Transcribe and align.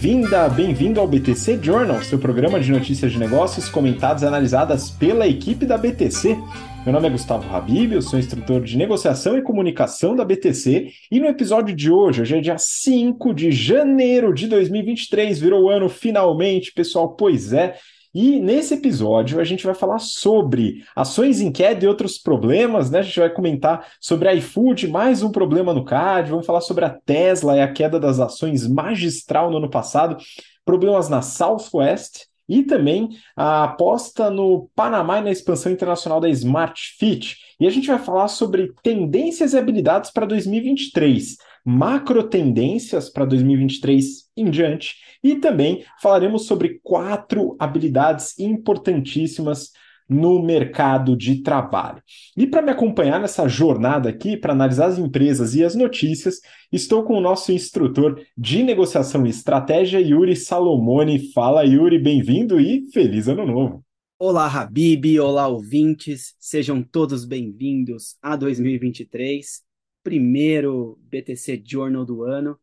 Bem-vinda, 0.00 0.48
bem-vindo 0.48 0.98
ao 0.98 1.06
BTC 1.06 1.58
Journal, 1.62 2.02
seu 2.02 2.18
programa 2.18 2.58
de 2.58 2.72
notícias 2.72 3.12
de 3.12 3.18
negócios 3.18 3.68
comentadas 3.68 4.22
e 4.22 4.26
analisadas 4.26 4.90
pela 4.90 5.28
equipe 5.28 5.66
da 5.66 5.76
BTC. 5.76 6.38
Meu 6.86 6.94
nome 6.94 7.08
é 7.08 7.10
Gustavo 7.10 7.54
Habib, 7.54 7.92
eu 7.92 8.00
sou 8.00 8.18
instrutor 8.18 8.62
de 8.62 8.78
negociação 8.78 9.36
e 9.36 9.42
comunicação 9.42 10.16
da 10.16 10.24
BTC 10.24 10.90
e 11.12 11.20
no 11.20 11.26
episódio 11.26 11.76
de 11.76 11.90
hoje, 11.90 12.22
hoje 12.22 12.34
é 12.34 12.40
dia 12.40 12.56
5 12.56 13.34
de 13.34 13.52
janeiro 13.52 14.32
de 14.32 14.48
2023, 14.48 15.38
virou 15.38 15.68
ano 15.68 15.90
finalmente, 15.90 16.72
pessoal, 16.72 17.10
pois 17.10 17.52
é, 17.52 17.76
e 18.12 18.40
nesse 18.40 18.74
episódio 18.74 19.40
a 19.40 19.44
gente 19.44 19.64
vai 19.64 19.74
falar 19.74 20.00
sobre 20.00 20.84
ações 20.96 21.40
em 21.40 21.52
queda 21.52 21.84
e 21.84 21.88
outros 21.88 22.18
problemas, 22.18 22.90
né? 22.90 22.98
A 22.98 23.02
gente 23.02 23.20
vai 23.20 23.30
comentar 23.30 23.86
sobre 24.00 24.28
a 24.28 24.34
iFood, 24.34 24.88
mais 24.88 25.22
um 25.22 25.30
problema 25.30 25.72
no 25.72 25.84
CAD, 25.84 26.30
vamos 26.30 26.46
falar 26.46 26.60
sobre 26.60 26.84
a 26.84 26.90
Tesla 26.90 27.56
e 27.56 27.60
a 27.60 27.72
queda 27.72 28.00
das 28.00 28.18
ações 28.18 28.66
magistral 28.66 29.50
no 29.50 29.58
ano 29.58 29.70
passado, 29.70 30.16
problemas 30.64 31.08
na 31.08 31.22
Southwest 31.22 32.26
e 32.48 32.64
também 32.64 33.10
a 33.36 33.62
aposta 33.62 34.28
no 34.28 34.68
Panamá 34.74 35.20
e 35.20 35.22
na 35.22 35.30
expansão 35.30 35.70
internacional 35.70 36.20
da 36.20 36.28
Smart 36.28 36.96
Fit. 36.98 37.36
E 37.60 37.66
a 37.66 37.70
gente 37.70 37.86
vai 37.86 37.98
falar 37.98 38.26
sobre 38.26 38.72
tendências 38.82 39.52
e 39.52 39.58
habilidades 39.58 40.10
para 40.10 40.26
2023 40.26 41.36
macro 41.70 42.24
tendências 42.24 43.08
para 43.08 43.24
2023 43.24 44.28
em 44.36 44.50
diante 44.50 44.96
e 45.22 45.36
também 45.36 45.84
falaremos 46.02 46.46
sobre 46.46 46.80
quatro 46.82 47.56
habilidades 47.60 48.36
importantíssimas 48.38 49.70
no 50.08 50.42
mercado 50.42 51.16
de 51.16 51.40
trabalho. 51.40 52.02
E 52.36 52.44
para 52.44 52.62
me 52.62 52.72
acompanhar 52.72 53.20
nessa 53.20 53.46
jornada 53.46 54.08
aqui, 54.08 54.36
para 54.36 54.52
analisar 54.52 54.86
as 54.86 54.98
empresas 54.98 55.54
e 55.54 55.64
as 55.64 55.76
notícias, 55.76 56.40
estou 56.72 57.04
com 57.04 57.16
o 57.16 57.20
nosso 57.20 57.52
instrutor 57.52 58.20
de 58.36 58.64
negociação 58.64 59.24
e 59.24 59.30
estratégia, 59.30 60.00
Yuri 60.00 60.34
Salomone. 60.34 61.30
Fala, 61.32 61.62
Yuri, 61.64 62.00
bem-vindo 62.00 62.58
e 62.58 62.90
feliz 62.90 63.28
ano 63.28 63.46
novo. 63.46 63.84
Olá, 64.18 64.48
Habib, 64.48 65.20
olá, 65.20 65.46
ouvintes, 65.46 66.34
sejam 66.40 66.82
todos 66.82 67.24
bem-vindos 67.24 68.16
a 68.20 68.34
2023 68.34 69.69
primeiro 70.02 70.98
BTC 71.02 71.62
Journal 71.64 72.04
do 72.04 72.22
ano. 72.24 72.58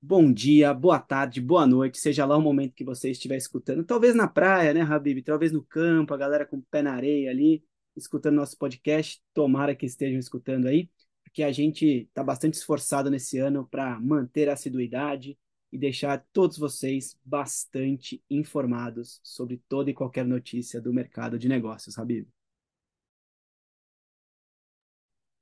Bom 0.00 0.32
dia, 0.32 0.74
boa 0.74 0.98
tarde, 0.98 1.40
boa 1.40 1.66
noite, 1.66 1.98
seja 1.98 2.24
lá 2.26 2.36
o 2.36 2.40
momento 2.42 2.74
que 2.74 2.84
você 2.84 3.10
estiver 3.10 3.36
escutando. 3.36 3.84
Talvez 3.84 4.14
na 4.14 4.26
praia, 4.26 4.74
né, 4.74 4.82
Habib? 4.82 5.22
Talvez 5.22 5.52
no 5.52 5.62
campo, 5.62 6.12
a 6.12 6.16
galera 6.16 6.44
com 6.44 6.56
o 6.56 6.62
pé 6.62 6.82
na 6.82 6.92
areia 6.92 7.30
ali, 7.30 7.64
escutando 7.96 8.34
nosso 8.36 8.58
podcast. 8.58 9.22
Tomara 9.32 9.76
que 9.76 9.86
estejam 9.86 10.18
escutando 10.18 10.66
aí, 10.66 10.90
porque 11.22 11.42
a 11.44 11.52
gente 11.52 11.86
está 12.08 12.24
bastante 12.24 12.54
esforçado 12.54 13.10
nesse 13.10 13.38
ano 13.38 13.66
para 13.70 14.00
manter 14.00 14.48
a 14.48 14.54
assiduidade 14.54 15.38
e 15.72 15.78
deixar 15.78 16.26
todos 16.32 16.58
vocês 16.58 17.16
bastante 17.24 18.22
informados 18.28 19.20
sobre 19.22 19.62
toda 19.68 19.90
e 19.90 19.94
qualquer 19.94 20.24
notícia 20.24 20.80
do 20.80 20.92
mercado 20.92 21.38
de 21.38 21.48
negócios, 21.48 21.96
Habib. 21.96 22.26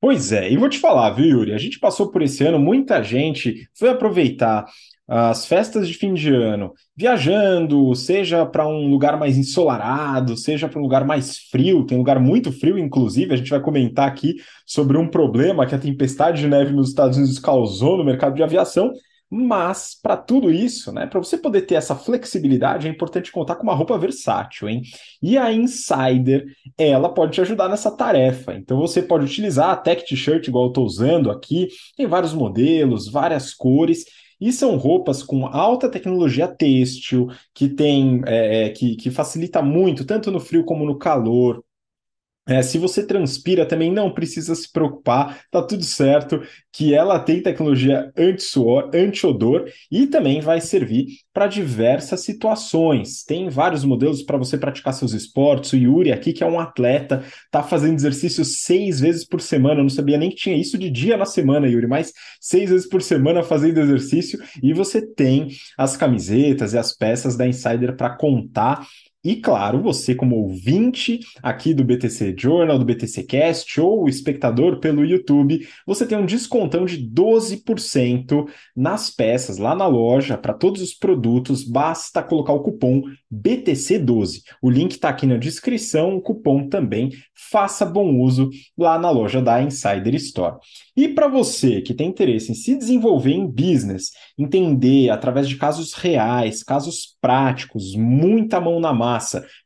Pois 0.00 0.32
é, 0.32 0.50
e 0.50 0.56
vou 0.56 0.68
te 0.68 0.78
falar, 0.78 1.10
viu, 1.10 1.26
Yuri? 1.26 1.52
A 1.52 1.58
gente 1.58 1.78
passou 1.78 2.10
por 2.10 2.22
esse 2.22 2.42
ano, 2.42 2.58
muita 2.58 3.02
gente 3.02 3.68
foi 3.74 3.90
aproveitar 3.90 4.64
as 5.06 5.44
festas 5.44 5.86
de 5.88 5.94
fim 5.94 6.14
de 6.14 6.32
ano 6.32 6.72
viajando, 6.96 7.94
seja 7.94 8.46
para 8.46 8.66
um 8.66 8.88
lugar 8.88 9.18
mais 9.18 9.36
ensolarado, 9.36 10.36
seja 10.36 10.68
para 10.68 10.78
um 10.78 10.82
lugar 10.82 11.04
mais 11.04 11.36
frio, 11.50 11.84
tem 11.84 11.98
lugar 11.98 12.18
muito 12.20 12.52
frio, 12.52 12.78
inclusive, 12.78 13.34
a 13.34 13.36
gente 13.36 13.50
vai 13.50 13.60
comentar 13.60 14.06
aqui 14.08 14.36
sobre 14.64 14.96
um 14.96 15.08
problema 15.08 15.66
que 15.66 15.74
a 15.74 15.78
tempestade 15.78 16.40
de 16.40 16.48
neve 16.48 16.72
nos 16.72 16.90
Estados 16.90 17.18
Unidos 17.18 17.38
causou 17.38 17.98
no 17.98 18.04
mercado 18.04 18.34
de 18.36 18.42
aviação, 18.42 18.92
mas, 19.31 19.97
para 20.03 20.17
tudo 20.17 20.50
isso, 20.50 20.92
né, 20.92 21.06
para 21.06 21.20
você 21.20 21.39
poder 21.39 21.62
ter 21.62 21.77
essa 21.77 21.95
flexibilidade, 21.95 22.89
é 22.89 22.91
importante 22.91 23.30
contar 23.30 23.55
com 23.55 23.63
uma 23.63 23.74
roupa 23.74 23.96
versátil, 23.96 24.68
hein? 24.68 24.83
E 25.23 25.39
a 25.39 25.52
Insider, 25.52 26.45
ela 26.77 27.08
pode 27.08 27.33
te 27.33 27.40
ajudar 27.40 27.69
nessa 27.69 27.96
tarefa. 27.96 28.55
Então, 28.55 28.79
você 28.79 29.01
pode 29.01 29.24
utilizar 29.27 29.70
a 29.70 29.77
Tech 29.77 30.05
T-shirt, 30.05 30.48
igual 30.48 30.64
eu 30.64 30.69
estou 30.70 30.85
usando 30.85 31.30
aqui, 31.30 31.69
tem 31.96 32.08
vários 32.08 32.35
modelos, 32.35 33.08
várias 33.08 33.55
cores. 33.55 34.05
E 34.40 34.52
são 34.52 34.77
roupas 34.77 35.23
com 35.23 35.46
alta 35.46 35.89
tecnologia 35.89 36.48
têxtil, 36.48 37.29
que 37.55 37.69
tem 37.69 38.23
é, 38.27 38.64
é 38.64 38.70
que, 38.70 38.96
que 38.96 39.11
facilita 39.11 39.63
muito, 39.63 40.05
tanto 40.05 40.30
no 40.30 40.40
frio 40.40 40.64
como 40.64 40.85
no 40.85 40.98
calor. 40.98 41.63
É, 42.50 42.62
se 42.62 42.78
você 42.78 43.06
transpira 43.06 43.64
também 43.64 43.92
não 43.92 44.11
precisa 44.11 44.56
se 44.56 44.72
preocupar, 44.72 45.40
tá 45.52 45.62
tudo 45.62 45.84
certo, 45.84 46.42
que 46.72 46.92
ela 46.92 47.20
tem 47.20 47.40
tecnologia 47.40 48.11
anti-suor, 48.18 48.90
anti-odor 48.92 49.70
e 49.88 50.08
também 50.08 50.40
vai 50.40 50.60
servir 50.60 51.06
para 51.33 51.46
diversas 51.46 52.22
situações. 52.24 53.22
Tem 53.22 53.48
vários 53.48 53.84
modelos 53.84 54.24
para 54.24 54.36
você 54.36 54.58
praticar 54.58 54.92
seus 54.94 55.12
esportes. 55.12 55.72
O 55.72 55.77
Yuri 55.77 56.10
aqui, 56.10 56.33
que 56.33 56.42
é 56.42 56.46
um 56.46 56.58
atleta, 56.58 57.22
tá 57.52 57.62
fazendo 57.62 57.94
exercício 57.94 58.44
seis 58.44 58.98
vezes 58.98 59.24
por 59.24 59.40
semana. 59.40 59.78
Eu 59.78 59.84
não 59.84 59.89
sabia 59.89 60.18
nem 60.18 60.30
que 60.30 60.34
tinha 60.34 60.56
isso 60.56 60.77
de 60.77 60.90
dia 60.90 61.16
na 61.16 61.27
semana, 61.27 61.68
Yuri, 61.68 61.86
mas 61.86 62.12
seis 62.40 62.70
vezes 62.70 62.89
por 62.89 63.00
semana 63.00 63.44
fazendo 63.44 63.78
exercício. 63.78 64.40
E 64.60 64.72
você 64.72 65.00
tem 65.00 65.46
as 65.78 65.96
camisetas 65.96 66.72
e 66.72 66.78
as 66.78 66.92
peças 66.92 67.36
da 67.36 67.46
Insider 67.46 67.94
para 67.94 68.10
contar 68.16 68.84
e 69.23 69.36
claro, 69.36 69.83
você, 69.83 70.14
como 70.14 70.36
ouvinte 70.36 71.20
aqui 71.42 71.75
do 71.75 71.85
BTC 71.85 72.35
Journal, 72.39 72.79
do 72.79 72.86
BTC 72.86 73.25
Cast 73.25 73.79
ou 73.79 74.08
espectador 74.08 74.81
pelo 74.81 75.05
YouTube, 75.05 75.61
você 75.86 76.07
tem 76.07 76.17
um 76.17 76.25
descontão 76.25 76.86
de 76.86 76.98
12% 77.07 78.48
nas 78.75 79.11
peças 79.11 79.58
lá 79.58 79.75
na 79.75 79.86
loja 79.86 80.39
para 80.39 80.55
todos 80.55 80.81
os 80.81 80.95
produtos. 80.95 81.63
Basta 81.63 82.23
colocar 82.23 82.55
o 82.55 82.63
cupom 82.63 83.03
BTC12. 83.31 84.41
O 84.63 84.70
link 84.70 84.92
está 84.92 85.11
aqui 85.11 85.27
na 85.27 85.37
descrição, 85.37 86.17
o 86.17 86.23
cupom 86.23 86.67
também. 86.67 87.11
Faça 87.51 87.85
bom 87.85 88.20
uso 88.20 88.48
lá 88.77 88.98
na 88.98 89.11
loja 89.11 89.42
da 89.42 89.63
Insider 89.63 90.14
Store. 90.14 90.57
E 90.97 91.08
para 91.08 91.29
você 91.29 91.81
que 91.81 91.95
tem 91.95 92.08
interesse 92.08 92.52
em 92.52 92.55
se 92.55 92.77
desenvolver 92.77 93.33
em 93.33 93.47
business, 93.47 94.13
entender 94.39 95.11
através 95.11 95.48
de 95.48 95.57
casos 95.57 95.92
reais, 95.92 96.63
casos 96.63 97.17
práticos, 97.20 97.95
muita 97.95 98.61
mão 98.61 98.81
na 98.81 98.92
massa, 98.92 99.09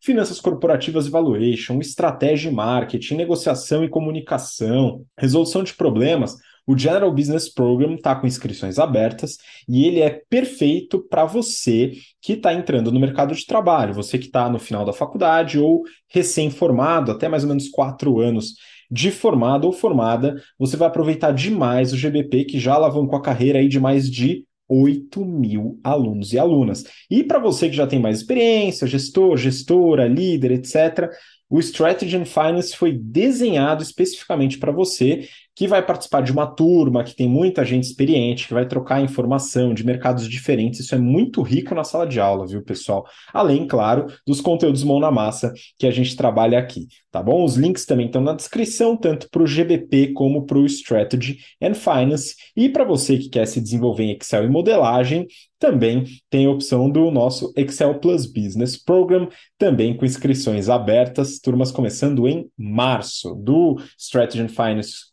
finanças 0.01 0.41
corporativas 0.41 1.07
e 1.07 1.11
valuation, 1.11 1.79
estratégia 1.81 2.51
e 2.51 2.55
marketing, 2.55 3.17
negociação 3.17 3.85
e 3.85 3.89
comunicação, 3.89 5.05
resolução 5.19 5.63
de 5.63 5.75
problemas, 5.75 6.37
o 6.67 6.77
General 6.77 7.13
Business 7.13 7.53
Program 7.53 7.95
está 7.95 8.15
com 8.15 8.27
inscrições 8.27 8.79
abertas 8.79 9.37
e 9.69 9.87
ele 9.87 10.01
é 10.01 10.23
perfeito 10.31 10.99
para 10.99 11.25
você 11.27 11.93
que 12.23 12.33
está 12.35 12.55
entrando 12.55 12.91
no 12.91 12.99
mercado 12.99 13.35
de 13.35 13.45
trabalho, 13.45 13.93
você 13.93 14.19
que 14.19 14.27
está 14.27 14.49
no 14.49 14.59
final 14.59 14.85
da 14.85 14.93
faculdade 14.93 15.59
ou 15.59 15.83
recém-formado, 16.09 17.13
até 17.13 17.29
mais 17.29 17.43
ou 17.43 17.51
menos 17.51 17.69
quatro 17.69 18.19
anos 18.19 18.55
de 18.91 19.11
formado 19.11 19.67
ou 19.67 19.73
formada, 19.73 20.41
você 20.59 20.77
vai 20.77 20.89
aproveitar 20.89 21.33
demais 21.33 21.93
o 21.93 21.97
GBP, 21.97 22.45
que 22.45 22.59
já 22.59 22.75
alavancou 22.75 23.19
a 23.19 23.23
carreira 23.23 23.59
aí 23.59 23.69
de 23.69 23.81
mais 23.81 24.11
de 24.11 24.45
8 24.83 25.25
mil 25.25 25.79
alunos 25.85 26.33
e 26.33 26.39
alunas. 26.39 26.85
E 27.11 27.23
para 27.23 27.39
você 27.39 27.69
que 27.69 27.77
já 27.77 27.87
tem 27.87 28.01
mais 28.01 28.19
experiência, 28.19 28.87
gestor, 28.87 29.37
gestora, 29.37 30.09
líder, 30.09 30.53
etc., 30.53 31.11
o 31.49 31.61
Strategy 31.61 32.17
and 32.17 32.25
Finance 32.25 32.77
foi 32.77 32.93
desenhado 32.93 33.83
especificamente 33.83 34.59
para 34.59 34.73
você 34.73 35.29
que 35.55 35.69
vai 35.69 35.85
participar 35.85 36.23
de 36.23 36.33
uma 36.33 36.47
turma 36.47 37.05
que 37.05 37.15
tem 37.15 37.29
muita 37.29 37.65
gente 37.65 37.85
experiente, 37.85 38.49
que 38.49 38.55
vai 38.55 38.67
trocar 38.67 39.01
informação 39.01 39.73
de 39.73 39.85
mercados 39.85 40.29
diferentes. 40.29 40.81
Isso 40.81 40.95
é 40.95 40.99
muito 40.99 41.43
rico 41.43 41.75
na 41.75 41.85
sala 41.85 42.07
de 42.07 42.19
aula, 42.19 42.47
viu, 42.47 42.63
pessoal? 42.63 43.07
Além, 43.33 43.67
claro, 43.67 44.07
dos 44.27 44.41
conteúdos 44.41 44.83
mão 44.83 44.99
na 44.99 45.11
massa 45.11 45.53
que 45.79 45.87
a 45.87 45.91
gente 45.91 46.17
trabalha 46.17 46.59
aqui, 46.59 46.89
tá 47.11 47.23
bom? 47.23 47.45
Os 47.45 47.57
links 47.57 47.87
também 47.87 48.07
estão 48.07 48.21
na 48.21 48.33
descrição, 48.33 48.97
tanto 48.97 49.29
para 49.31 49.43
o 49.43 49.47
GBP 49.47 50.09
como 50.09 50.45
para 50.45 50.59
o 50.59 50.67
Strategy 50.67 51.39
and 51.63 51.75
Finance. 51.75 52.35
E 52.57 52.69
para 52.69 52.85
você 52.85 53.17
que 53.17 53.29
quer 53.29 53.47
se 53.47 53.61
desenvolver 53.61 54.05
em 54.05 54.17
Excel 54.17 54.45
e 54.45 54.49
modelagem, 54.49 55.27
também 55.65 56.05
tem 56.29 56.45
a 56.45 56.51
opção 56.51 56.91
do 56.91 57.11
nosso 57.11 57.51
Excel 57.57 57.99
Plus 57.99 58.27
Business 58.27 58.77
Program, 58.77 59.29
também 59.57 59.97
com 59.97 60.05
inscrições 60.05 60.69
abertas, 60.69 61.39
turmas 61.39 61.73
começando 61.73 62.29
em 62.29 62.51
março. 62.55 63.35
Do 63.35 63.81
Strategy 63.99 64.43
and 64.43 64.49
Finance 64.49 65.09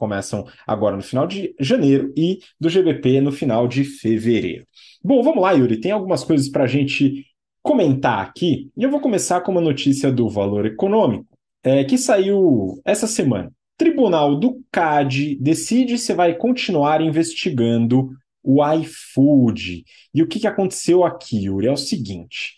agora 0.65 0.95
no 0.95 1.01
final 1.01 1.27
de 1.27 1.53
janeiro 1.59 2.13
e 2.15 2.39
do 2.59 2.69
GBP 2.69 3.21
no 3.21 3.31
final 3.31 3.67
de 3.67 3.83
fevereiro. 3.83 4.65
Bom, 5.03 5.21
vamos 5.23 5.41
lá, 5.41 5.51
Yuri, 5.51 5.79
tem 5.79 5.91
algumas 5.91 6.23
coisas 6.23 6.49
para 6.49 6.63
a 6.63 6.67
gente 6.67 7.25
comentar 7.61 8.19
aqui, 8.19 8.71
e 8.75 8.83
eu 8.83 8.89
vou 8.89 8.99
começar 8.99 9.41
com 9.41 9.51
uma 9.51 9.61
notícia 9.61 10.11
do 10.11 10.27
Valor 10.29 10.65
Econômico, 10.65 11.27
é, 11.63 11.83
que 11.83 11.97
saiu 11.97 12.81
essa 12.83 13.05
semana. 13.05 13.51
Tribunal 13.77 14.35
do 14.35 14.59
CAD 14.71 15.37
decide 15.39 15.97
se 15.97 16.13
vai 16.13 16.35
continuar 16.35 17.01
investigando 17.01 18.09
o 18.43 18.63
iFood. 18.73 19.83
E 20.13 20.21
o 20.21 20.27
que, 20.27 20.39
que 20.39 20.47
aconteceu 20.47 21.03
aqui, 21.03 21.45
Yuri? 21.45 21.67
É 21.67 21.71
o 21.71 21.77
seguinte. 21.77 22.55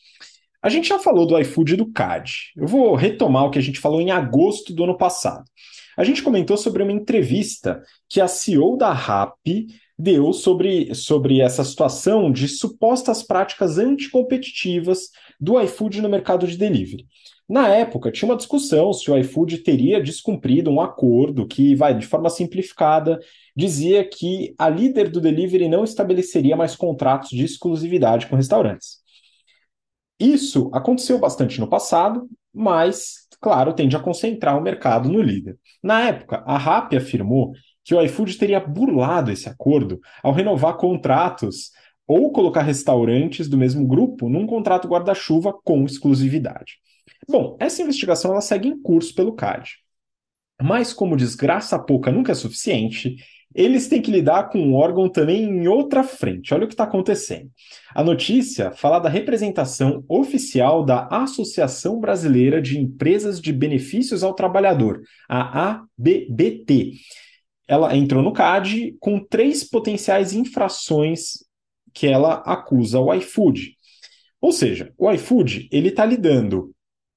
A 0.62 0.70
gente 0.70 0.88
já 0.88 0.98
falou 0.98 1.26
do 1.26 1.38
iFood 1.40 1.74
e 1.74 1.78
do 1.78 1.92
CAD. 1.92 2.54
Eu 2.56 2.68
vou 2.68 2.96
retomar 2.96 3.46
o 3.46 3.52
que 3.52 3.60
a 3.60 3.62
gente 3.62 3.80
falou 3.80 4.00
em 4.00 4.12
agosto 4.12 4.74
do 4.74 4.86
ano 4.86 4.98
passado. 4.98 5.44
A 5.98 6.04
gente 6.04 6.24
comentou 6.24 6.58
sobre 6.58 6.84
uma 6.84 6.92
entrevista 6.92 7.82
que 8.10 8.20
a 8.20 8.28
CEO 8.28 8.78
da 8.78 8.92
RAP 8.92 9.68
deu 9.98 10.34
sobre, 10.34 10.94
sobre 10.96 11.40
essa 11.40 11.64
situação 11.64 12.32
de 12.32 12.48
supostas 12.48 13.24
práticas 13.24 13.78
anticompetitivas 13.78 15.10
do 15.40 15.60
iFood 15.62 16.02
no 16.02 16.10
mercado 16.10 16.48
de 16.48 16.58
delivery. 16.58 17.06
Na 17.48 17.68
época, 17.68 18.12
tinha 18.12 18.30
uma 18.30 18.38
discussão 18.38 18.92
se 18.94 19.12
o 19.12 19.18
iFood 19.18 19.60
teria 19.60 20.02
descumprido 20.02 20.72
um 20.72 20.82
acordo 20.82 21.46
que, 21.46 21.76
vai, 21.76 21.98
de 21.98 22.08
forma 22.08 22.30
simplificada, 22.30 23.20
dizia 23.56 24.04
que 24.04 24.56
a 24.58 24.70
líder 24.70 25.10
do 25.10 25.22
delivery 25.22 25.68
não 25.68 25.84
estabeleceria 25.84 26.56
mais 26.56 26.76
contratos 26.76 27.30
de 27.30 27.44
exclusividade 27.44 28.28
com 28.28 28.36
restaurantes. 28.36 29.04
Isso 30.20 30.70
aconteceu 30.74 31.20
bastante 31.20 31.60
no 31.60 31.68
passado, 31.68 32.28
mas, 32.54 33.23
claro, 33.44 33.74
tende 33.74 33.96
a 33.98 34.00
concentrar 34.00 34.58
o 34.58 34.62
mercado 34.62 35.10
no 35.10 35.22
líder. 35.22 35.58
Na 35.84 36.02
época, 36.08 36.42
a 36.48 36.58
RAP 36.58 36.94
afirmou 36.94 37.52
que 37.84 37.94
o 37.94 38.02
iFood 38.02 38.38
teria 38.38 38.62
burlado 38.62 39.30
esse 39.30 39.50
acordo 39.50 40.00
ao 40.24 40.32
renovar 40.32 40.78
contratos 40.78 41.72
ou 42.08 42.32
colocar 42.32 42.62
restaurantes 42.62 43.50
do 43.50 43.58
mesmo 43.58 43.86
grupo 43.86 44.30
num 44.30 44.48
contrato 44.48 44.88
guarda-chuva 44.88 45.54
com 45.64 45.84
exclusividade. 45.84 46.78
Bom, 47.30 47.58
essa 47.60 47.82
investigação 47.82 48.32
ela 48.32 48.42
segue 48.42 48.70
em 48.70 48.82
curso 48.82 49.14
pelo 49.14 49.34
CAD. 49.34 49.72
Mas 50.62 50.94
como 50.94 51.18
desgraça 51.18 51.78
pouca 51.78 52.12
nunca 52.12 52.32
é 52.32 52.36
suficiente, 52.36 53.18
eles 53.54 53.88
têm 53.88 54.02
que 54.02 54.12
lidar 54.12 54.50
com 54.50 54.60
um 54.60 54.74
órgão 54.74 55.10
também 55.10 55.44
em 55.44 55.68
outra 55.68 56.04
frente. 56.04 56.54
Olha 56.54 56.66
o 56.66 56.68
que 56.68 56.74
está 56.74 56.84
acontecendo. 56.84 57.50
A 57.94 58.04
notícia 58.04 58.72
fala 58.72 59.00
da 59.00 59.10
representação 59.10 60.04
oficial 60.08 60.84
da 60.84 61.08
Associação 61.08 62.00
Brasileira 62.00 62.62
de 62.62 62.80
Empresas 62.80 63.40
de 63.40 63.54
Benefícios 63.54 64.24
ao 64.24 64.34
Trabalhador, 64.34 65.02
a 65.30 65.72
ABBT. 65.98 66.94
Ela 67.68 67.96
entrou 67.96 68.22
no 68.22 68.34
CAD 68.34 68.96
com 69.00 69.20
três 69.20 69.64
potenciais 69.64 70.34
infrações 70.34 71.44
que 71.94 72.08
ela 72.08 72.36
acusa 72.46 73.00
o 73.00 73.14
iFood. 73.14 73.78
Ou 74.42 74.52
seja, 74.52 74.92
o 74.98 75.10
iFood 75.12 75.70
ele 75.72 75.90
está 75.90 76.04
lidando 76.04 76.74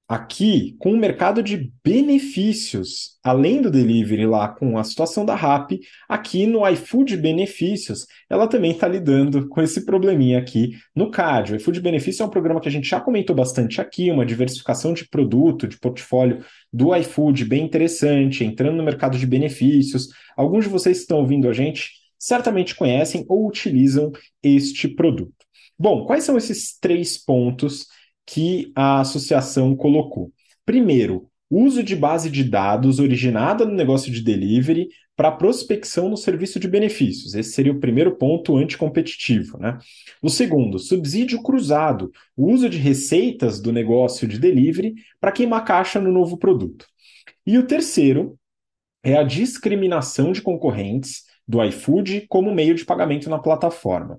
aqui 0.09 0.77
com 0.79 0.93
o 0.93 0.97
mercado 0.97 1.43
de 1.43 1.73
benefícios, 1.85 3.19
além 3.25 3.61
do 3.61 3.71
delivery 3.71 4.25
lá 4.25 4.49
com 4.49 4.79
a 4.79 4.85
situação 4.85 5.25
da 5.25 5.35
RAP, 5.35 5.73
aqui 6.09 6.47
no 6.47 6.67
iFood 6.69 7.17
Benefícios, 7.17 8.07
ela 8.31 8.47
também 8.47 8.71
está 8.71 8.87
lidando 8.87 9.49
com 9.49 9.61
esse 9.61 9.85
probleminha 9.85 10.39
aqui 10.39 10.73
no 10.95 11.11
CAD. 11.11 11.53
O 11.53 11.57
iFood 11.57 11.81
Benefício 11.81 12.23
é 12.23 12.27
um 12.27 12.31
programa 12.31 12.61
que 12.61 12.69
a 12.69 12.73
gente 12.73 12.89
já 12.89 13.01
comentou 13.01 13.35
bastante 13.35 13.81
aqui, 13.81 14.11
uma 14.11 14.25
diversificação 14.25 14.95
de 14.95 15.09
produto, 15.09 15.67
de 15.67 15.79
portfólio 15.79 16.45
do 16.73 16.95
iFood 16.95 17.45
bem 17.45 17.65
interessante, 17.65 18.45
entrando 18.45 18.77
no 18.77 18.85
mercado 18.85 19.19
de 19.19 19.27
benefícios. 19.27 20.09
Alguns 20.37 20.65
de 20.65 20.71
vocês 20.71 20.99
que 20.99 21.03
estão 21.03 21.19
ouvindo 21.19 21.49
a 21.49 21.53
gente 21.53 21.91
certamente 22.19 22.77
conhecem 22.77 23.25
ou 23.29 23.47
utilizam 23.47 24.13
este 24.43 24.87
produto. 24.89 25.35
Bom, 25.79 26.07
quais 26.07 26.25
são 26.25 26.39
esses 26.39 26.79
três 26.79 27.19
pontos 27.23 27.87
que 28.27 28.73
a 28.75 29.01
associação 29.01 29.77
colocou. 29.77 30.33
Primeiro, 30.65 31.31
uso 31.49 31.83
de 31.83 31.95
base 31.95 32.29
de 32.29 32.43
dados 32.43 32.99
originada 32.99 33.65
no 33.65 33.73
negócio 33.73 34.13
de 34.13 34.21
delivery 34.21 34.89
para 35.15 35.31
prospecção 35.31 36.09
no 36.11 36.17
serviço 36.17 36.61
de 36.61 36.69
benefícios. 36.69 37.35
Esse 37.35 37.53
seria 37.53 37.73
o 37.73 37.81
primeiro 37.81 38.17
ponto 38.17 38.57
anticompetitivo. 38.57 39.57
Né? 39.59 39.79
O 40.21 40.29
segundo, 40.29 40.79
subsídio 40.79 41.43
cruzado, 41.43 42.11
uso 42.37 42.69
de 42.69 42.77
receitas 42.77 43.61
do 43.61 43.73
negócio 43.73 44.29
de 44.29 44.39
delivery 44.39 44.95
para 45.19 45.33
queimar 45.33 45.65
caixa 45.65 46.01
no 46.01 46.13
novo 46.13 46.37
produto. 46.37 46.87
E 47.47 47.57
o 47.57 47.67
terceiro 47.67 48.39
é 49.03 49.17
a 49.17 49.23
discriminação 49.23 50.33
de 50.33 50.43
concorrentes 50.43 51.23
do 51.47 51.63
iFood 51.65 52.27
como 52.29 52.53
meio 52.53 52.75
de 52.75 52.85
pagamento 52.85 53.31
na 53.31 53.39
plataforma. 53.39 54.19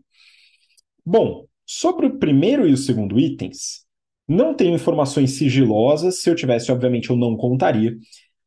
Bom, 1.06 1.46
sobre 1.66 2.06
o 2.06 2.18
primeiro 2.18 2.66
e 2.66 2.72
o 2.72 2.78
segundo 2.78 3.20
itens, 3.20 3.87
não 4.28 4.54
tenho 4.54 4.76
informações 4.76 5.32
sigilosas, 5.32 6.22
se 6.22 6.30
eu 6.30 6.36
tivesse, 6.36 6.72
obviamente, 6.72 7.10
eu 7.10 7.16
não 7.16 7.38
contaria. 7.38 7.96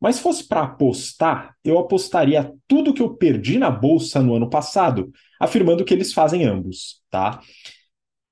Mas 0.00 0.16
se 0.16 0.22
fosse 0.22 0.46
para 0.46 0.62
apostar, 0.62 1.54
eu 1.64 1.78
apostaria 1.78 2.52
tudo 2.66 2.94
que 2.94 3.02
eu 3.02 3.14
perdi 3.14 3.58
na 3.58 3.70
bolsa 3.70 4.22
no 4.22 4.34
ano 4.34 4.48
passado, 4.48 5.12
afirmando 5.38 5.84
que 5.84 5.92
eles 5.92 6.12
fazem 6.12 6.44
ambos, 6.44 7.02
tá? 7.10 7.40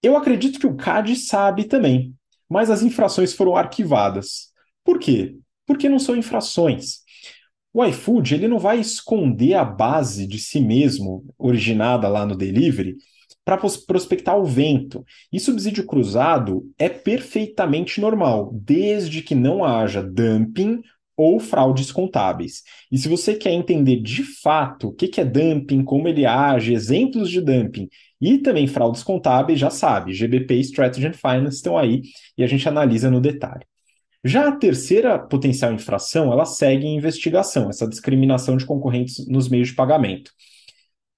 Eu 0.02 0.16
acredito 0.16 0.58
que 0.58 0.66
o 0.66 0.76
CAD 0.76 1.14
sabe 1.16 1.64
também, 1.64 2.14
mas 2.48 2.70
as 2.70 2.82
infrações 2.82 3.34
foram 3.34 3.56
arquivadas. 3.56 4.52
Por 4.84 4.98
quê? 4.98 5.36
Porque 5.66 5.88
não 5.88 5.98
são 5.98 6.16
infrações. 6.16 7.00
O 7.72 7.84
iFood 7.84 8.34
ele 8.34 8.48
não 8.48 8.58
vai 8.58 8.80
esconder 8.80 9.54
a 9.54 9.64
base 9.64 10.26
de 10.26 10.38
si 10.38 10.60
mesmo, 10.60 11.24
originada 11.36 12.08
lá 12.08 12.24
no 12.24 12.36
delivery, 12.36 12.96
para 13.48 13.56
prospectar 13.56 14.38
o 14.38 14.44
vento. 14.44 15.02
E 15.32 15.40
subsídio 15.40 15.86
cruzado 15.86 16.70
é 16.78 16.86
perfeitamente 16.86 17.98
normal, 17.98 18.50
desde 18.52 19.22
que 19.22 19.34
não 19.34 19.64
haja 19.64 20.02
dumping 20.02 20.82
ou 21.16 21.40
fraudes 21.40 21.90
contábeis. 21.90 22.62
E 22.92 22.98
se 22.98 23.08
você 23.08 23.34
quer 23.34 23.52
entender 23.52 24.02
de 24.02 24.22
fato 24.22 24.88
o 24.88 24.92
que 24.92 25.18
é 25.18 25.24
dumping, 25.24 25.82
como 25.82 26.06
ele 26.08 26.26
age, 26.26 26.74
exemplos 26.74 27.30
de 27.30 27.40
dumping 27.40 27.88
e 28.20 28.36
também 28.36 28.66
fraudes 28.66 29.02
contábeis, 29.02 29.58
já 29.58 29.70
sabe, 29.70 30.12
GBP 30.12 30.56
e 30.56 30.60
Strategy 30.60 31.06
and 31.06 31.14
Finance 31.14 31.56
estão 31.56 31.78
aí 31.78 32.02
e 32.36 32.44
a 32.44 32.46
gente 32.46 32.68
analisa 32.68 33.10
no 33.10 33.18
detalhe. 33.18 33.64
Já 34.22 34.48
a 34.48 34.52
terceira 34.52 35.18
potencial 35.18 35.72
infração, 35.72 36.30
ela 36.30 36.44
segue 36.44 36.84
em 36.84 36.98
investigação, 36.98 37.70
essa 37.70 37.88
discriminação 37.88 38.58
de 38.58 38.66
concorrentes 38.66 39.26
nos 39.26 39.48
meios 39.48 39.68
de 39.68 39.74
pagamento. 39.74 40.32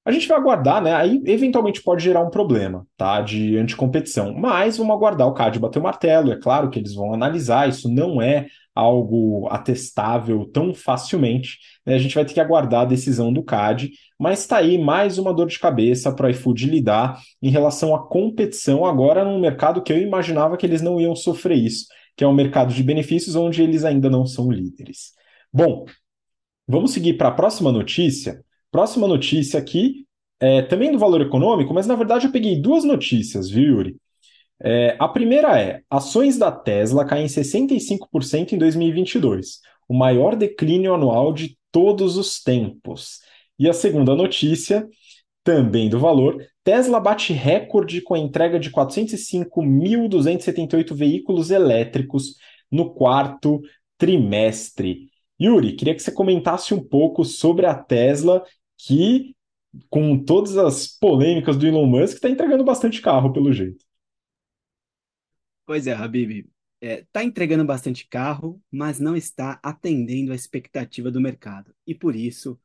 A 0.04 0.10
gente 0.10 0.26
vai 0.26 0.38
aguardar, 0.38 0.82
né? 0.82 0.94
Aí 0.94 1.22
eventualmente 1.26 1.82
pode 1.82 2.02
gerar 2.02 2.22
um 2.22 2.30
problema, 2.30 2.86
tá? 2.96 3.20
De 3.20 3.56
anticompetição. 3.58 4.34
Mas 4.34 4.78
vamos 4.78 4.94
aguardar 4.94 5.28
o 5.28 5.34
CAD 5.34 5.58
bater 5.58 5.78
o 5.78 5.82
martelo. 5.82 6.32
É 6.32 6.36
claro 6.40 6.70
que 6.70 6.78
eles 6.78 6.94
vão 6.94 7.12
analisar, 7.12 7.68
isso 7.68 7.88
não 7.88 8.20
é 8.20 8.46
algo 8.74 9.46
atestável 9.50 10.46
tão 10.46 10.72
facilmente. 10.72 11.58
Né? 11.84 11.94
A 11.94 11.98
gente 11.98 12.14
vai 12.14 12.24
ter 12.24 12.32
que 12.32 12.40
aguardar 12.40 12.82
a 12.82 12.86
decisão 12.86 13.32
do 13.32 13.42
CAD, 13.42 13.90
mas 14.18 14.40
está 14.40 14.56
aí 14.56 14.78
mais 14.78 15.18
uma 15.18 15.34
dor 15.34 15.46
de 15.46 15.58
cabeça 15.58 16.12
para 16.14 16.26
o 16.26 16.30
iFood 16.30 16.66
lidar 16.66 17.20
em 17.42 17.50
relação 17.50 17.94
à 17.94 18.06
competição 18.06 18.86
agora 18.86 19.24
num 19.24 19.38
mercado 19.38 19.82
que 19.82 19.92
eu 19.92 19.98
imaginava 19.98 20.56
que 20.56 20.64
eles 20.64 20.80
não 20.80 20.98
iam 21.00 21.14
sofrer 21.14 21.58
isso, 21.58 21.86
que 22.16 22.24
é 22.24 22.26
um 22.26 22.34
mercado 22.34 22.72
de 22.72 22.82
benefícios 22.82 23.36
onde 23.36 23.62
eles 23.62 23.84
ainda 23.84 24.08
não 24.08 24.24
são 24.24 24.50
líderes. 24.50 25.12
Bom, 25.52 25.84
vamos 26.66 26.92
seguir 26.92 27.14
para 27.14 27.28
a 27.28 27.32
próxima 27.32 27.70
notícia 27.70 28.42
Próxima 28.70 29.08
notícia 29.08 29.58
aqui, 29.58 30.06
é, 30.40 30.62
também 30.62 30.92
do 30.92 30.98
valor 30.98 31.20
econômico, 31.20 31.74
mas 31.74 31.86
na 31.86 31.94
verdade 31.94 32.26
eu 32.26 32.32
peguei 32.32 32.60
duas 32.60 32.84
notícias, 32.84 33.50
viu, 33.50 33.76
Yuri? 33.76 33.96
É, 34.62 34.96
a 34.98 35.08
primeira 35.08 35.60
é: 35.60 35.82
ações 35.90 36.38
da 36.38 36.50
Tesla 36.52 37.04
caem 37.04 37.26
65% 37.26 38.52
em 38.52 38.58
2022, 38.58 39.60
o 39.88 39.94
maior 39.94 40.36
declínio 40.36 40.94
anual 40.94 41.32
de 41.32 41.58
todos 41.72 42.16
os 42.16 42.40
tempos. 42.42 43.18
E 43.58 43.68
a 43.68 43.72
segunda 43.72 44.14
notícia, 44.14 44.88
também 45.42 45.88
do 45.88 45.98
valor: 45.98 46.46
Tesla 46.62 47.00
bate 47.00 47.32
recorde 47.32 48.00
com 48.02 48.14
a 48.14 48.18
entrega 48.18 48.60
de 48.60 48.70
405.278 48.70 50.94
veículos 50.94 51.50
elétricos 51.50 52.36
no 52.70 52.94
quarto 52.94 53.60
trimestre. 53.98 55.10
Yuri, 55.40 55.72
queria 55.72 55.94
que 55.94 56.02
você 56.02 56.12
comentasse 56.12 56.74
um 56.74 56.82
pouco 56.82 57.24
sobre 57.24 57.64
a 57.64 57.74
Tesla 57.74 58.44
que, 58.86 59.36
com 59.88 60.22
todas 60.24 60.56
as 60.56 60.86
polêmicas 60.86 61.56
do 61.56 61.66
Elon 61.66 61.86
Musk, 61.86 62.14
está 62.14 62.30
entregando 62.30 62.64
bastante 62.64 63.00
carro, 63.00 63.32
pelo 63.32 63.52
jeito. 63.52 63.84
Pois 65.66 65.86
é, 65.86 65.92
Habib. 65.92 66.48
É, 66.80 67.04
tá 67.12 67.22
entregando 67.22 67.64
bastante 67.64 68.08
carro, 68.08 68.60
mas 68.70 68.98
não 68.98 69.14
está 69.14 69.60
atendendo 69.62 70.32
a 70.32 70.34
expectativa 70.34 71.10
do 71.10 71.20
mercado. 71.20 71.74
E 71.86 71.94
por 71.94 72.16
isso 72.16 72.58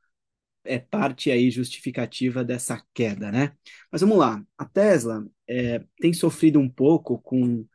é 0.64 0.80
parte 0.80 1.30
aí 1.30 1.52
justificativa 1.52 2.44
dessa 2.44 2.84
queda, 2.94 3.32
né? 3.32 3.56
Mas 3.92 4.02
vamos 4.02 4.18
lá. 4.18 4.44
A 4.58 4.66
Tesla 4.66 5.28
é, 5.48 5.84
tem 5.98 6.14
sofrido 6.14 6.60
um 6.60 6.70
pouco 6.70 7.20
com, 7.20 7.66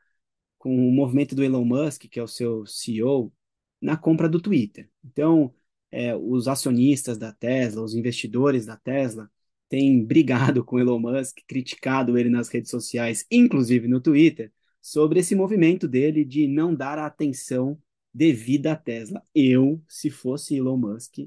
com 0.58 0.88
o 0.88 0.92
movimento 0.92 1.34
do 1.34 1.44
Elon 1.44 1.64
Musk, 1.64 2.06
que 2.10 2.18
é 2.18 2.22
o 2.22 2.26
seu 2.26 2.66
CEO, 2.66 3.32
na 3.80 3.96
compra 3.96 4.28
do 4.28 4.40
Twitter. 4.40 4.90
Então, 5.04 5.54
é, 5.90 6.14
os 6.16 6.48
acionistas 6.48 7.18
da 7.18 7.32
Tesla, 7.32 7.82
os 7.82 7.94
investidores 7.94 8.66
da 8.66 8.76
Tesla, 8.76 9.30
têm 9.68 10.02
brigado 10.06 10.64
com 10.64 10.78
Elon 10.78 10.98
Musk, 10.98 11.38
criticado 11.46 12.18
ele 12.18 12.30
nas 12.30 12.48
redes 12.48 12.70
sociais, 12.70 13.26
inclusive 13.30 13.88
no 13.88 14.00
Twitter, 14.00 14.52
sobre 14.80 15.20
esse 15.20 15.34
movimento 15.34 15.86
dele 15.86 16.24
de 16.24 16.46
não 16.46 16.74
dar 16.74 16.98
a 16.98 17.06
atenção 17.06 17.78
devida 18.12 18.72
à 18.72 18.76
Tesla. 18.76 19.22
Eu, 19.34 19.82
se 19.88 20.10
fosse 20.10 20.56
Elon 20.56 20.76
Musk, 20.76 21.18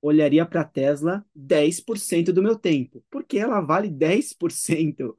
olharia 0.00 0.44
para 0.44 0.62
a 0.62 0.64
Tesla 0.64 1.24
10% 1.34 2.32
do 2.32 2.42
meu 2.42 2.56
tempo, 2.56 3.04
porque 3.10 3.38
ela 3.38 3.60
vale 3.60 3.88
10%. 3.88 5.16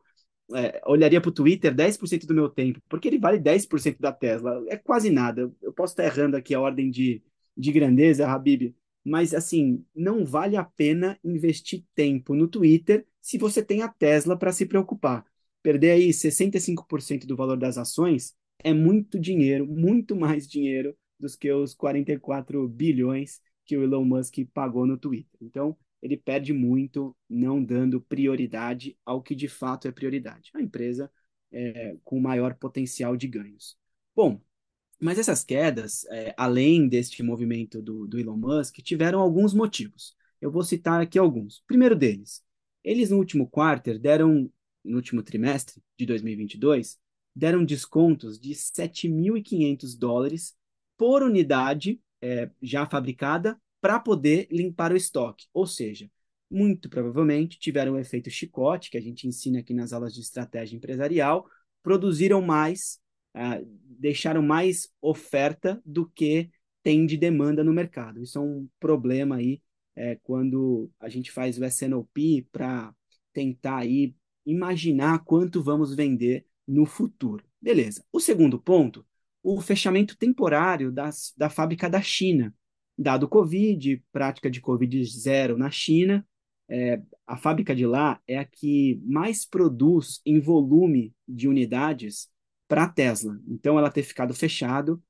É, 0.55 0.81
olharia 0.85 1.21
para 1.21 1.29
o 1.29 1.31
Twitter 1.31 1.73
10% 1.73 2.25
do 2.27 2.33
meu 2.33 2.49
tempo, 2.49 2.81
porque 2.89 3.07
ele 3.07 3.17
vale 3.17 3.39
10% 3.39 3.97
da 3.99 4.11
Tesla. 4.11 4.63
É 4.67 4.77
quase 4.77 5.09
nada. 5.09 5.51
Eu 5.61 5.71
posso 5.71 5.93
estar 5.93 6.03
errando 6.03 6.35
aqui 6.35 6.53
a 6.53 6.59
ordem 6.59 6.91
de, 6.91 7.23
de 7.55 7.71
grandeza, 7.71 8.27
Habib, 8.27 8.75
mas 9.03 9.33
assim, 9.33 9.85
não 9.95 10.25
vale 10.25 10.55
a 10.55 10.63
pena 10.63 11.19
investir 11.23 11.83
tempo 11.93 12.33
no 12.35 12.47
Twitter 12.47 13.05
se 13.21 13.37
você 13.37 13.63
tem 13.63 13.81
a 13.81 13.87
Tesla 13.87 14.37
para 14.37 14.51
se 14.51 14.65
preocupar. 14.65 15.25
Perder 15.61 15.91
aí 15.91 16.13
65% 16.13 17.25
do 17.25 17.35
valor 17.35 17.57
das 17.57 17.77
ações 17.77 18.35
é 18.63 18.73
muito 18.73 19.19
dinheiro, 19.19 19.65
muito 19.67 20.15
mais 20.15 20.47
dinheiro 20.47 20.95
dos 21.19 21.35
que 21.35 21.51
os 21.51 21.73
44 21.73 22.67
bilhões 22.67 23.41
que 23.65 23.77
o 23.77 23.83
Elon 23.83 24.03
Musk 24.03 24.39
pagou 24.53 24.85
no 24.85 24.97
Twitter. 24.97 25.39
Então, 25.41 25.77
ele 26.01 26.17
perde 26.17 26.51
muito 26.51 27.15
não 27.29 27.63
dando 27.63 28.01
prioridade 28.01 28.97
ao 29.05 29.21
que 29.21 29.33
de 29.33 29.47
fato 29.47 29.87
é 29.87 29.91
prioridade, 29.91 30.51
a 30.53 30.61
empresa 30.61 31.09
é, 31.51 31.95
com 32.03 32.19
maior 32.19 32.55
potencial 32.55 33.15
de 33.15 33.27
ganhos. 33.27 33.77
Bom, 34.15 34.41
mas 35.01 35.19
essas 35.19 35.43
quedas, 35.43 36.05
é, 36.05 36.33
além 36.37 36.87
deste 36.87 37.21
movimento 37.21 37.81
do, 37.81 38.07
do 38.07 38.19
Elon 38.19 38.37
Musk, 38.37 38.77
tiveram 38.79 39.19
alguns 39.19 39.53
motivos. 39.53 40.15
Eu 40.39 40.51
vou 40.51 40.63
citar 40.63 41.01
aqui 41.01 41.17
alguns. 41.17 41.57
O 41.57 41.65
primeiro 41.67 41.95
deles, 41.95 42.43
eles 42.83 43.09
no 43.09 43.17
último 43.17 43.47
quarter 43.47 43.97
deram, 43.99 44.49
no 44.83 44.95
último 44.95 45.23
trimestre 45.23 45.81
de 45.97 46.05
2022, 46.05 46.97
deram 47.35 47.63
descontos 47.65 48.39
de 48.39 48.53
7.500 48.53 49.97
dólares 49.97 50.55
por 50.97 51.23
unidade 51.23 51.99
é, 52.21 52.49
já 52.61 52.85
fabricada 52.85 53.59
para 53.81 53.99
poder 53.99 54.47
limpar 54.51 54.93
o 54.93 54.95
estoque. 54.95 55.47
Ou 55.53 55.65
seja, 55.65 56.09
muito 56.49 56.87
provavelmente 56.87 57.59
tiveram 57.59 57.93
o 57.93 57.99
efeito 57.99 58.29
chicote, 58.29 58.91
que 58.91 58.97
a 58.97 59.01
gente 59.01 59.27
ensina 59.27 59.59
aqui 59.59 59.73
nas 59.73 59.91
aulas 59.91 60.13
de 60.13 60.21
estratégia 60.21 60.77
empresarial, 60.77 61.49
produziram 61.81 62.41
mais, 62.41 62.99
uh, 63.35 63.65
deixaram 63.99 64.41
mais 64.41 64.91
oferta 65.01 65.81
do 65.85 66.07
que 66.07 66.49
tem 66.81 67.05
de 67.05 67.17
demanda 67.17 67.63
no 67.63 67.73
mercado. 67.73 68.21
Isso 68.21 68.37
é 68.37 68.41
um 68.41 68.67
problema 68.79 69.37
aí 69.37 69.61
é, 69.95 70.15
quando 70.23 70.89
a 70.99 71.07
gente 71.07 71.31
faz 71.31 71.57
o 71.57 71.65
SNOP 71.65 72.47
para 72.51 72.93
tentar 73.31 73.77
aí 73.77 74.15
imaginar 74.45 75.23
quanto 75.23 75.63
vamos 75.63 75.95
vender 75.95 76.45
no 76.67 76.85
futuro. 76.85 77.45
Beleza. 77.61 78.03
O 78.11 78.19
segundo 78.19 78.59
ponto, 78.59 79.05
o 79.41 79.61
fechamento 79.61 80.17
temporário 80.17 80.91
das, 80.91 81.33
da 81.37 81.49
fábrica 81.49 81.89
da 81.89 82.01
China 82.01 82.53
dado 82.97 83.23
o 83.23 83.29
Covid, 83.29 84.03
prática 84.11 84.49
de 84.49 84.61
Covid 84.61 85.03
zero 85.05 85.57
na 85.57 85.69
China. 85.69 86.25
É, 86.69 87.01
a 87.27 87.35
fábrica 87.35 87.75
de 87.75 87.85
lá 87.85 88.21
é 88.27 88.37
a 88.37 88.45
que 88.45 89.01
mais 89.03 89.45
produz 89.45 90.21
em 90.25 90.39
volume 90.39 91.13
de 91.27 91.47
unidades 91.47 92.29
para 92.67 92.83
a 92.83 92.89
Tesla. 92.89 93.39
Então, 93.47 93.77
ela 93.77 93.91
ter 93.91 94.03
ficado 94.03 94.33
fechado, 94.33 95.01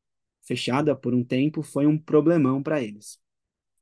fechada 0.43 0.95
por 0.95 1.13
um 1.13 1.23
tempo 1.23 1.61
foi 1.61 1.85
um 1.85 1.97
problemão 1.97 2.61
para 2.61 2.81
eles. 2.81 3.19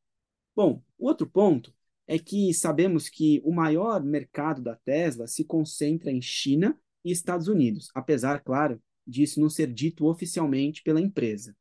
Bom, 0.54 0.84
outro 0.98 1.26
ponto 1.26 1.72
é 2.06 2.18
que 2.18 2.52
sabemos 2.52 3.08
que 3.08 3.40
o 3.42 3.50
maior 3.50 4.04
mercado 4.04 4.60
da 4.60 4.76
Tesla 4.76 5.26
se 5.26 5.42
concentra 5.42 6.12
em 6.12 6.20
China 6.20 6.78
e 7.02 7.10
Estados 7.10 7.48
Unidos, 7.48 7.88
apesar, 7.94 8.40
claro, 8.44 8.78
disso 9.06 9.40
não 9.40 9.48
ser 9.48 9.72
dito 9.72 10.04
oficialmente 10.04 10.82
pela 10.82 11.00
empresa. 11.00 11.56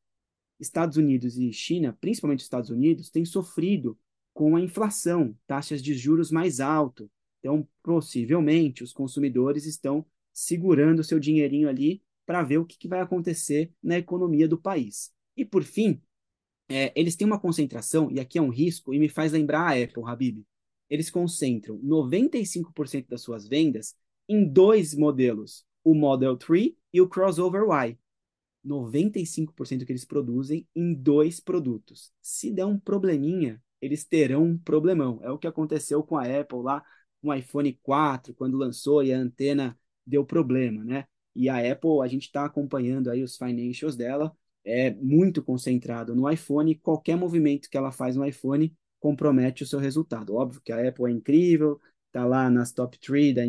Estados 0.59 0.97
Unidos 0.97 1.37
e 1.37 1.53
China, 1.53 1.97
principalmente 2.01 2.41
Estados 2.41 2.69
Unidos, 2.69 3.09
têm 3.09 3.23
sofrido 3.23 3.97
com 4.33 4.57
a 4.57 4.61
inflação, 4.61 5.33
taxas 5.47 5.81
de 5.81 5.93
juros 5.93 6.29
mais 6.29 6.59
altas. 6.59 7.07
Então, 7.39 7.65
possivelmente, 7.81 8.83
os 8.83 8.91
consumidores 8.91 9.65
estão 9.65 10.05
segurando 10.33 11.05
seu 11.05 11.21
dinheirinho 11.21 11.69
ali 11.69 12.03
para 12.25 12.43
ver 12.43 12.57
o 12.57 12.65
que, 12.65 12.77
que, 12.77 12.87
vai 12.87 12.99
acontecer 13.01 13.71
na 13.81 13.97
economia 13.97 14.47
do 14.47 14.57
país. 14.57 15.13
E, 15.37 15.45
por 15.45 15.63
fim, 15.63 16.01
é, 16.67 16.91
eles 16.95 17.15
têm 17.15 17.27
uma 17.27 17.39
concentração, 17.39 18.09
e 18.11 18.19
aqui 18.19 18.37
é 18.37 18.41
um 18.41 18.49
risco, 18.49 18.93
e 18.93 18.99
me 18.99 19.09
faz 19.09 19.31
lembrar 19.31 19.61
a 19.61 19.83
Apple, 19.83 20.03
Habib. 20.05 20.43
Eles 20.89 21.09
concentram 21.09 21.77
95% 21.79 23.07
das 23.07 23.21
suas 23.21 23.47
vendas 23.47 23.95
em 24.27 24.47
dois 24.47 24.93
modelos, 24.95 25.65
o 25.83 25.93
Model 25.93 26.35
3 26.37 26.73
e 26.93 27.01
o 27.01 27.07
Crossover 27.07 27.63
Y. 27.63 27.97
95% 28.65 29.85
que 29.85 29.91
eles 29.91 30.05
produzem 30.05 30.67
em 30.75 30.93
dois 30.93 31.39
produtos. 31.39 32.11
Se 32.21 32.51
der 32.51 32.65
um 32.65 32.79
probleminha, 32.79 33.61
eles 33.79 34.03
terão 34.03 34.43
um 34.43 34.57
problemão. 34.57 35.19
É 35.21 35.29
o 35.29 35.37
que 35.37 35.45
aconteceu 35.45 36.01
com 36.01 36.17
a 36.17 36.23
Apple 36.23 36.63
lá, 36.63 36.83
com 37.21 37.29
o 37.29 37.33
iPhone 37.33 37.71
4, 37.83 38.33
quando 38.33 38.57
lançou 38.57 39.03
e 39.03 39.13
a 39.13 39.19
antena 39.19 39.77
deu 40.05 40.25
problema, 40.25 40.83
né? 40.83 41.05
E 41.35 41.49
a 41.49 41.57
Apple, 41.71 42.01
a 42.01 42.07
gente 42.07 42.23
está 42.23 42.45
acompanhando 42.45 43.09
aí 43.09 43.21
os 43.23 43.37
financials 43.37 43.95
dela, 43.95 44.35
é 44.63 44.91
muito 44.91 45.43
concentrado 45.43 46.15
no 46.15 46.29
iPhone, 46.29 46.75
qualquer 46.75 47.15
movimento 47.15 47.69
que 47.69 47.77
ela 47.77 47.91
faz 47.91 48.15
no 48.15 48.25
iPhone 48.25 48.73
compromete 48.99 49.63
o 49.63 49.67
seu 49.67 49.79
resultado. 49.79 50.33
Óbvio 50.35 50.61
que 50.63 50.71
a 50.71 50.87
Apple 50.87 51.05
é 51.05 51.11
incrível, 51.11 51.79
está 52.07 52.25
lá 52.25 52.49
nas 52.49 52.71
top 52.71 52.97
3 52.97 53.35
da, 53.35 53.43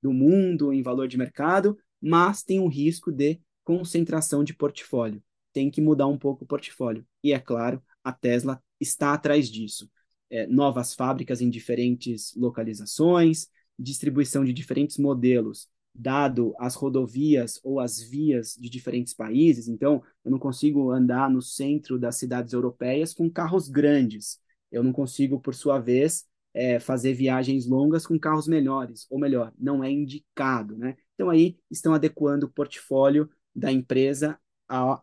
do 0.00 0.12
mundo 0.12 0.72
em 0.72 0.82
valor 0.82 1.06
de 1.06 1.18
mercado, 1.18 1.76
mas 2.00 2.42
tem 2.42 2.58
um 2.58 2.68
risco 2.68 3.12
de 3.12 3.40
concentração 3.62 4.42
de 4.42 4.54
portfólio. 4.54 5.22
Tem 5.52 5.70
que 5.70 5.80
mudar 5.80 6.06
um 6.06 6.18
pouco 6.18 6.44
o 6.44 6.46
portfólio. 6.46 7.06
E 7.22 7.32
é 7.32 7.38
claro, 7.38 7.82
a 8.02 8.12
Tesla 8.12 8.62
está 8.80 9.12
atrás 9.12 9.50
disso. 9.50 9.90
É, 10.30 10.46
novas 10.46 10.94
fábricas 10.94 11.42
em 11.42 11.50
diferentes 11.50 12.34
localizações, 12.34 13.48
distribuição 13.78 14.44
de 14.44 14.52
diferentes 14.52 14.96
modelos, 14.96 15.68
dado 15.94 16.54
as 16.58 16.74
rodovias 16.74 17.60
ou 17.62 17.80
as 17.80 18.00
vias 18.00 18.56
de 18.58 18.70
diferentes 18.70 19.14
países. 19.14 19.68
Então, 19.68 20.02
eu 20.24 20.30
não 20.30 20.38
consigo 20.38 20.90
andar 20.90 21.30
no 21.30 21.42
centro 21.42 21.98
das 21.98 22.16
cidades 22.16 22.52
europeias 22.52 23.12
com 23.12 23.30
carros 23.30 23.68
grandes. 23.68 24.38
Eu 24.70 24.82
não 24.82 24.92
consigo, 24.92 25.38
por 25.40 25.54
sua 25.54 25.78
vez, 25.78 26.24
é, 26.54 26.78
fazer 26.78 27.14
viagens 27.14 27.66
longas 27.66 28.06
com 28.06 28.18
carros 28.18 28.46
melhores, 28.46 29.06
ou 29.10 29.18
melhor, 29.18 29.52
não 29.58 29.82
é 29.82 29.90
indicado, 29.90 30.76
né? 30.76 30.96
Então 31.14 31.30
aí 31.30 31.58
estão 31.70 31.94
adequando 31.94 32.46
o 32.46 32.50
portfólio 32.50 33.28
da 33.54 33.70
empresa 33.70 34.38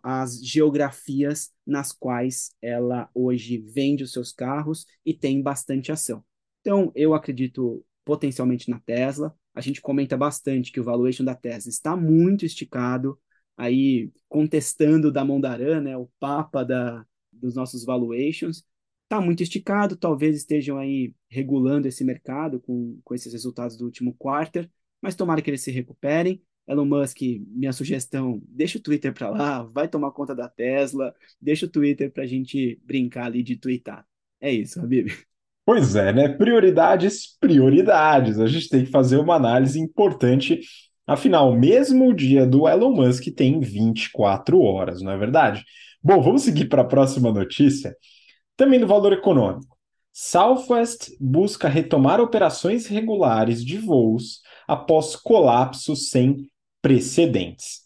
às 0.03 0.43
geografias 0.43 1.51
nas 1.65 1.91
quais 1.91 2.51
ela 2.61 3.07
hoje 3.13 3.59
vende 3.59 4.03
os 4.03 4.11
seus 4.11 4.31
carros 4.31 4.85
e 5.05 5.13
tem 5.13 5.41
bastante 5.41 5.91
ação. 5.91 6.23
Então 6.61 6.91
eu 6.95 7.13
acredito 7.13 7.85
potencialmente 8.03 8.69
na 8.69 8.79
Tesla. 8.79 9.35
A 9.59 9.61
gente 9.61 9.81
comenta 9.81 10.15
bastante 10.15 10.71
que 10.71 10.79
o 10.79 10.83
valuation 10.85 11.25
da 11.25 11.35
Tesla 11.35 11.69
está 11.69 11.97
muito 11.97 12.45
esticado, 12.45 13.19
aí 13.57 14.09
contestando 14.29 15.11
da 15.11 15.25
Mondaran, 15.25 15.81
né, 15.81 15.97
o 15.97 16.09
papa 16.17 16.63
da, 16.63 17.05
dos 17.29 17.55
nossos 17.55 17.83
valuations, 17.83 18.63
está 19.03 19.19
muito 19.19 19.43
esticado, 19.43 19.97
talvez 19.97 20.37
estejam 20.37 20.77
aí 20.77 21.13
regulando 21.29 21.89
esse 21.89 22.05
mercado 22.05 22.61
com, 22.61 23.01
com 23.03 23.13
esses 23.13 23.33
resultados 23.33 23.75
do 23.75 23.83
último 23.83 24.13
quarter, 24.13 24.71
mas 25.01 25.13
tomara 25.13 25.41
que 25.41 25.49
eles 25.49 25.61
se 25.61 25.71
recuperem. 25.71 26.41
Elon 26.65 26.85
Musk, 26.85 27.17
minha 27.49 27.73
sugestão, 27.73 28.41
deixa 28.47 28.77
o 28.77 28.81
Twitter 28.81 29.13
para 29.13 29.29
lá, 29.29 29.63
vai 29.63 29.89
tomar 29.89 30.11
conta 30.11 30.33
da 30.33 30.47
Tesla, 30.47 31.13
deixa 31.41 31.65
o 31.65 31.69
Twitter 31.69 32.09
para 32.13 32.23
a 32.23 32.27
gente 32.27 32.79
brincar 32.85 33.25
ali 33.25 33.43
de 33.43 33.57
twittar. 33.57 34.07
É 34.39 34.53
isso, 34.53 34.79
Habib. 34.79 35.09
Pois 35.71 35.95
é, 35.95 36.11
né? 36.11 36.27
Prioridades, 36.27 37.37
prioridades. 37.39 38.39
A 38.39 38.47
gente 38.47 38.69
tem 38.69 38.85
que 38.85 38.89
fazer 38.89 39.17
uma 39.17 39.35
análise 39.35 39.79
importante. 39.79 40.61
Afinal, 41.05 41.53
mesmo 41.55 42.09
o 42.09 42.13
dia 42.13 42.43
do 42.43 42.67
Elon 42.67 42.91
Musk 42.91 43.25
tem 43.35 43.59
24 43.59 44.59
horas, 44.59 44.99
não 45.03 45.11
é 45.11 45.17
verdade? 45.19 45.63
Bom, 46.01 46.23
vamos 46.23 46.41
seguir 46.41 46.69
para 46.69 46.81
a 46.81 46.85
próxima 46.85 47.31
notícia. 47.31 47.95
Também 48.57 48.79
do 48.79 48.87
valor 48.87 49.13
econômico. 49.13 49.77
Southwest 50.11 51.11
busca 51.19 51.67
retomar 51.69 52.19
operações 52.19 52.87
regulares 52.87 53.63
de 53.63 53.77
voos 53.77 54.41
após 54.67 55.15
colapso 55.15 55.95
sem 55.95 56.49
precedentes. 56.81 57.81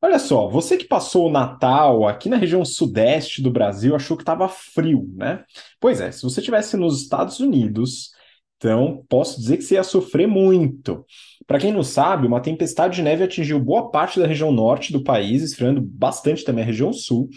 Olha 0.00 0.18
só, 0.18 0.48
você 0.48 0.76
que 0.76 0.86
passou 0.86 1.26
o 1.26 1.30
Natal 1.30 2.06
aqui 2.06 2.28
na 2.28 2.36
região 2.36 2.64
sudeste 2.64 3.42
do 3.42 3.50
Brasil 3.50 3.96
achou 3.96 4.16
que 4.16 4.22
estava 4.22 4.48
frio, 4.48 5.10
né? 5.16 5.44
Pois 5.80 6.00
é, 6.00 6.12
se 6.12 6.22
você 6.22 6.38
estivesse 6.40 6.76
nos 6.76 7.02
Estados 7.02 7.40
Unidos, 7.40 8.10
então 8.56 9.04
posso 9.08 9.40
dizer 9.40 9.56
que 9.56 9.64
você 9.64 9.74
ia 9.74 9.82
sofrer 9.82 10.28
muito. 10.28 11.04
Para 11.46 11.58
quem 11.58 11.72
não 11.72 11.82
sabe, 11.82 12.28
uma 12.28 12.40
tempestade 12.40 12.96
de 12.96 13.02
neve 13.02 13.24
atingiu 13.24 13.58
boa 13.58 13.90
parte 13.90 14.20
da 14.20 14.26
região 14.26 14.52
norte 14.52 14.92
do 14.92 15.02
país, 15.02 15.42
esfriando 15.42 15.80
bastante 15.80 16.44
também 16.44 16.62
a 16.62 16.66
região 16.66 16.92
sul, 16.92 17.28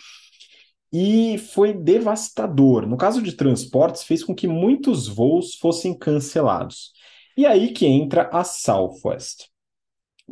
e 0.93 1.37
foi 1.37 1.73
devastador. 1.73 2.85
No 2.85 2.97
caso 2.97 3.21
de 3.21 3.33
transportes, 3.33 4.03
fez 4.03 4.23
com 4.23 4.35
que 4.35 4.47
muitos 4.47 5.07
voos 5.07 5.55
fossem 5.55 5.97
cancelados. 5.97 6.91
E 7.37 7.45
aí 7.45 7.71
que 7.71 7.85
entra 7.85 8.29
a 8.31 8.43
Southwest. 8.43 9.50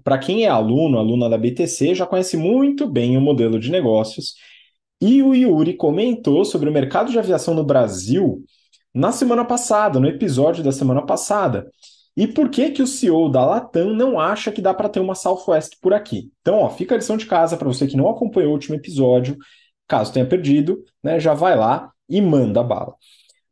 Para 0.04 0.18
quem 0.18 0.46
é 0.46 0.50
aluno, 0.50 0.98
aluna 0.98 1.30
da 1.30 1.38
BTC, 1.38 1.96
já 1.96 2.06
conhece 2.06 2.38
muito 2.38 2.88
bem 2.88 3.18
o 3.18 3.22
modelo 3.22 3.60
de 3.60 3.72
negócios. 3.72 4.36
E 5.02 5.24
o 5.24 5.34
Yuri 5.34 5.76
comentou 5.76 6.44
sobre 6.44 6.70
o 6.70 6.74
mercado 6.74 7.12
de 7.12 7.20
aviação 7.20 7.54
no 7.54 7.64
Brasil 7.64 8.44
na 8.94 9.12
semana 9.12 9.46
passada, 9.46 10.00
no 10.00 10.08
episódio 10.08 10.64
da 10.64 10.72
semana 10.72 11.06
passada. 11.06 11.70
E 12.18 12.28
por 12.28 12.50
que 12.50 12.72
que 12.72 12.82
o 12.82 12.88
CEO 12.88 13.30
da 13.30 13.46
Latam 13.46 13.94
não 13.94 14.20
acha 14.20 14.52
que 14.52 14.62
dá 14.62 14.74
para 14.74 14.90
ter 14.90 15.00
uma 15.00 15.16
Southwest 15.16 15.78
por 15.82 15.94
aqui? 15.94 16.32
Então, 16.42 16.60
ó, 16.60 16.70
fica 16.70 16.96
a 16.96 16.98
lição 16.98 17.16
de 17.16 17.26
casa 17.26 17.56
para 17.56 17.68
você 17.68 17.88
que 17.88 17.96
não 17.96 18.10
acompanhou 18.10 18.52
o 18.52 18.54
último 18.54 18.76
episódio, 18.76 19.38
caso 19.88 20.12
tenha 20.12 20.26
perdido, 20.26 20.84
né, 21.04 21.20
já 21.20 21.34
vai 21.34 21.56
lá 21.56 21.92
e 22.10 22.22
manda 22.22 22.62
bala. 22.62 22.96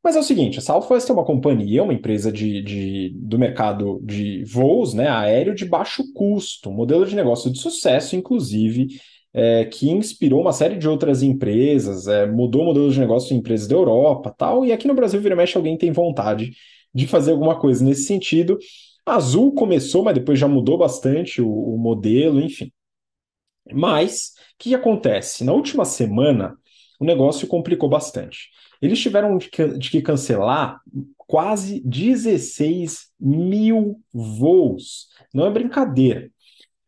Mas 0.07 0.15
é 0.15 0.19
o 0.21 0.23
seguinte, 0.23 0.57
a 0.57 0.61
Southwest 0.61 1.09
é 1.09 1.13
uma 1.13 1.25
companhia, 1.25 1.83
uma 1.83 1.93
empresa 1.93 2.31
de, 2.31 2.61
de, 2.61 3.09
do 3.13 3.37
mercado 3.37 3.99
de 4.01 4.41
voos 4.45 4.93
né, 4.93 5.09
aéreo 5.09 5.53
de 5.53 5.65
baixo 5.65 6.13
custo, 6.13 6.69
um 6.69 6.73
modelo 6.73 7.05
de 7.05 7.13
negócio 7.13 7.51
de 7.51 7.59
sucesso, 7.59 8.15
inclusive, 8.15 8.87
é, 9.33 9.65
que 9.65 9.89
inspirou 9.89 10.39
uma 10.39 10.53
série 10.53 10.77
de 10.77 10.87
outras 10.87 11.21
empresas, 11.21 12.07
é, 12.07 12.25
mudou 12.25 12.61
o 12.61 12.65
modelo 12.67 12.89
de 12.89 12.97
negócio 12.97 13.27
de 13.27 13.35
empresas 13.35 13.67
da 13.67 13.75
Europa 13.75 14.33
tal, 14.37 14.65
e 14.65 14.71
aqui 14.71 14.87
no 14.87 14.93
Brasil, 14.93 15.19
vira 15.19 15.35
mexe, 15.35 15.57
alguém 15.57 15.77
tem 15.77 15.91
vontade 15.91 16.53
de 16.95 17.05
fazer 17.05 17.31
alguma 17.31 17.59
coisa 17.59 17.83
nesse 17.83 18.03
sentido. 18.03 18.57
A 19.05 19.15
Azul 19.15 19.51
começou, 19.51 20.05
mas 20.05 20.13
depois 20.13 20.39
já 20.39 20.47
mudou 20.47 20.77
bastante 20.77 21.41
o, 21.41 21.49
o 21.49 21.77
modelo, 21.77 22.39
enfim. 22.39 22.71
Mas, 23.73 24.35
o 24.53 24.55
que 24.57 24.73
acontece? 24.73 25.43
Na 25.43 25.51
última 25.51 25.83
semana, 25.83 26.55
o 26.97 27.03
negócio 27.03 27.45
complicou 27.45 27.89
bastante. 27.89 28.49
Eles 28.81 29.00
tiveram 29.00 29.38
de 29.38 29.50
que, 29.50 30.01
cancelar 30.01 30.79
quase 31.17 31.81
16 31.86 33.07
mil 33.19 34.00
voos. 34.13 35.07
Não 35.34 35.46
é 35.46 35.51
brincadeira. 35.51 36.29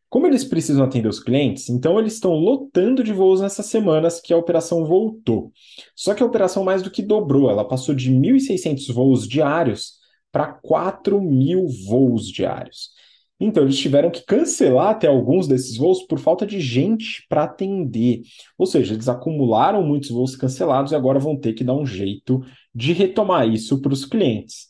Como 0.10 0.25
eles 0.25 0.43
precisam 0.43 0.84
atender 0.84 1.08
os 1.08 1.19
clientes, 1.19 1.69
então 1.69 2.00
eles 2.00 2.13
estão 2.13 2.34
lotando 2.34 3.03
de 3.03 3.13
voos 3.13 3.41
nessas 3.41 3.67
semanas 3.67 4.19
que 4.19 4.33
a 4.33 4.37
operação 4.37 4.83
voltou. 4.83 5.51
Só 5.96 6.16
que 6.16 6.24
a 6.24 6.25
operação 6.25 6.63
mais 6.63 6.81
do 6.81 6.90
que 6.90 7.03
dobrou, 7.03 7.50
ela 7.50 7.68
passou 7.68 7.94
de 7.94 8.11
1.600 8.11 8.92
voos 8.92 9.27
diários 9.27 10.00
para 10.31 10.48
4 10.48 11.22
mil 11.22 11.68
voos 11.87 12.27
diários. 12.27 12.90
Então, 13.39 13.63
eles 13.63 13.77
tiveram 13.77 14.11
que 14.11 14.25
cancelar 14.25 14.89
até 14.89 15.07
alguns 15.07 15.47
desses 15.47 15.77
voos 15.77 16.03
por 16.03 16.19
falta 16.19 16.45
de 16.45 16.59
gente 16.59 17.25
para 17.29 17.43
atender. 17.45 18.21
Ou 18.57 18.65
seja, 18.65 18.93
eles 18.93 19.07
acumularam 19.07 19.81
muitos 19.81 20.09
voos 20.09 20.35
cancelados 20.35 20.91
e 20.91 20.95
agora 20.95 21.19
vão 21.19 21.37
ter 21.39 21.53
que 21.53 21.63
dar 21.63 21.73
um 21.73 21.85
jeito 21.85 22.41
de 22.75 22.91
retomar 22.91 23.47
isso 23.47 23.81
para 23.81 23.93
os 23.93 24.05
clientes. 24.05 24.67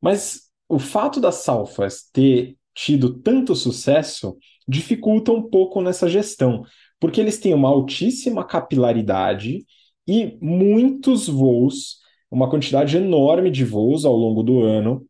Mas 0.00 0.48
o 0.68 0.78
fato 0.78 1.20
da 1.20 1.32
Southwest 1.32 2.10
ter 2.12 2.56
tido 2.74 3.18
tanto 3.20 3.56
sucesso 3.56 4.36
dificulta 4.66 5.32
um 5.32 5.42
pouco 5.42 5.80
nessa 5.80 6.08
gestão, 6.08 6.62
porque 7.00 7.20
eles 7.20 7.38
têm 7.38 7.54
uma 7.54 7.68
altíssima 7.68 8.44
capilaridade 8.44 9.64
e 10.06 10.38
muitos 10.40 11.26
voos, 11.26 11.98
uma 12.30 12.48
quantidade 12.48 12.96
enorme 12.96 13.50
de 13.50 13.64
voos 13.64 14.04
ao 14.04 14.14
longo 14.14 14.42
do 14.42 14.60
ano, 14.60 15.06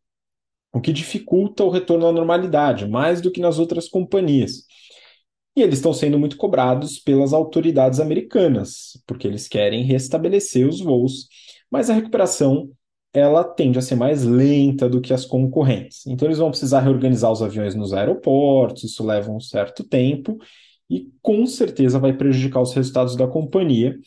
o 0.71 0.79
que 0.79 0.93
dificulta 0.93 1.63
o 1.63 1.69
retorno 1.69 2.07
à 2.07 2.11
normalidade, 2.11 2.87
mais 2.87 3.21
do 3.21 3.31
que 3.31 3.41
nas 3.41 3.59
outras 3.59 3.87
companhias. 3.87 4.65
E 5.55 5.61
eles 5.61 5.75
estão 5.75 5.93
sendo 5.93 6.19
muito 6.19 6.37
cobrados 6.37 6.99
pelas 6.99 7.33
autoridades 7.33 7.99
americanas, 7.99 9.01
porque 9.05 9.27
eles 9.27 9.47
querem 9.47 9.83
restabelecer 9.83 10.67
os 10.67 10.79
voos, 10.79 11.27
mas 11.71 11.89
a 11.89 11.93
recuperação 11.93 12.69
ela 13.11 13.43
tende 13.43 13.79
a 13.79 13.81
ser 13.81 13.95
mais 13.95 14.23
lenta 14.23 14.87
do 14.87 15.01
que 15.01 15.13
as 15.13 15.25
concorrentes. 15.25 16.05
Então 16.05 16.27
eles 16.27 16.37
vão 16.37 16.51
precisar 16.51 16.81
reorganizar 16.81 17.31
os 17.31 17.41
aviões 17.41 17.73
nos 17.75 17.91
aeroportos, 17.93 18.83
isso 18.83 19.03
leva 19.03 19.31
um 19.31 19.39
certo 19.39 19.83
tempo 19.83 20.37
e 20.89 21.07
com 21.21 21.45
certeza 21.45 21.99
vai 21.99 22.13
prejudicar 22.13 22.61
os 22.61 22.73
resultados 22.73 23.15
da 23.15 23.27
companhia. 23.27 23.97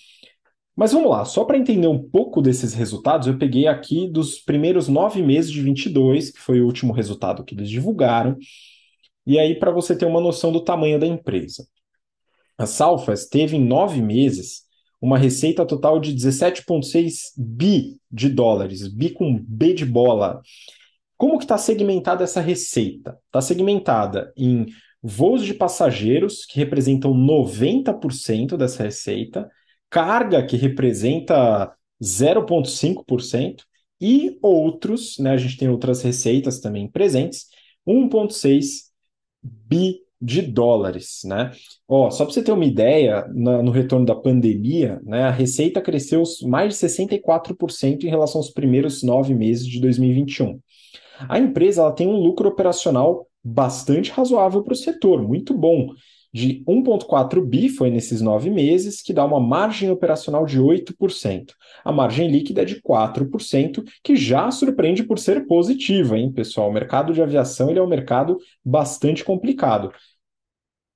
Mas 0.74 0.92
vamos 0.92 1.10
lá, 1.10 1.24
só 1.24 1.44
para 1.44 1.58
entender 1.58 1.86
um 1.86 2.02
pouco 2.02 2.40
desses 2.40 2.72
resultados, 2.72 3.26
eu 3.26 3.36
peguei 3.36 3.66
aqui 3.66 4.08
dos 4.08 4.38
primeiros 4.38 4.88
nove 4.88 5.20
meses 5.22 5.50
de 5.50 5.60
22, 5.60 6.30
que 6.30 6.40
foi 6.40 6.62
o 6.62 6.66
último 6.66 6.92
resultado 6.94 7.44
que 7.44 7.54
eles 7.54 7.68
divulgaram, 7.68 8.36
e 9.26 9.38
aí 9.38 9.58
para 9.58 9.70
você 9.70 9.94
ter 9.94 10.06
uma 10.06 10.20
noção 10.20 10.50
do 10.50 10.64
tamanho 10.64 10.98
da 10.98 11.06
empresa. 11.06 11.66
A 12.56 12.66
Salfas 12.66 13.26
teve 13.26 13.56
em 13.56 13.64
nove 13.64 14.00
meses 14.00 14.62
uma 15.00 15.18
receita 15.18 15.66
total 15.66 15.98
de 16.00 16.14
17,6 16.14 17.32
bi 17.36 17.98
de 18.10 18.28
dólares, 18.28 18.86
bi 18.88 19.10
com 19.10 19.36
B 19.36 19.74
de 19.74 19.84
bola. 19.84 20.40
Como 21.16 21.38
que 21.38 21.44
está 21.44 21.58
segmentada 21.58 22.24
essa 22.24 22.40
receita? 22.40 23.18
Está 23.26 23.40
segmentada 23.40 24.32
em 24.36 24.66
voos 25.02 25.44
de 25.44 25.54
passageiros, 25.54 26.46
que 26.46 26.58
representam 26.58 27.12
90% 27.12 28.56
dessa 28.56 28.84
receita, 28.84 29.50
carga, 29.92 30.42
que 30.42 30.56
representa 30.56 31.70
0,5%, 32.02 33.62
e 34.00 34.38
outros, 34.42 35.18
né, 35.18 35.30
a 35.32 35.36
gente 35.36 35.58
tem 35.58 35.68
outras 35.68 36.02
receitas 36.02 36.58
também 36.58 36.88
presentes, 36.88 37.46
1,6 37.86 38.90
bi 39.42 40.00
de 40.20 40.40
dólares, 40.40 41.20
né? 41.24 41.50
Ó, 41.86 42.10
só 42.10 42.24
para 42.24 42.32
você 42.32 42.42
ter 42.42 42.52
uma 42.52 42.64
ideia, 42.64 43.28
na, 43.34 43.62
no 43.62 43.70
retorno 43.70 44.06
da 44.06 44.14
pandemia, 44.14 45.00
né, 45.04 45.24
a 45.24 45.30
receita 45.30 45.80
cresceu 45.80 46.22
mais 46.42 46.70
de 46.70 46.74
64% 46.76 48.04
em 48.04 48.08
relação 48.08 48.40
aos 48.40 48.50
primeiros 48.50 49.02
nove 49.02 49.34
meses 49.34 49.66
de 49.66 49.80
2021. 49.80 50.58
A 51.28 51.38
empresa 51.38 51.82
ela 51.82 51.92
tem 51.92 52.08
um 52.08 52.16
lucro 52.16 52.48
operacional 52.48 53.26
bastante 53.44 54.10
razoável 54.10 54.62
para 54.62 54.72
o 54.72 54.76
setor, 54.76 55.22
muito 55.22 55.52
bom 55.52 55.88
de 56.32 56.64
1,4 56.66 57.44
bi 57.44 57.68
foi 57.68 57.90
nesses 57.90 58.22
nove 58.22 58.48
meses, 58.48 59.02
que 59.02 59.12
dá 59.12 59.24
uma 59.24 59.38
margem 59.38 59.90
operacional 59.90 60.46
de 60.46 60.58
8%. 60.58 61.52
A 61.84 61.92
margem 61.92 62.30
líquida 62.30 62.62
é 62.62 62.64
de 62.64 62.80
4%, 62.80 63.84
que 64.02 64.16
já 64.16 64.50
surpreende 64.50 65.02
por 65.02 65.18
ser 65.18 65.46
positiva, 65.46 66.18
hein, 66.18 66.32
pessoal? 66.32 66.70
O 66.70 66.72
mercado 66.72 67.12
de 67.12 67.20
aviação 67.20 67.68
ele 67.68 67.78
é 67.78 67.82
um 67.82 67.88
mercado 67.88 68.38
bastante 68.64 69.22
complicado. 69.22 69.92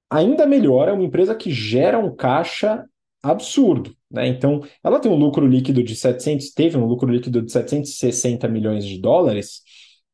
Ainda 0.09 0.47
melhor, 0.47 0.89
é 0.89 0.93
uma 0.93 1.05
empresa 1.05 1.35
que 1.35 1.51
gera 1.51 1.99
um 1.99 2.15
caixa 2.15 2.85
absurdo. 3.23 3.95
Né? 4.11 4.29
Então, 4.29 4.63
ela 4.83 5.01
tem 5.01 5.11
um 5.11 5.17
lucro 5.17 5.47
líquido 5.47 5.83
de 5.83 5.95
700, 5.97 6.53
teve 6.53 6.79
um 6.79 6.87
lucro 6.87 7.11
líquido 7.11 7.43
de 7.43 7.51
760 7.51 8.49
milhões 8.49 8.85
de 8.85 8.99
dólares, 8.99 9.63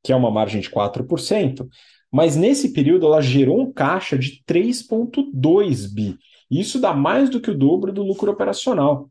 que 0.02 0.12
é 0.12 0.16
uma 0.16 0.30
margem 0.30 0.60
de 0.60 0.70
4%, 0.70 1.68
mas 2.12 2.36
nesse 2.36 2.74
período 2.74 3.06
ela 3.06 3.22
gerou 3.22 3.62
um 3.62 3.72
caixa 3.72 4.18
de 4.18 4.42
3,2 4.46 5.92
bi. 5.92 6.18
Isso 6.50 6.78
dá 6.78 6.92
mais 6.92 7.30
do 7.30 7.40
que 7.40 7.50
o 7.50 7.56
dobro 7.56 7.90
do 7.90 8.02
lucro 8.02 8.30
operacional. 8.30 9.10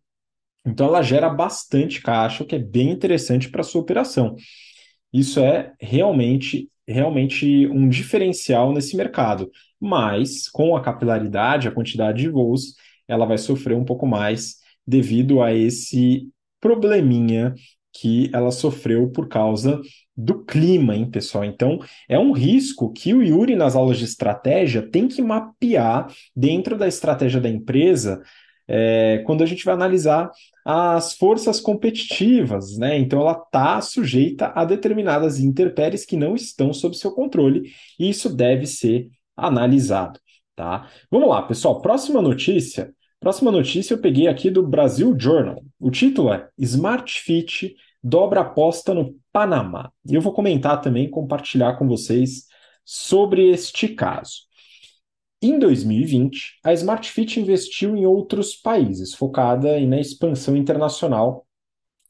Então 0.64 0.86
ela 0.86 1.02
gera 1.02 1.28
bastante 1.28 2.00
caixa, 2.00 2.44
o 2.44 2.46
que 2.46 2.56
é 2.56 2.60
bem 2.60 2.92
interessante 2.92 3.50
para 3.50 3.62
a 3.62 3.64
sua 3.64 3.82
operação. 3.82 4.36
Isso 5.12 5.40
é 5.40 5.74
realmente, 5.82 6.70
realmente 6.88 7.68
um 7.68 7.90
diferencial 7.90 8.72
nesse 8.72 8.96
mercado. 8.96 9.50
Mas 9.80 10.48
com 10.48 10.76
a 10.76 10.82
capilaridade, 10.82 11.68
a 11.68 11.72
quantidade 11.72 12.22
de 12.22 12.30
voos, 12.30 12.76
ela 13.08 13.26
vai 13.26 13.40
sofrer 13.40 13.76
um 13.76 13.84
pouco 13.84 14.06
mais 14.06 14.58
devido 14.86 15.42
a 15.42 15.52
esse 15.52 16.30
probleminha 16.60 17.56
que 17.92 18.30
ela 18.32 18.52
sofreu 18.52 19.10
por 19.10 19.28
causa 19.28 19.82
do 20.24 20.44
clima, 20.44 20.96
hein, 20.96 21.10
pessoal? 21.10 21.44
Então, 21.44 21.80
é 22.08 22.18
um 22.18 22.32
risco 22.32 22.92
que 22.92 23.14
o 23.14 23.24
Yuri, 23.24 23.56
nas 23.56 23.76
aulas 23.76 23.98
de 23.98 24.06
estratégia, 24.06 24.82
tem 24.82 25.08
que 25.08 25.22
mapear 25.22 26.08
dentro 26.36 26.78
da 26.78 26.88
estratégia 26.88 27.42
da 27.42 27.50
empresa 27.50 28.22
é, 28.68 29.24
quando 29.26 29.44
a 29.44 29.46
gente 29.46 29.66
vai 29.66 29.74
analisar 29.74 30.30
as 30.64 31.14
forças 31.14 31.60
competitivas, 31.60 32.78
né? 32.78 32.98
Então, 32.98 33.22
ela 33.22 33.34
está 33.34 33.82
sujeita 33.82 34.52
a 34.56 34.64
determinadas 34.64 35.40
intempéries 35.40 36.06
que 36.06 36.16
não 36.16 36.36
estão 36.36 36.72
sob 36.72 36.96
seu 36.96 37.12
controle, 37.12 37.72
e 38.00 38.10
isso 38.10 38.34
deve 38.34 38.68
ser 38.68 39.10
analisado, 39.36 40.20
tá? 40.56 40.88
Vamos 41.10 41.30
lá, 41.30 41.42
pessoal. 41.42 41.82
Próxima 41.82 42.22
notícia. 42.22 42.94
Próxima 43.20 43.52
notícia 43.52 43.94
eu 43.94 44.00
peguei 44.00 44.28
aqui 44.28 44.50
do 44.50 44.66
Brasil 44.66 45.16
Journal. 45.18 45.64
O 45.80 45.92
título 45.92 46.34
é 46.34 46.48
Smart 46.58 47.12
Fit 47.22 47.76
dobra 48.04 48.42
aposta 48.42 48.94
no 48.94 49.16
Panamá. 49.32 49.92
E 50.10 50.16
eu 50.16 50.22
vou 50.22 50.34
comentar 50.34 50.82
também, 50.82 51.10
compartilhar 51.10 51.78
com 51.78 51.88
vocês 51.88 52.46
sobre 52.84 53.50
este 53.50 53.90
caso. 53.90 54.50
Em 55.42 55.58
2020, 55.58 56.60
a 56.64 56.74
Smart 56.74 57.10
Fit 57.10 57.40
investiu 57.40 57.96
em 57.96 58.06
outros 58.06 58.56
países, 58.56 59.14
focada 59.14 59.80
na 59.82 60.00
expansão 60.00 60.56
internacional 60.56 61.48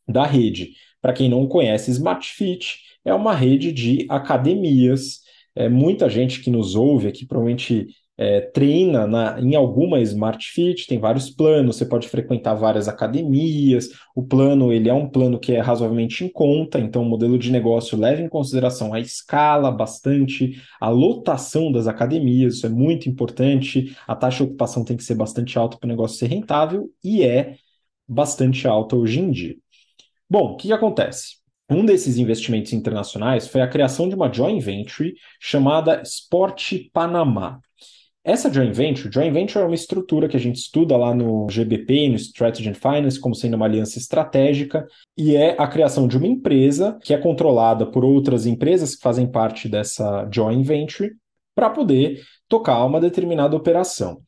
da 0.08 0.26
rede. 0.26 0.74
Para 1.02 1.14
quem 1.14 1.30
não 1.30 1.48
conhece, 1.48 1.92
Smart 1.92 2.28
Fit 2.28 2.80
é 3.06 3.14
uma 3.14 3.34
rede 3.34 3.72
de 3.72 4.06
academias. 4.10 5.22
É, 5.56 5.70
muita 5.70 6.10
gente 6.10 6.42
que 6.42 6.50
nos 6.50 6.76
ouve 6.76 7.08
aqui 7.08 7.26
provavelmente 7.26 7.88
é, 8.22 8.40
treina 8.40 9.08
na, 9.08 9.42
em 9.42 9.56
alguma 9.56 10.00
Smart 10.00 10.46
Fit, 10.46 10.86
tem 10.86 11.00
vários 11.00 11.32
planos, 11.32 11.78
você 11.78 11.86
pode 11.86 12.08
frequentar 12.08 12.54
várias 12.54 12.88
academias. 12.88 13.90
O 14.16 14.22
plano 14.22 14.72
ele 14.72 14.88
é 14.88 14.94
um 14.94 15.10
plano 15.10 15.40
que 15.40 15.54
é 15.54 15.60
razoavelmente 15.60 16.24
em 16.24 16.30
conta, 16.30 16.78
então 16.78 17.02
o 17.02 17.10
modelo 17.10 17.40
de 17.40 17.52
negócio 17.52 17.98
leva 17.98 18.22
em 18.22 18.30
consideração 18.30 18.94
a 18.94 19.00
escala 19.00 19.72
bastante, 19.72 20.62
a 20.80 20.88
lotação 20.88 21.72
das 21.72 21.88
academias, 21.88 22.58
isso 22.58 22.68
é 22.68 22.70
muito 22.70 23.10
importante. 23.10 23.98
A 24.08 24.16
taxa 24.16 24.38
de 24.38 24.44
ocupação 24.44 24.86
tem 24.86 24.96
que 24.96 25.04
ser 25.04 25.16
bastante 25.16 25.58
alta 25.58 25.78
para 25.78 25.88
o 25.88 25.90
negócio 25.90 26.20
ser 26.20 26.28
rentável 26.28 26.92
e 27.04 27.24
é 27.24 27.56
bastante 28.08 28.68
alta 28.68 28.96
hoje 28.96 29.20
em 29.20 29.32
dia. 29.32 29.56
Bom, 30.30 30.54
o 30.54 30.58
que, 30.58 30.68
que 30.68 30.74
acontece? 30.74 31.38
Um 31.68 31.84
desses 31.84 32.18
investimentos 32.18 32.72
internacionais 32.72 33.48
foi 33.48 33.62
a 33.62 33.68
criação 33.68 34.08
de 34.08 34.14
uma 34.14 34.32
joint 34.32 34.64
venture 34.64 35.16
chamada 35.40 36.04
Sport 36.04 36.74
Panamá. 36.94 37.60
Essa 38.24 38.54
joint 38.54 38.72
venture, 38.72 39.12
joint 39.12 39.34
venture 39.34 39.64
é 39.64 39.66
uma 39.66 39.74
estrutura 39.74 40.28
que 40.30 40.38
a 40.38 40.40
gente 40.40 40.58
estuda 40.58 40.96
lá 40.96 41.14
no 41.14 41.48
GBP, 41.50 42.08
no 42.08 42.16
Strategy 42.18 42.70
and 42.70 42.76
Finance, 42.76 43.20
como 43.20 43.34
sendo 43.34 43.56
uma 43.56 43.66
aliança 43.66 43.98
estratégica, 43.98 44.86
e 45.18 45.36
é 45.36 45.56
a 45.60 45.68
criação 45.68 46.08
de 46.08 46.18
uma 46.18 46.28
empresa 46.28 47.00
que 47.02 47.16
é 47.16 47.18
controlada 47.18 47.84
por 47.90 48.06
outras 48.06 48.46
empresas 48.46 48.96
que 48.96 49.02
fazem 49.02 49.26
parte 49.26 49.68
dessa 49.68 50.30
joint 50.32 50.64
venture 50.64 51.16
para 51.56 51.72
poder 51.72 52.22
tocar 52.48 52.86
uma 52.86 53.02
determinada 53.02 53.58
operação. 53.58 54.22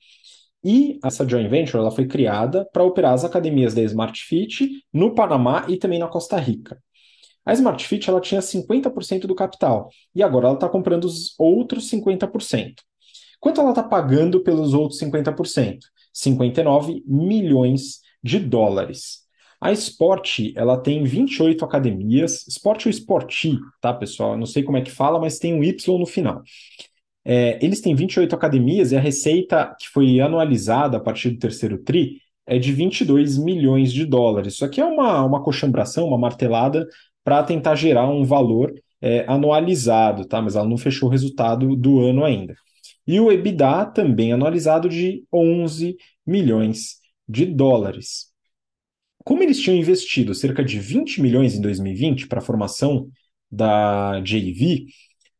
E 0.63 0.97
essa 1.03 1.27
joint 1.27 1.47
venture 1.47 1.77
ela 1.77 1.91
foi 1.91 2.07
criada 2.07 2.67
para 2.73 2.83
operar 2.83 3.13
as 3.13 3.23
academias 3.23 3.75
da 3.75 3.83
Smart 3.83 4.19
Fit 4.23 4.67
no 4.91 5.13
Panamá 5.13 5.65
e 5.67 5.77
também 5.77 5.99
na 5.99 6.07
Costa 6.07 6.37
Rica. 6.39 6.81
A 7.45 7.53
Smart 7.53 7.85
Fit 7.85 8.09
ela 8.09 8.21
tinha 8.21 8.41
50% 8.41 9.27
do 9.27 9.35
capital 9.35 9.89
e 10.15 10.23
agora 10.23 10.47
ela 10.47 10.55
está 10.55 10.67
comprando 10.67 11.05
os 11.05 11.35
outros 11.37 11.87
50%. 11.91 12.73
Quanto 13.43 13.59
ela 13.59 13.71
está 13.71 13.83
pagando 13.83 14.39
pelos 14.39 14.73
outros 14.73 14.97
50%? 15.01 15.79
59 16.13 17.03
milhões 17.05 17.99
de 18.23 18.39
dólares. 18.39 19.23
A 19.59 19.69
Sport, 19.73 20.53
ela 20.55 20.77
tem 20.77 21.03
28 21.03 21.65
academias, 21.65 22.47
Sport 22.47 22.85
ou 22.85 22.89
Sporti, 22.89 23.59
tá, 23.81 23.93
pessoal? 23.93 24.37
não 24.37 24.45
sei 24.45 24.63
como 24.63 24.77
é 24.77 24.81
que 24.81 24.89
fala, 24.89 25.19
mas 25.19 25.39
tem 25.39 25.53
um 25.53 25.61
Y 25.61 25.99
no 25.99 26.05
final. 26.05 26.41
É, 27.25 27.59
eles 27.61 27.81
têm 27.81 27.93
28 27.93 28.33
academias 28.33 28.93
e 28.93 28.95
a 28.95 29.01
receita 29.01 29.75
que 29.77 29.89
foi 29.89 30.21
anualizada 30.21 30.95
a 30.95 31.01
partir 31.01 31.31
do 31.31 31.39
terceiro 31.39 31.77
TRI 31.79 32.21
é 32.47 32.57
de 32.57 32.71
22 32.71 33.37
milhões 33.37 33.91
de 33.91 34.05
dólares. 34.05 34.53
Isso 34.53 34.63
aqui 34.63 34.79
é 34.79 34.85
uma, 34.85 35.21
uma 35.21 35.43
coxambração, 35.43 36.07
uma 36.07 36.17
martelada 36.17 36.87
para 37.25 37.43
tentar 37.43 37.75
gerar 37.75 38.07
um 38.07 38.23
valor 38.23 38.73
é, 39.01 39.25
anualizado, 39.27 40.25
tá? 40.25 40.41
Mas 40.41 40.55
ela 40.55 40.65
não 40.65 40.77
fechou 40.77 41.09
o 41.09 41.11
resultado 41.11 41.75
do 41.75 41.99
ano 41.99 42.23
ainda. 42.23 42.55
E 43.05 43.19
o 43.19 43.31
EBITDA 43.31 43.85
também 43.87 44.31
anualizado 44.31 44.87
de 44.87 45.23
11 45.31 45.97
milhões 46.25 46.97
de 47.27 47.45
dólares. 47.45 48.31
Como 49.23 49.41
eles 49.41 49.59
tinham 49.59 49.77
investido 49.77 50.33
cerca 50.33 50.63
de 50.63 50.79
20 50.79 51.21
milhões 51.21 51.55
em 51.55 51.61
2020 51.61 52.27
para 52.27 52.39
a 52.39 52.41
formação 52.41 53.09
da 53.49 54.19
JV, 54.21 54.87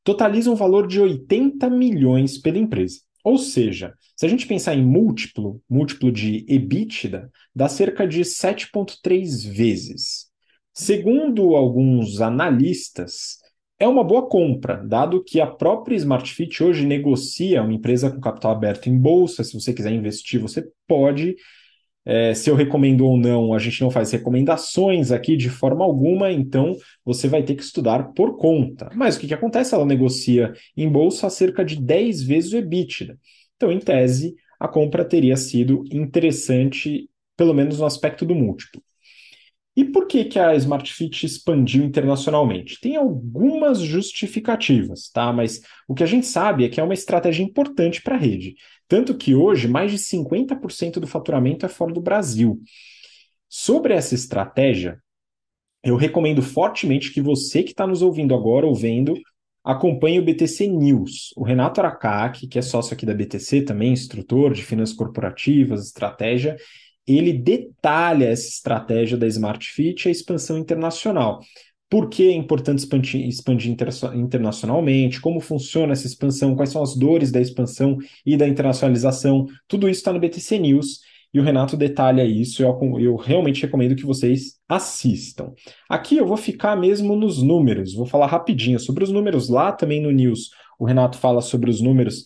totaliza 0.03 0.51
um 0.51 0.55
valor 0.55 0.87
de 0.87 0.99
80 0.99 1.69
milhões 1.69 2.37
pela 2.37 2.57
empresa. 2.57 2.99
Ou 3.23 3.37
seja, 3.37 3.93
se 4.15 4.25
a 4.25 4.29
gente 4.29 4.45
pensar 4.45 4.75
em 4.75 4.85
múltiplo, 4.85 5.61
múltiplo 5.69 6.11
de 6.11 6.45
EBITDA, 6.47 7.29
dá 7.55 7.69
cerca 7.69 8.05
de 8.05 8.21
7,3 8.21 9.45
vezes. 9.45 10.27
Segundo 10.73 11.55
alguns 11.55 12.19
analistas, 12.19 13.37
é 13.83 13.87
uma 13.87 14.03
boa 14.03 14.27
compra, 14.27 14.81
dado 14.85 15.21
que 15.21 15.41
a 15.41 15.45
própria 15.45 15.95
SmartFit 15.95 16.63
hoje 16.63 16.85
negocia 16.85 17.61
uma 17.61 17.73
empresa 17.73 18.09
com 18.09 18.21
capital 18.21 18.53
aberto 18.53 18.87
em 18.87 18.97
bolsa. 18.97 19.43
Se 19.43 19.53
você 19.53 19.73
quiser 19.73 19.91
investir, 19.91 20.39
você 20.39 20.65
pode. 20.87 21.35
É, 22.05 22.33
se 22.33 22.49
eu 22.49 22.55
recomendo 22.55 23.05
ou 23.05 23.17
não, 23.17 23.53
a 23.53 23.59
gente 23.59 23.81
não 23.81 23.91
faz 23.91 24.11
recomendações 24.11 25.11
aqui 25.11 25.35
de 25.35 25.49
forma 25.49 25.83
alguma, 25.83 26.31
então 26.31 26.75
você 27.03 27.27
vai 27.27 27.43
ter 27.43 27.55
que 27.55 27.63
estudar 27.63 28.13
por 28.13 28.37
conta. 28.37 28.89
Mas 28.95 29.15
o 29.15 29.19
que, 29.19 29.27
que 29.27 29.33
acontece? 29.33 29.75
Ela 29.75 29.85
negocia 29.85 30.53
em 30.75 30.89
bolsa 30.89 31.29
cerca 31.29 31.63
de 31.63 31.81
10 31.81 32.23
vezes 32.23 32.53
o 32.53 32.57
EBITDA. 32.57 33.17
Então, 33.57 33.71
em 33.71 33.79
tese, 33.79 34.33
a 34.59 34.67
compra 34.67 35.03
teria 35.03 35.35
sido 35.35 35.83
interessante, 35.91 37.09
pelo 37.35 37.53
menos 37.53 37.79
no 37.79 37.85
aspecto 37.85 38.25
do 38.25 38.35
múltiplo. 38.35 38.81
E 39.75 39.83
por 39.83 40.05
que, 40.07 40.25
que 40.25 40.37
a 40.37 40.53
SmartFit 40.55 41.25
expandiu 41.25 41.83
internacionalmente? 41.83 42.79
Tem 42.79 42.95
algumas 42.95 43.79
justificativas, 43.79 45.09
tá? 45.09 45.33
Mas 45.33 45.61
o 45.87 45.95
que 45.95 46.03
a 46.03 46.07
gente 46.07 46.27
sabe 46.27 46.63
é 46.63 46.69
que 46.69 46.79
é 46.79 46.83
uma 46.83 46.93
estratégia 46.93 47.43
importante 47.43 48.01
para 48.01 48.15
a 48.15 48.19
rede. 48.19 48.55
Tanto 48.87 49.17
que 49.17 49.33
hoje 49.33 49.67
mais 49.67 49.91
de 49.91 49.97
50% 49.97 50.99
do 50.99 51.07
faturamento 51.07 51.65
é 51.65 51.69
fora 51.69 51.91
do 51.91 52.01
Brasil. 52.01 52.61
Sobre 53.49 53.93
essa 53.93 54.13
estratégia, 54.13 54.99
eu 55.83 55.95
recomendo 55.95 56.41
fortemente 56.41 57.11
que 57.11 57.21
você 57.21 57.63
que 57.63 57.71
está 57.71 57.87
nos 57.87 58.03
ouvindo 58.03 58.35
agora, 58.35 58.67
ouvindo, 58.67 59.15
acompanhe 59.63 60.19
o 60.19 60.23
BTC 60.23 60.67
News. 60.67 61.33
O 61.35 61.43
Renato 61.43 61.81
Aracaki, 61.81 62.47
que 62.47 62.59
é 62.59 62.61
sócio 62.61 62.93
aqui 62.93 63.05
da 63.05 63.13
BTC 63.13 63.63
também, 63.63 63.91
instrutor 63.91 64.53
de 64.53 64.63
finanças 64.63 64.95
corporativas, 64.95 65.87
estratégia, 65.87 66.55
ele 67.07 67.33
detalha 67.33 68.25
essa 68.25 68.47
estratégia 68.47 69.17
da 69.17 69.27
Smart 69.27 69.65
Fit 69.67 70.05
e 70.05 70.09
a 70.09 70.11
expansão 70.11 70.57
internacional. 70.57 71.39
Por 71.89 72.09
que 72.09 72.27
é 72.27 72.31
importante 72.31 72.79
expandir, 72.79 73.27
expandir 73.27 73.71
inter, 73.71 73.89
internacionalmente? 74.15 75.21
Como 75.21 75.39
funciona 75.39 75.93
essa 75.93 76.07
expansão? 76.07 76.55
Quais 76.55 76.71
são 76.71 76.81
as 76.81 76.95
dores 76.95 77.31
da 77.31 77.39
expansão 77.39 77.97
e 78.25 78.35
da 78.35 78.47
internacionalização? 78.47 79.45
Tudo 79.67 79.87
isso 79.87 79.99
está 79.99 80.11
no 80.11 80.19
BTC 80.19 80.57
News 80.57 81.01
e 81.33 81.39
o 81.39 81.43
Renato 81.43 81.77
detalha 81.77 82.23
isso. 82.23 82.63
Eu, 82.63 82.99
eu 82.99 83.15
realmente 83.15 83.61
recomendo 83.61 83.95
que 83.95 84.05
vocês 84.05 84.59
assistam. 84.67 85.51
Aqui 85.89 86.17
eu 86.17 86.25
vou 86.25 86.37
ficar 86.37 86.75
mesmo 86.75 87.15
nos 87.15 87.43
números, 87.43 87.93
vou 87.93 88.05
falar 88.05 88.27
rapidinho 88.27 88.79
sobre 88.79 89.03
os 89.03 89.11
números 89.11 89.49
lá 89.49 89.71
também 89.71 90.01
no 90.01 90.09
News. 90.09 90.49
O 90.79 90.85
Renato 90.85 91.17
fala 91.17 91.41
sobre 91.41 91.69
os 91.69 91.81
números 91.81 92.23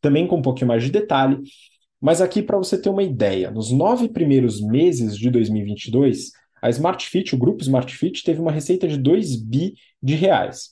também 0.00 0.26
com 0.26 0.36
um 0.36 0.42
pouquinho 0.42 0.68
mais 0.68 0.84
de 0.84 0.90
detalhe. 0.90 1.38
Mas 2.00 2.20
aqui, 2.20 2.42
para 2.42 2.58
você 2.58 2.80
ter 2.80 2.88
uma 2.88 3.02
ideia, 3.02 3.50
nos 3.50 3.70
nove 3.70 4.08
primeiros 4.08 4.60
meses 4.60 5.16
de 5.16 5.30
2022, 5.30 6.32
a 6.60 6.68
SmartFit, 6.68 7.34
o 7.34 7.38
grupo 7.38 7.62
SmartFit, 7.62 8.22
teve 8.22 8.40
uma 8.40 8.52
receita 8.52 8.86
de 8.86 8.98
2 8.98 9.36
bi 9.36 9.74
de 10.02 10.14
reais. 10.14 10.70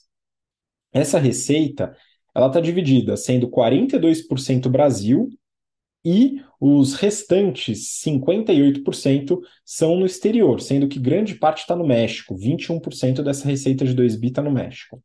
Essa 0.93 1.19
receita 1.19 1.95
ela 2.33 2.47
está 2.47 2.59
dividida, 2.59 3.15
sendo 3.15 3.49
42% 3.49 4.69
Brasil 4.69 5.29
e 6.03 6.41
os 6.59 6.93
restantes 6.93 8.01
58% 8.03 9.39
são 9.63 9.95
no 9.95 10.05
exterior, 10.05 10.61
sendo 10.61 10.87
que 10.87 10.99
grande 10.99 11.35
parte 11.35 11.59
está 11.59 11.75
no 11.75 11.87
México, 11.87 12.35
21% 12.35 13.23
dessa 13.23 13.47
receita 13.47 13.85
de 13.85 13.93
2 13.93 14.15
bi 14.17 14.27
está 14.27 14.41
no 14.41 14.51
México. 14.51 15.01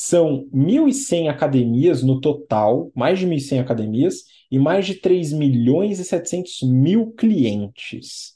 São 0.00 0.46
1.100 0.54 1.28
academias 1.28 2.04
no 2.04 2.20
total, 2.20 2.88
mais 2.94 3.18
de 3.18 3.26
1.100 3.26 3.60
academias, 3.60 4.22
e 4.48 4.56
mais 4.56 4.86
de 4.86 4.94
3 4.94 5.32
milhões 5.32 5.98
e 5.98 6.04
700 6.04 6.62
mil 6.62 7.10
clientes. 7.10 8.32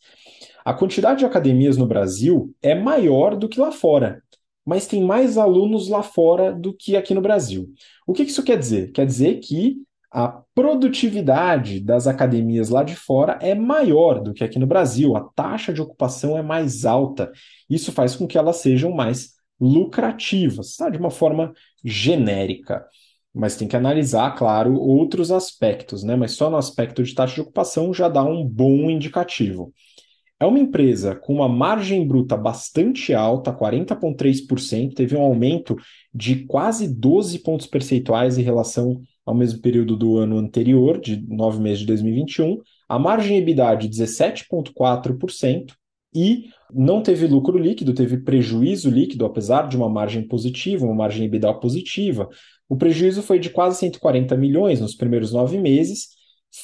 A 0.64 0.74
quantidade 0.74 1.20
de 1.20 1.24
academias 1.24 1.76
no 1.76 1.86
Brasil 1.86 2.52
é 2.60 2.74
maior 2.74 3.36
do 3.36 3.48
que 3.48 3.60
lá 3.60 3.70
fora, 3.70 4.20
mas 4.66 4.88
tem 4.88 5.04
mais 5.04 5.38
alunos 5.38 5.88
lá 5.88 6.02
fora 6.02 6.52
do 6.52 6.74
que 6.74 6.96
aqui 6.96 7.14
no 7.14 7.20
Brasil. 7.20 7.72
O 8.08 8.12
que 8.12 8.24
isso 8.24 8.42
quer 8.42 8.58
dizer? 8.58 8.90
Quer 8.90 9.06
dizer 9.06 9.38
que 9.38 9.76
a 10.10 10.42
produtividade 10.56 11.78
das 11.78 12.08
academias 12.08 12.70
lá 12.70 12.82
de 12.82 12.96
fora 12.96 13.38
é 13.40 13.54
maior 13.54 14.20
do 14.20 14.34
que 14.34 14.42
aqui 14.42 14.58
no 14.58 14.66
Brasil, 14.66 15.16
a 15.16 15.20
taxa 15.20 15.72
de 15.72 15.80
ocupação 15.80 16.36
é 16.36 16.42
mais 16.42 16.84
alta. 16.84 17.30
Isso 17.70 17.92
faz 17.92 18.16
com 18.16 18.26
que 18.26 18.36
elas 18.36 18.56
sejam 18.56 18.90
mais 18.90 19.40
lucrativas, 19.62 20.74
tá? 20.76 20.90
de 20.90 20.98
uma 20.98 21.10
forma 21.10 21.52
genérica. 21.84 22.84
Mas 23.32 23.56
tem 23.56 23.68
que 23.68 23.76
analisar, 23.76 24.32
claro, 24.32 24.74
outros 24.74 25.30
aspectos, 25.30 26.02
né? 26.02 26.16
Mas 26.16 26.32
só 26.32 26.50
no 26.50 26.56
aspecto 26.56 27.02
de 27.02 27.14
taxa 27.14 27.36
de 27.36 27.40
ocupação 27.40 27.94
já 27.94 28.08
dá 28.08 28.22
um 28.22 28.44
bom 28.44 28.90
indicativo. 28.90 29.72
É 30.38 30.44
uma 30.44 30.58
empresa 30.58 31.14
com 31.14 31.34
uma 31.34 31.48
margem 31.48 32.06
bruta 32.06 32.36
bastante 32.36 33.14
alta, 33.14 33.52
40,3%, 33.52 34.92
teve 34.92 35.16
um 35.16 35.22
aumento 35.22 35.76
de 36.12 36.44
quase 36.44 36.92
12 36.92 37.38
pontos 37.38 37.66
percentuais 37.66 38.36
em 38.36 38.42
relação 38.42 39.00
ao 39.24 39.36
mesmo 39.36 39.62
período 39.62 39.96
do 39.96 40.18
ano 40.18 40.36
anterior, 40.36 41.00
de 41.00 41.24
nove 41.28 41.62
meses 41.62 41.78
de 41.78 41.86
2021. 41.86 42.58
A 42.88 42.98
margem 42.98 43.38
EBITDA 43.38 43.76
de 43.76 43.88
17,4% 43.88 45.74
e 46.14 46.50
não 46.72 47.02
teve 47.02 47.26
lucro 47.26 47.58
líquido, 47.58 47.94
teve 47.94 48.18
prejuízo 48.18 48.90
líquido, 48.90 49.24
apesar 49.24 49.68
de 49.68 49.76
uma 49.76 49.88
margem 49.88 50.26
positiva, 50.26 50.84
uma 50.84 50.94
margem 50.94 51.24
EBITDA 51.24 51.54
positiva. 51.54 52.28
O 52.68 52.76
prejuízo 52.76 53.22
foi 53.22 53.38
de 53.38 53.50
quase 53.50 53.78
140 53.78 54.36
milhões 54.36 54.80
nos 54.80 54.94
primeiros 54.94 55.32
nove 55.32 55.58
meses, 55.58 56.08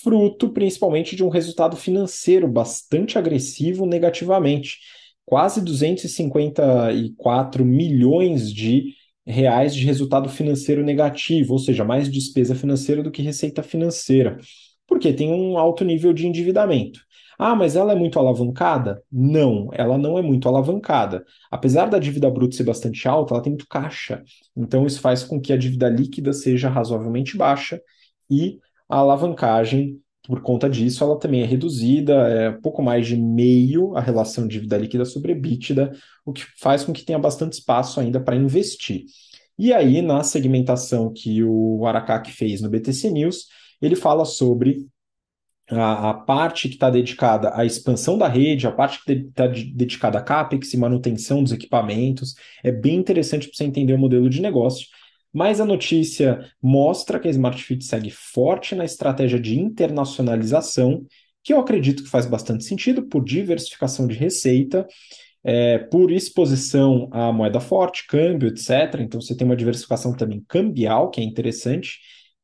fruto 0.02 0.50
principalmente 0.50 1.16
de 1.16 1.24
um 1.24 1.28
resultado 1.28 1.76
financeiro 1.76 2.48
bastante 2.48 3.18
agressivo 3.18 3.86
negativamente. 3.86 4.78
Quase 5.24 5.62
254 5.62 7.64
milhões 7.64 8.52
de 8.52 8.94
reais 9.26 9.74
de 9.74 9.84
resultado 9.84 10.28
financeiro 10.28 10.82
negativo, 10.82 11.52
ou 11.52 11.58
seja, 11.58 11.84
mais 11.84 12.10
despesa 12.10 12.54
financeira 12.54 13.02
do 13.02 13.10
que 13.10 13.20
receita 13.20 13.62
financeira, 13.62 14.38
porque 14.86 15.12
tem 15.12 15.30
um 15.30 15.58
alto 15.58 15.84
nível 15.84 16.14
de 16.14 16.26
endividamento. 16.26 17.00
Ah, 17.38 17.54
mas 17.54 17.76
ela 17.76 17.92
é 17.92 17.94
muito 17.94 18.18
alavancada? 18.18 19.00
Não, 19.10 19.70
ela 19.72 19.96
não 19.96 20.18
é 20.18 20.22
muito 20.22 20.48
alavancada. 20.48 21.24
Apesar 21.50 21.86
da 21.86 21.98
dívida 21.98 22.28
bruta 22.28 22.56
ser 22.56 22.64
bastante 22.64 23.06
alta, 23.06 23.32
ela 23.32 23.42
tem 23.42 23.52
muito 23.52 23.68
caixa. 23.68 24.24
Então, 24.56 24.84
isso 24.84 25.00
faz 25.00 25.22
com 25.22 25.40
que 25.40 25.52
a 25.52 25.56
dívida 25.56 25.88
líquida 25.88 26.32
seja 26.32 26.68
razoavelmente 26.68 27.36
baixa 27.36 27.80
e 28.28 28.58
a 28.88 28.96
alavancagem, 28.96 30.00
por 30.26 30.42
conta 30.42 30.68
disso, 30.68 31.04
ela 31.04 31.18
também 31.18 31.42
é 31.42 31.46
reduzida, 31.46 32.12
é 32.28 32.50
pouco 32.50 32.82
mais 32.82 33.06
de 33.06 33.16
meio 33.16 33.96
a 33.96 34.00
relação 34.00 34.46
dívida 34.48 34.76
líquida 34.76 35.04
sobre 35.04 35.32
EBITDA, 35.32 35.92
o 36.26 36.32
que 36.32 36.42
faz 36.60 36.82
com 36.84 36.92
que 36.92 37.04
tenha 37.04 37.18
bastante 37.20 37.52
espaço 37.54 38.00
ainda 38.00 38.20
para 38.20 38.34
investir. 38.34 39.04
E 39.56 39.72
aí, 39.72 40.02
na 40.02 40.24
segmentação 40.24 41.12
que 41.12 41.42
o 41.44 41.86
Aracac 41.86 42.30
fez 42.32 42.60
no 42.60 42.68
BTC 42.68 43.10
News, 43.10 43.46
ele 43.80 43.94
fala 43.96 44.24
sobre 44.24 44.86
a, 45.70 46.10
a 46.10 46.14
parte 46.14 46.68
que 46.68 46.74
está 46.74 46.90
dedicada 46.90 47.54
à 47.54 47.64
expansão 47.64 48.16
da 48.16 48.28
rede, 48.28 48.66
a 48.66 48.72
parte 48.72 49.04
que 49.04 49.12
está 49.12 49.46
de, 49.46 49.64
dedicada 49.64 50.18
a 50.18 50.22
CAPEX 50.22 50.72
e 50.72 50.76
manutenção 50.76 51.42
dos 51.42 51.52
equipamentos. 51.52 52.34
É 52.62 52.72
bem 52.72 52.96
interessante 52.96 53.46
para 53.46 53.56
você 53.56 53.64
entender 53.64 53.94
o 53.94 53.98
modelo 53.98 54.28
de 54.28 54.40
negócio. 54.40 54.86
Mas 55.32 55.60
a 55.60 55.64
notícia 55.64 56.40
mostra 56.60 57.20
que 57.20 57.28
a 57.28 57.30
SmartFit 57.30 57.84
segue 57.84 58.10
forte 58.10 58.74
na 58.74 58.84
estratégia 58.84 59.38
de 59.38 59.58
internacionalização, 59.60 61.04
que 61.44 61.52
eu 61.52 61.60
acredito 61.60 62.02
que 62.02 62.08
faz 62.08 62.24
bastante 62.26 62.64
sentido 62.64 63.06
por 63.06 63.22
diversificação 63.22 64.06
de 64.06 64.14
receita, 64.14 64.86
é, 65.44 65.78
por 65.78 66.10
exposição 66.10 67.08
à 67.12 67.32
moeda 67.32 67.60
forte, 67.60 68.06
câmbio, 68.06 68.48
etc. 68.48 69.00
Então 69.00 69.20
você 69.20 69.36
tem 69.36 69.46
uma 69.46 69.56
diversificação 69.56 70.14
também 70.14 70.42
cambial, 70.48 71.10
que 71.10 71.20
é 71.20 71.24
interessante, 71.24 71.98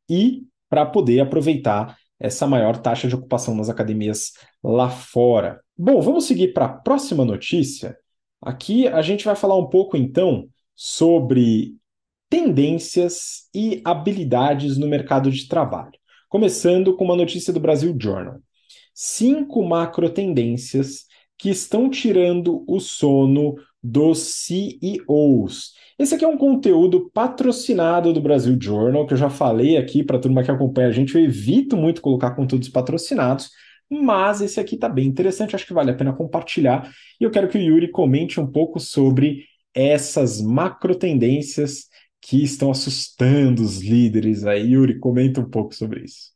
e 0.09 0.43
para 0.69 0.85
poder 0.87 1.21
aproveitar 1.21 1.97
essa 2.25 2.47
maior 2.47 2.79
taxa 2.79 3.07
de 3.07 3.15
ocupação 3.15 3.55
nas 3.55 3.69
academias 3.69 4.33
lá 4.63 4.89
fora. 4.89 5.61
Bom, 5.77 6.01
vamos 6.01 6.25
seguir 6.25 6.55
para 6.55 6.65
a 6.65 6.73
próxima 6.73 7.23
notícia. 7.23 7.99
Aqui 8.41 8.89
a 8.89 9.03
gente 9.03 9.27
vai 9.27 9.37
falar 9.37 9.59
um 9.59 9.69
pouco 9.69 9.95
então 9.95 10.49
sobre 10.75 11.77
tendências 12.31 13.51
e 13.55 13.83
habilidades 13.85 14.79
no 14.79 14.89
mercado 14.89 15.31
de 15.31 15.47
trabalho. 15.47 15.93
Começando 16.27 16.97
com 16.97 17.05
uma 17.05 17.15
notícia 17.15 17.53
do 17.53 17.61
Brasil 17.61 17.95
Journal. 18.01 18.41
Cinco 18.95 19.63
macro 19.63 20.09
tendências 20.09 21.05
que 21.37 21.51
estão 21.51 21.91
tirando 21.91 22.65
o 22.67 22.81
sono 22.81 23.55
dos 23.83 24.19
CEOs. 24.21 25.75
Esse 25.99 26.15
aqui 26.15 26.25
é 26.25 26.29
um 26.29 26.37
conteúdo 26.37 27.09
patrocinado 27.11 28.13
do 28.13 28.21
Brasil 28.21 28.57
Journal, 28.61 29.07
que 29.07 29.15
eu 29.15 29.19
já 29.19 29.31
falei 29.31 29.77
aqui 29.77 30.03
para 30.03 30.17
a 30.17 30.21
turma 30.21 30.43
que 30.43 30.51
acompanha 30.51 30.89
a 30.89 30.93
gente. 30.93 31.15
Eu 31.15 31.23
evito 31.23 31.77
muito 31.77 32.03
colocar 32.03 32.33
conteúdos 32.33 32.69
patrocinados, 32.69 33.51
mas 33.89 34.41
esse 34.41 34.59
aqui 34.59 34.75
está 34.75 34.89
bem 34.89 35.07
interessante, 35.07 35.55
acho 35.55 35.67
que 35.67 35.73
vale 35.73 35.93
a 35.93 35.95
pena 35.95 36.13
compartilhar. 36.13 36.93
E 37.21 37.25
eu 37.25 37.31
quero 37.31 37.49
que 37.49 37.59
o 37.59 37.61
Yuri 37.61 37.91
comente 37.91 38.41
um 38.41 38.47
pouco 38.47 38.81
sobre 38.81 39.45
essas 39.73 40.41
macro 40.41 40.97
tendências 40.97 41.87
que 42.21 42.43
estão 42.43 42.71
assustando 42.71 43.63
os 43.63 43.81
líderes 43.81 44.45
aí. 44.45 44.73
Yuri, 44.73 44.99
comenta 44.99 45.41
um 45.41 45.49
pouco 45.49 45.75
sobre 45.75 46.05
isso. 46.05 46.33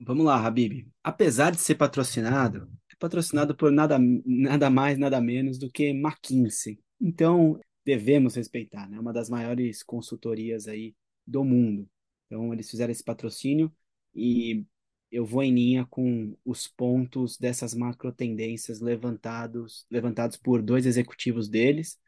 Vamos 0.00 0.26
lá, 0.26 0.44
Habib. 0.44 0.86
Apesar 1.02 1.50
de 1.50 1.60
ser 1.60 1.76
patrocinado, 1.76 2.68
é 2.92 2.96
patrocinado 2.98 3.54
por 3.54 3.72
nada, 3.72 3.98
nada 4.26 4.68
mais, 4.68 4.98
nada 4.98 5.20
menos 5.20 5.58
do 5.58 5.70
que 5.70 5.90
McKinsey. 5.90 6.78
Então, 7.00 7.58
devemos 7.88 8.34
respeitar, 8.34 8.86
né? 8.86 9.00
Uma 9.00 9.14
das 9.14 9.30
maiores 9.30 9.82
consultorias 9.82 10.68
aí 10.68 10.94
do 11.26 11.42
mundo. 11.42 11.88
Então, 12.26 12.52
eles 12.52 12.70
fizeram 12.70 12.92
esse 12.92 13.02
patrocínio 13.02 13.74
e 14.14 14.66
eu 15.10 15.24
vou 15.24 15.42
em 15.42 15.54
linha 15.54 15.86
com 15.86 16.36
os 16.44 16.68
pontos 16.68 17.38
dessas 17.38 17.72
macro 17.72 18.12
tendências 18.12 18.80
levantados, 18.80 19.86
levantados 19.90 20.36
por 20.36 20.60
dois 20.60 20.84
executivos 20.84 21.48
deles, 21.48 21.98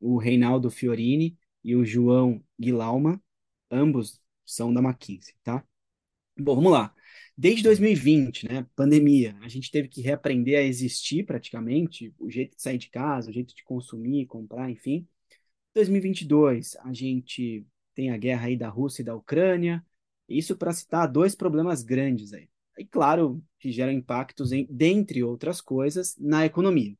o 0.00 0.18
Reinaldo 0.18 0.72
Fiorini 0.72 1.38
e 1.62 1.76
o 1.76 1.84
João 1.84 2.42
Guilauma, 2.58 3.22
ambos 3.70 4.20
são 4.44 4.74
da 4.74 4.80
McKinsey, 4.80 5.34
tá? 5.44 5.64
Bom, 6.36 6.56
vamos 6.56 6.72
lá. 6.72 6.92
Desde 7.36 7.62
2020, 7.62 8.48
né, 8.48 8.66
pandemia, 8.74 9.36
a 9.40 9.48
gente 9.48 9.70
teve 9.70 9.86
que 9.86 10.00
reaprender 10.00 10.58
a 10.58 10.62
existir 10.62 11.24
praticamente, 11.24 12.12
o 12.18 12.28
jeito 12.28 12.56
de 12.56 12.62
sair 12.62 12.78
de 12.78 12.90
casa, 12.90 13.30
o 13.30 13.32
jeito 13.32 13.54
de 13.54 13.62
consumir, 13.62 14.26
comprar, 14.26 14.68
enfim. 14.68 15.06
2022, 15.78 16.76
a 16.80 16.92
gente 16.92 17.64
tem 17.94 18.10
a 18.10 18.16
guerra 18.16 18.46
aí 18.48 18.56
da 18.56 18.68
Rússia 18.68 19.02
e 19.02 19.04
da 19.04 19.14
Ucrânia, 19.14 19.84
isso 20.28 20.56
para 20.56 20.72
citar 20.72 21.10
dois 21.10 21.36
problemas 21.36 21.84
grandes 21.84 22.32
aí. 22.32 22.48
E 22.76 22.84
claro, 22.84 23.40
que 23.60 23.70
geram 23.70 23.92
impactos, 23.92 24.50
em, 24.50 24.66
dentre 24.68 25.22
outras 25.22 25.60
coisas, 25.60 26.16
na 26.18 26.44
economia, 26.44 26.96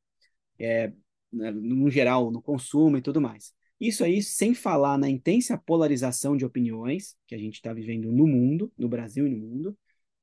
é, 0.59 0.93
né, 1.33 1.51
no 1.51 1.91
geral, 1.91 2.31
no 2.31 2.41
consumo 2.41 2.97
e 2.97 3.03
tudo 3.03 3.21
mais. 3.21 3.53
Isso 3.81 4.05
aí 4.05 4.23
sem 4.23 4.55
falar 4.55 4.97
na 4.97 5.09
intensa 5.09 5.59
polarização 5.59 6.37
de 6.37 6.45
opiniões 6.45 7.17
que 7.27 7.35
a 7.35 7.39
gente 7.39 7.55
está 7.55 7.73
vivendo 7.73 8.13
no 8.13 8.27
mundo, 8.27 8.73
no 8.79 8.89
Brasil 8.89 9.27
e 9.27 9.31
no 9.31 9.39
mundo, 9.39 9.79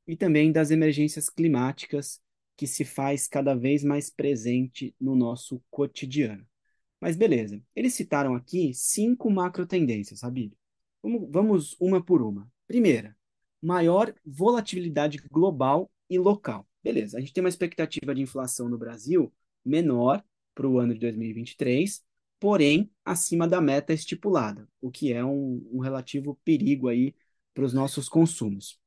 e 0.07 0.15
também 0.15 0.51
das 0.51 0.71
emergências 0.71 1.29
climáticas 1.29 2.21
que 2.55 2.67
se 2.67 2.85
faz 2.85 3.27
cada 3.27 3.53
vez 3.53 3.83
mais 3.83 4.09
presente 4.09 4.95
no 4.99 5.13
nosso 5.13 5.61
cotidiano. 5.69 6.45
Mas 6.99 7.15
beleza, 7.15 7.61
eles 7.75 7.93
citaram 7.93 8.35
aqui 8.35 8.73
cinco 8.73 9.29
macro 9.29 9.65
tendências? 9.65 10.21
Vamos, 11.01 11.29
vamos 11.31 11.75
uma 11.79 12.03
por 12.03 12.21
uma. 12.21 12.49
Primeira, 12.67 13.15
maior 13.61 14.13
volatilidade 14.25 15.17
global 15.31 15.91
e 16.09 16.17
local. 16.17 16.67
Beleza, 16.83 17.17
a 17.17 17.19
gente 17.19 17.33
tem 17.33 17.43
uma 17.43 17.49
expectativa 17.49 18.13
de 18.13 18.21
inflação 18.21 18.69
no 18.69 18.77
Brasil 18.77 19.33
menor 19.63 20.23
para 20.53 20.67
o 20.67 20.79
ano 20.79 20.93
de 20.93 20.99
2023, 20.99 22.03
porém 22.39 22.89
acima 23.03 23.47
da 23.47 23.59
meta 23.59 23.93
estipulada, 23.93 24.67
o 24.81 24.91
que 24.91 25.11
é 25.11 25.23
um, 25.23 25.67
um 25.71 25.79
relativo 25.79 26.39
perigo 26.43 26.87
aí 26.87 27.13
para 27.53 27.65
os 27.65 27.73
nossos 27.73 28.07
consumos. 28.09 28.79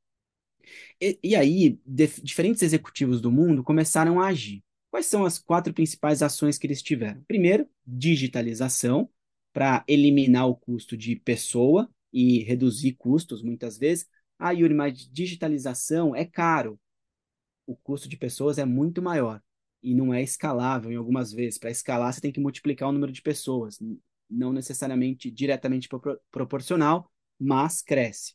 E, 1.01 1.19
e 1.23 1.37
aí, 1.37 1.81
diferentes 2.23 2.63
executivos 2.63 3.21
do 3.21 3.31
mundo 3.31 3.63
começaram 3.65 4.21
a 4.21 4.29
agir. 4.29 4.63
Quais 4.91 5.07
são 5.07 5.25
as 5.25 5.39
quatro 5.39 5.73
principais 5.75 6.23
ações 6.23 6.59
que 6.59 6.67
eles 6.67 6.83
tiveram? 6.83 7.23
Primeiro, 7.25 7.69
digitalização, 7.87 9.09
para 9.53 9.85
eliminar 9.87 10.49
o 10.49 10.57
custo 10.57 10.97
de 10.97 11.17
pessoa 11.17 11.91
e 12.13 12.41
reduzir 12.41 12.95
custos, 12.95 13.43
muitas 13.43 13.77
vezes. 13.77 14.07
Ah, 14.39 14.53
Yuri, 14.53 14.75
mas 14.75 15.09
digitalização 15.11 16.15
é 16.15 16.25
caro. 16.25 16.79
O 17.67 17.77
custo 17.77 18.09
de 18.09 18.17
pessoas 18.17 18.57
é 18.57 18.65
muito 18.65 19.03
maior 19.03 19.43
e 19.83 19.95
não 19.95 20.13
é 20.13 20.23
escalável 20.23 20.91
em 20.91 20.97
algumas 20.97 21.33
vezes. 21.33 21.59
Para 21.59 21.71
escalar, 21.71 22.13
você 22.13 22.21
tem 22.21 22.33
que 22.33 22.41
multiplicar 22.41 22.89
o 22.89 22.93
número 22.93 23.13
de 23.13 23.21
pessoas, 23.21 23.79
não 24.29 24.53
necessariamente 24.53 25.31
diretamente 25.31 25.89
proporcional, 26.31 27.11
mas 27.39 27.83
cresce. 27.83 28.35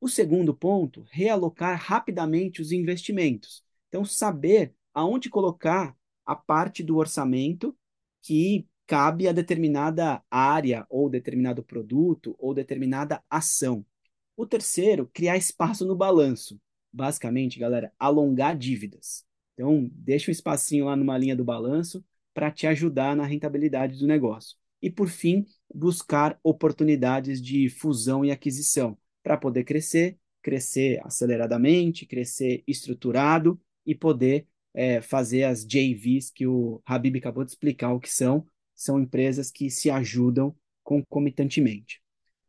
O 0.00 0.08
segundo 0.08 0.54
ponto, 0.54 1.06
realocar 1.10 1.80
rapidamente 1.80 2.60
os 2.60 2.72
investimentos. 2.72 3.64
Então, 3.88 4.04
saber 4.04 4.74
aonde 4.94 5.28
colocar 5.28 5.96
a 6.24 6.34
parte 6.34 6.82
do 6.82 6.96
orçamento 6.96 7.76
que 8.22 8.66
cabe 8.86 9.28
a 9.28 9.32
determinada 9.32 10.22
área, 10.30 10.86
ou 10.88 11.10
determinado 11.10 11.62
produto, 11.62 12.34
ou 12.38 12.54
determinada 12.54 13.22
ação. 13.28 13.84
O 14.36 14.46
terceiro, 14.46 15.10
criar 15.12 15.36
espaço 15.36 15.86
no 15.86 15.96
balanço. 15.96 16.60
Basicamente, 16.92 17.58
galera, 17.58 17.92
alongar 17.98 18.56
dívidas. 18.56 19.24
Então, 19.54 19.88
deixa 19.92 20.30
um 20.30 20.32
espacinho 20.32 20.86
lá 20.86 20.96
numa 20.96 21.18
linha 21.18 21.36
do 21.36 21.44
balanço 21.44 22.04
para 22.32 22.50
te 22.50 22.66
ajudar 22.66 23.16
na 23.16 23.24
rentabilidade 23.24 23.98
do 23.98 24.06
negócio. 24.06 24.56
E 24.82 24.90
por 24.90 25.08
fim, 25.08 25.46
buscar 25.72 26.38
oportunidades 26.42 27.40
de 27.40 27.68
fusão 27.68 28.24
e 28.24 28.30
aquisição 28.30 28.98
para 29.22 29.36
poder 29.36 29.64
crescer, 29.64 30.18
crescer 30.42 31.00
aceleradamente, 31.04 32.04
crescer 32.04 32.62
estruturado 32.66 33.58
e 33.86 33.94
poder 33.94 34.46
é, 34.74 35.00
fazer 35.00 35.44
as 35.44 35.64
JVs 35.64 36.30
que 36.30 36.46
o 36.46 36.82
Habib 36.84 37.16
acabou 37.16 37.44
de 37.44 37.50
explicar 37.50 37.92
o 37.92 38.00
que 38.00 38.12
são. 38.12 38.46
São 38.74 39.00
empresas 39.00 39.50
que 39.50 39.70
se 39.70 39.88
ajudam 39.88 40.54
concomitantemente. 40.82 42.02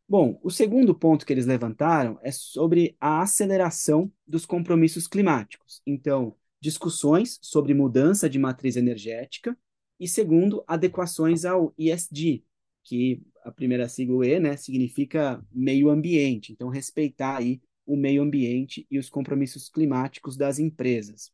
Bom, 0.07 0.39
o 0.43 0.51
segundo 0.51 0.93
ponto 0.93 1.25
que 1.25 1.33
eles 1.33 1.45
levantaram 1.45 2.19
é 2.21 2.31
sobre 2.31 2.95
a 2.99 3.21
aceleração 3.21 4.11
dos 4.27 4.45
compromissos 4.45 5.07
climáticos. 5.07 5.81
Então, 5.85 6.35
discussões 6.59 7.39
sobre 7.41 7.73
mudança 7.73 8.29
de 8.29 8.38
matriz 8.38 8.75
energética 8.75 9.57
e, 9.99 10.07
segundo, 10.07 10.63
adequações 10.67 11.45
ao 11.45 11.73
ESG, 11.77 12.43
que 12.83 13.21
a 13.43 13.51
primeira 13.51 13.88
sigla 13.88 14.27
E, 14.27 14.39
né, 14.39 14.57
significa 14.57 15.43
meio 15.51 15.89
ambiente. 15.89 16.51
Então, 16.51 16.69
respeitar 16.69 17.38
aí 17.38 17.61
o 17.85 17.95
meio 17.95 18.21
ambiente 18.21 18.85
e 18.89 18.97
os 18.97 19.09
compromissos 19.09 19.69
climáticos 19.69 20.35
das 20.35 20.59
empresas. 20.59 21.31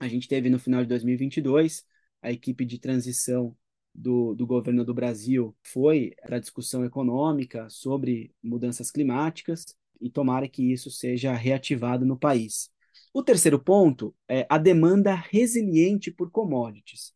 A 0.00 0.06
gente 0.06 0.28
teve 0.28 0.48
no 0.48 0.58
final 0.58 0.82
de 0.82 0.88
2022 0.88 1.84
a 2.22 2.30
equipe 2.30 2.64
de 2.64 2.78
transição 2.78 3.56
do, 3.94 4.34
do 4.34 4.46
governo 4.46 4.84
do 4.84 4.94
Brasil 4.94 5.56
foi 5.62 6.14
para 6.22 6.36
a 6.36 6.40
discussão 6.40 6.84
econômica 6.84 7.68
sobre 7.68 8.32
mudanças 8.42 8.90
climáticas 8.90 9.76
e 10.00 10.08
tomara 10.08 10.48
que 10.48 10.72
isso 10.72 10.90
seja 10.90 11.32
reativado 11.32 12.06
no 12.06 12.16
país. 12.16 12.70
O 13.12 13.22
terceiro 13.22 13.58
ponto 13.58 14.14
é 14.28 14.46
a 14.48 14.58
demanda 14.58 15.14
resiliente 15.14 16.10
por 16.10 16.30
commodities. 16.30 17.12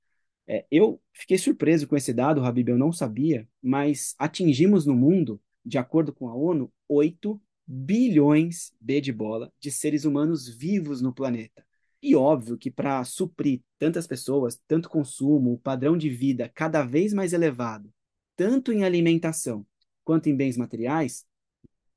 É, 0.46 0.66
eu 0.70 1.00
fiquei 1.12 1.38
surpreso 1.38 1.86
com 1.86 1.96
esse 1.96 2.12
dado, 2.12 2.44
Habib, 2.44 2.68
eu 2.68 2.78
não 2.78 2.92
sabia, 2.92 3.48
mas 3.62 4.14
atingimos 4.18 4.84
no 4.84 4.94
mundo, 4.94 5.40
de 5.64 5.78
acordo 5.78 6.12
com 6.12 6.28
a 6.28 6.34
ONU, 6.34 6.72
8 6.88 7.40
bilhões 7.64 8.72
B 8.80 9.00
de 9.00 9.12
bola 9.12 9.52
de 9.60 9.70
seres 9.70 10.04
humanos 10.04 10.48
vivos 10.48 11.00
no 11.00 11.14
planeta. 11.14 11.64
E 12.02 12.16
óbvio 12.16 12.58
que 12.58 12.70
para 12.70 13.04
suprir 13.04 13.62
tantas 13.78 14.06
pessoas, 14.06 14.60
tanto 14.66 14.88
consumo, 14.88 15.52
o 15.52 15.58
padrão 15.58 15.96
de 15.96 16.10
vida 16.10 16.50
cada 16.52 16.82
vez 16.82 17.12
mais 17.12 17.32
elevado, 17.32 17.92
tanto 18.36 18.72
em 18.72 18.82
alimentação 18.82 19.64
quanto 20.02 20.28
em 20.28 20.36
bens 20.36 20.56
materiais, 20.56 21.24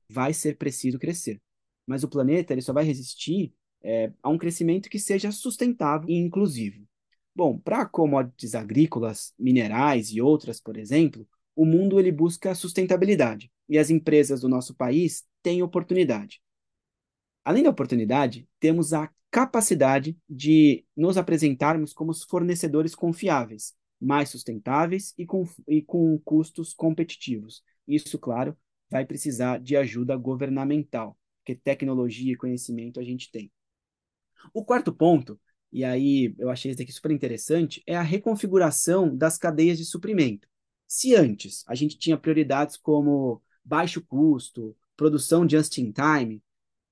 vai 0.08 0.32
ser 0.32 0.56
preciso 0.56 0.98
crescer. 0.98 1.42
Mas 1.84 2.04
o 2.04 2.08
planeta 2.08 2.52
ele 2.52 2.62
só 2.62 2.72
vai 2.72 2.84
resistir 2.84 3.52
é, 3.82 4.12
a 4.22 4.28
um 4.28 4.38
crescimento 4.38 4.88
que 4.88 4.98
seja 4.98 5.32
sustentável 5.32 6.08
e 6.08 6.14
inclusivo. 6.14 6.86
Bom, 7.34 7.58
para 7.58 7.84
commodities 7.84 8.54
agrícolas, 8.54 9.34
minerais 9.38 10.10
e 10.10 10.20
outras, 10.20 10.60
por 10.60 10.76
exemplo, 10.76 11.26
o 11.54 11.64
mundo 11.64 11.98
ele 11.98 12.12
busca 12.12 12.54
sustentabilidade 12.54 13.50
e 13.68 13.76
as 13.76 13.90
empresas 13.90 14.40
do 14.40 14.48
nosso 14.48 14.74
país 14.74 15.24
têm 15.42 15.62
oportunidade. 15.62 16.40
Além 17.46 17.62
da 17.62 17.70
oportunidade, 17.70 18.48
temos 18.58 18.92
a 18.92 19.08
capacidade 19.30 20.18
de 20.28 20.84
nos 20.96 21.16
apresentarmos 21.16 21.92
como 21.92 22.12
fornecedores 22.12 22.92
confiáveis, 22.92 23.72
mais 24.00 24.30
sustentáveis 24.30 25.14
e 25.16 25.24
com, 25.24 25.48
e 25.68 25.80
com 25.80 26.18
custos 26.24 26.74
competitivos. 26.74 27.62
Isso, 27.86 28.18
claro, 28.18 28.56
vai 28.90 29.06
precisar 29.06 29.60
de 29.60 29.76
ajuda 29.76 30.16
governamental, 30.16 31.16
porque 31.38 31.54
tecnologia 31.54 32.32
e 32.32 32.36
conhecimento 32.36 32.98
a 32.98 33.04
gente 33.04 33.30
tem. 33.30 33.48
O 34.52 34.64
quarto 34.64 34.92
ponto, 34.92 35.40
e 35.72 35.84
aí 35.84 36.34
eu 36.40 36.50
achei 36.50 36.72
esse 36.72 36.82
aqui 36.82 36.90
super 36.90 37.12
interessante, 37.12 37.80
é 37.86 37.94
a 37.94 38.02
reconfiguração 38.02 39.16
das 39.16 39.38
cadeias 39.38 39.78
de 39.78 39.84
suprimento. 39.84 40.48
Se 40.88 41.14
antes 41.14 41.62
a 41.68 41.76
gente 41.76 41.96
tinha 41.96 42.18
prioridades 42.18 42.76
como 42.76 43.40
baixo 43.64 44.04
custo, 44.04 44.76
produção 44.96 45.48
just 45.48 45.78
in 45.78 45.92
time, 45.92 46.42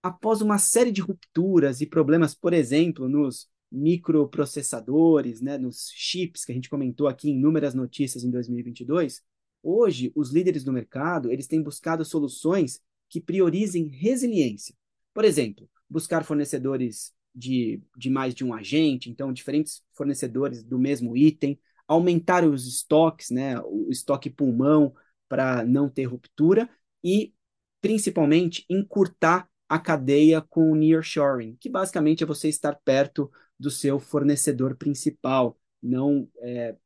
após 0.04 0.42
uma 0.42 0.58
série 0.58 0.92
de 0.92 1.00
rupturas 1.00 1.80
e 1.80 1.86
problemas, 1.86 2.34
por 2.34 2.52
exemplo, 2.52 3.08
nos 3.08 3.48
microprocessadores, 3.72 5.40
né, 5.40 5.56
nos 5.56 5.90
chips 5.94 6.44
que 6.44 6.52
a 6.52 6.54
gente 6.54 6.68
comentou 6.68 7.08
aqui 7.08 7.30
em 7.30 7.38
inúmeras 7.38 7.74
notícias 7.74 8.22
em 8.22 8.30
2022, 8.30 9.22
hoje 9.62 10.12
os 10.14 10.30
líderes 10.30 10.62
do 10.62 10.70
mercado 10.70 11.32
eles 11.32 11.46
têm 11.46 11.62
buscado 11.62 12.04
soluções 12.04 12.82
que 13.08 13.18
priorizem 13.18 13.88
resiliência. 13.88 14.74
Por 15.14 15.24
exemplo, 15.24 15.70
buscar 15.88 16.22
fornecedores 16.22 17.14
de, 17.34 17.82
de 17.96 18.10
mais 18.10 18.34
de 18.34 18.44
um 18.44 18.52
agente, 18.52 19.08
então 19.08 19.32
diferentes 19.32 19.82
fornecedores 19.94 20.62
do 20.62 20.78
mesmo 20.78 21.16
item, 21.16 21.58
aumentar 21.88 22.44
os 22.44 22.66
estoques, 22.66 23.30
né, 23.30 23.58
o 23.60 23.88
estoque 23.90 24.28
pulmão 24.28 24.94
para 25.30 25.64
não 25.64 25.88
ter 25.88 26.04
ruptura 26.04 26.68
e 27.02 27.32
principalmente 27.80 28.66
encurtar 28.68 29.48
a 29.74 29.78
cadeia 29.80 30.40
com 30.40 30.70
o 30.70 30.76
nearshoring, 30.76 31.56
que 31.56 31.68
basicamente 31.68 32.22
é 32.22 32.26
você 32.26 32.48
estar 32.48 32.76
perto 32.84 33.28
do 33.58 33.72
seu 33.72 33.98
fornecedor 33.98 34.76
principal, 34.76 35.58
não, 35.82 36.30
é, 36.42 36.76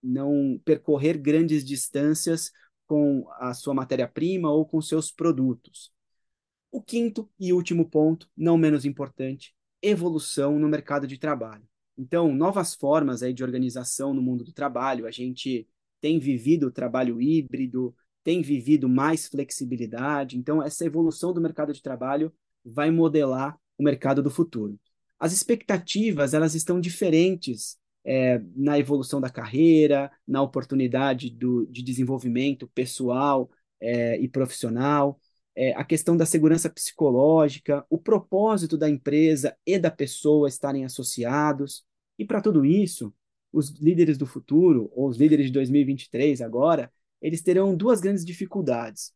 não 0.00 0.56
percorrer 0.64 1.18
grandes 1.18 1.64
distâncias 1.64 2.52
com 2.86 3.26
a 3.40 3.52
sua 3.52 3.74
matéria-prima 3.74 4.48
ou 4.48 4.64
com 4.64 4.80
seus 4.80 5.10
produtos. 5.10 5.92
O 6.70 6.80
quinto 6.80 7.28
e 7.36 7.52
último 7.52 7.90
ponto, 7.90 8.30
não 8.36 8.56
menos 8.56 8.84
importante, 8.84 9.52
evolução 9.82 10.56
no 10.56 10.68
mercado 10.68 11.04
de 11.04 11.18
trabalho. 11.18 11.66
Então, 11.98 12.32
novas 12.32 12.76
formas 12.76 13.24
aí 13.24 13.32
de 13.32 13.42
organização 13.42 14.14
no 14.14 14.22
mundo 14.22 14.44
do 14.44 14.52
trabalho, 14.52 15.04
a 15.04 15.10
gente 15.10 15.68
tem 16.00 16.20
vivido 16.20 16.68
o 16.68 16.72
trabalho 16.72 17.20
híbrido, 17.20 17.92
tem 18.26 18.42
vivido 18.42 18.88
mais 18.88 19.28
flexibilidade. 19.28 20.36
Então, 20.36 20.60
essa 20.60 20.84
evolução 20.84 21.32
do 21.32 21.40
mercado 21.40 21.72
de 21.72 21.80
trabalho 21.80 22.32
vai 22.64 22.90
modelar 22.90 23.56
o 23.78 23.84
mercado 23.84 24.20
do 24.20 24.32
futuro. 24.32 24.76
As 25.16 25.32
expectativas 25.32 26.34
elas 26.34 26.52
estão 26.52 26.80
diferentes 26.80 27.78
é, 28.04 28.42
na 28.56 28.80
evolução 28.80 29.20
da 29.20 29.30
carreira, 29.30 30.10
na 30.26 30.42
oportunidade 30.42 31.30
do, 31.30 31.66
de 31.66 31.84
desenvolvimento 31.84 32.66
pessoal 32.74 33.48
é, 33.80 34.18
e 34.18 34.26
profissional, 34.26 35.20
é, 35.54 35.72
a 35.74 35.84
questão 35.84 36.16
da 36.16 36.26
segurança 36.26 36.68
psicológica, 36.68 37.86
o 37.88 37.96
propósito 37.96 38.76
da 38.76 38.90
empresa 38.90 39.56
e 39.64 39.78
da 39.78 39.90
pessoa 39.90 40.48
estarem 40.48 40.84
associados. 40.84 41.84
E 42.18 42.24
para 42.24 42.40
tudo 42.40 42.64
isso, 42.64 43.14
os 43.52 43.70
líderes 43.78 44.18
do 44.18 44.26
futuro, 44.26 44.90
ou 44.96 45.06
os 45.08 45.16
líderes 45.16 45.46
de 45.46 45.52
2023 45.52 46.40
agora, 46.40 46.90
eles 47.20 47.42
terão 47.42 47.76
duas 47.76 48.00
grandes 48.00 48.24
dificuldades 48.24 49.12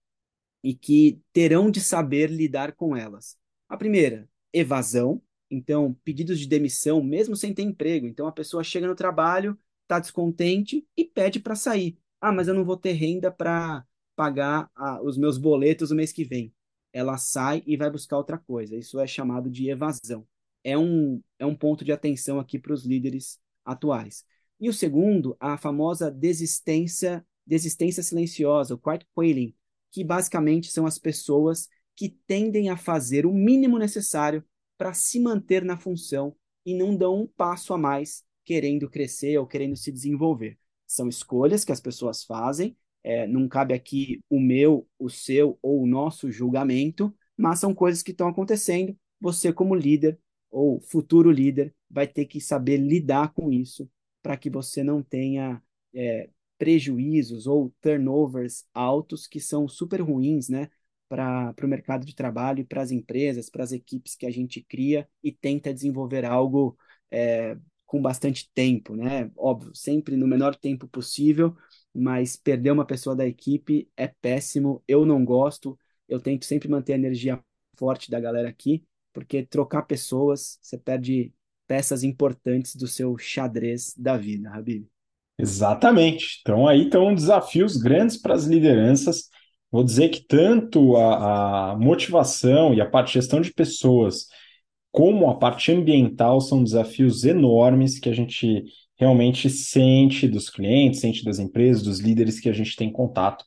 e 0.62 0.74
que 0.74 1.20
terão 1.32 1.70
de 1.70 1.80
saber 1.80 2.30
lidar 2.30 2.72
com 2.72 2.96
elas. 2.96 3.36
A 3.68 3.76
primeira, 3.76 4.28
evasão. 4.52 5.22
Então, 5.50 5.94
pedidos 6.04 6.38
de 6.38 6.46
demissão, 6.46 7.02
mesmo 7.02 7.34
sem 7.34 7.52
ter 7.52 7.62
emprego. 7.62 8.06
Então, 8.06 8.26
a 8.26 8.32
pessoa 8.32 8.62
chega 8.62 8.86
no 8.86 8.94
trabalho, 8.94 9.58
está 9.82 9.98
descontente 9.98 10.86
e 10.96 11.04
pede 11.04 11.40
para 11.40 11.56
sair. 11.56 11.98
Ah, 12.20 12.30
mas 12.32 12.46
eu 12.46 12.54
não 12.54 12.64
vou 12.64 12.76
ter 12.76 12.92
renda 12.92 13.30
para 13.32 13.84
pagar 14.14 14.70
ah, 14.76 15.00
os 15.02 15.16
meus 15.16 15.38
boletos 15.38 15.90
o 15.90 15.94
mês 15.94 16.12
que 16.12 16.24
vem. 16.24 16.54
Ela 16.92 17.16
sai 17.16 17.62
e 17.66 17.76
vai 17.76 17.90
buscar 17.90 18.16
outra 18.16 18.38
coisa. 18.38 18.76
Isso 18.76 19.00
é 19.00 19.06
chamado 19.06 19.50
de 19.50 19.68
evasão. 19.70 20.26
É 20.62 20.76
um, 20.76 21.20
é 21.38 21.46
um 21.46 21.54
ponto 21.54 21.84
de 21.84 21.92
atenção 21.92 22.38
aqui 22.38 22.58
para 22.58 22.72
os 22.72 22.84
líderes 22.84 23.40
atuais. 23.64 24.24
E 24.60 24.68
o 24.68 24.74
segundo, 24.74 25.36
a 25.40 25.56
famosa 25.56 26.10
desistência 26.10 27.24
desistência 27.50 28.00
silenciosa, 28.00 28.74
o 28.74 28.78
quiet 28.78 29.04
quitting, 29.18 29.52
que 29.90 30.04
basicamente 30.04 30.70
são 30.70 30.86
as 30.86 30.98
pessoas 30.98 31.68
que 31.96 32.08
tendem 32.08 32.70
a 32.70 32.76
fazer 32.76 33.26
o 33.26 33.34
mínimo 33.34 33.76
necessário 33.76 34.44
para 34.78 34.94
se 34.94 35.18
manter 35.18 35.64
na 35.64 35.76
função 35.76 36.34
e 36.64 36.74
não 36.74 36.96
dão 36.96 37.22
um 37.22 37.26
passo 37.26 37.74
a 37.74 37.78
mais 37.78 38.22
querendo 38.44 38.88
crescer 38.88 39.36
ou 39.36 39.46
querendo 39.46 39.76
se 39.76 39.90
desenvolver. 39.90 40.56
São 40.86 41.08
escolhas 41.08 41.64
que 41.64 41.72
as 41.72 41.80
pessoas 41.80 42.22
fazem, 42.22 42.76
é, 43.02 43.26
não 43.26 43.48
cabe 43.48 43.74
aqui 43.74 44.20
o 44.30 44.38
meu, 44.38 44.86
o 44.96 45.10
seu 45.10 45.58
ou 45.60 45.82
o 45.82 45.86
nosso 45.86 46.30
julgamento, 46.30 47.12
mas 47.36 47.58
são 47.58 47.74
coisas 47.74 48.02
que 48.02 48.12
estão 48.12 48.28
acontecendo. 48.28 48.96
Você, 49.20 49.52
como 49.52 49.74
líder 49.74 50.18
ou 50.50 50.80
futuro 50.80 51.30
líder, 51.32 51.74
vai 51.90 52.06
ter 52.06 52.26
que 52.26 52.40
saber 52.40 52.76
lidar 52.76 53.32
com 53.34 53.50
isso 53.50 53.90
para 54.22 54.36
que 54.36 54.48
você 54.48 54.84
não 54.84 55.02
tenha 55.02 55.60
é, 55.92 56.30
prejuízos 56.60 57.46
ou 57.46 57.74
turnovers 57.80 58.66
altos 58.74 59.26
que 59.26 59.40
são 59.40 59.66
super 59.66 60.02
ruins, 60.02 60.50
né? 60.50 60.68
Para 61.08 61.54
o 61.64 61.66
mercado 61.66 62.04
de 62.06 62.14
trabalho, 62.14 62.66
para 62.66 62.82
as 62.82 62.90
empresas, 62.90 63.48
para 63.48 63.64
as 63.64 63.72
equipes 63.72 64.14
que 64.14 64.26
a 64.26 64.30
gente 64.30 64.62
cria 64.62 65.08
e 65.24 65.32
tenta 65.32 65.72
desenvolver 65.72 66.22
algo 66.26 66.76
é, 67.10 67.56
com 67.86 68.02
bastante 68.02 68.50
tempo, 68.54 68.94
né? 68.94 69.30
Óbvio, 69.36 69.74
sempre 69.74 70.16
no 70.16 70.26
menor 70.26 70.54
tempo 70.54 70.86
possível, 70.86 71.56
mas 71.94 72.36
perder 72.36 72.72
uma 72.72 72.86
pessoa 72.86 73.16
da 73.16 73.26
equipe 73.26 73.90
é 73.96 74.08
péssimo. 74.08 74.84
Eu 74.86 75.06
não 75.06 75.24
gosto, 75.24 75.78
eu 76.06 76.20
tento 76.20 76.44
sempre 76.44 76.68
manter 76.68 76.92
a 76.92 76.96
energia 76.96 77.42
forte 77.76 78.10
da 78.10 78.20
galera 78.20 78.50
aqui, 78.50 78.84
porque 79.14 79.46
trocar 79.46 79.82
pessoas, 79.84 80.58
você 80.60 80.76
perde 80.76 81.32
peças 81.66 82.04
importantes 82.04 82.76
do 82.76 82.86
seu 82.86 83.16
xadrez 83.16 83.94
da 83.96 84.18
vida, 84.18 84.50
Habib. 84.50 84.86
Exatamente. 85.40 86.38
Então, 86.42 86.68
aí 86.68 86.84
estão 86.84 87.14
desafios 87.14 87.76
grandes 87.76 88.16
para 88.20 88.34
as 88.34 88.44
lideranças. 88.44 89.28
Vou 89.70 89.82
dizer 89.84 90.08
que 90.10 90.22
tanto 90.26 90.96
a, 90.96 91.72
a 91.72 91.76
motivação 91.78 92.74
e 92.74 92.80
a 92.80 92.86
parte 92.88 93.08
de 93.08 93.14
gestão 93.14 93.40
de 93.40 93.52
pessoas, 93.52 94.26
como 94.92 95.30
a 95.30 95.38
parte 95.38 95.72
ambiental, 95.72 96.40
são 96.40 96.62
desafios 96.62 97.24
enormes 97.24 97.98
que 97.98 98.08
a 98.08 98.12
gente 98.12 98.64
realmente 98.98 99.48
sente 99.48 100.28
dos 100.28 100.50
clientes, 100.50 101.00
sente 101.00 101.24
das 101.24 101.38
empresas, 101.38 101.82
dos 101.82 102.00
líderes 102.00 102.38
que 102.40 102.48
a 102.48 102.52
gente 102.52 102.76
tem 102.76 102.92
contato. 102.92 103.44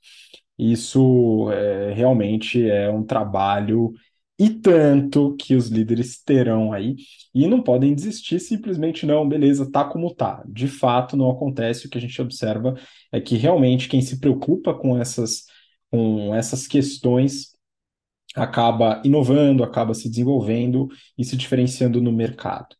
Isso 0.57 1.51
é, 1.51 1.93
realmente 1.93 2.67
é 2.69 2.89
um 2.89 3.03
trabalho 3.03 3.91
e 4.39 4.49
tanto 4.49 5.35
que 5.37 5.55
os 5.55 5.67
líderes 5.67 6.21
terão 6.23 6.73
aí 6.73 6.95
e 7.33 7.47
não 7.47 7.61
podem 7.61 7.93
desistir 7.93 8.39
simplesmente 8.39 9.05
não, 9.05 9.27
beleza, 9.27 9.69
tá 9.71 9.85
como 9.85 10.13
tá. 10.13 10.43
De 10.47 10.67
fato, 10.67 11.15
não 11.15 11.29
acontece. 11.29 11.85
O 11.85 11.89
que 11.89 11.97
a 11.97 12.01
gente 12.01 12.19
observa 12.21 12.75
é 13.11 13.21
que 13.21 13.35
realmente 13.35 13.87
quem 13.87 14.01
se 14.01 14.19
preocupa 14.19 14.73
com 14.73 14.97
essas 14.97 15.45
com 15.91 16.33
essas 16.33 16.65
questões 16.65 17.53
acaba 18.35 19.01
inovando, 19.05 19.63
acaba 19.63 19.93
se 19.93 20.09
desenvolvendo 20.09 20.87
e 21.17 21.23
se 21.23 21.37
diferenciando 21.37 22.01
no 22.01 22.11
mercado. 22.11 22.75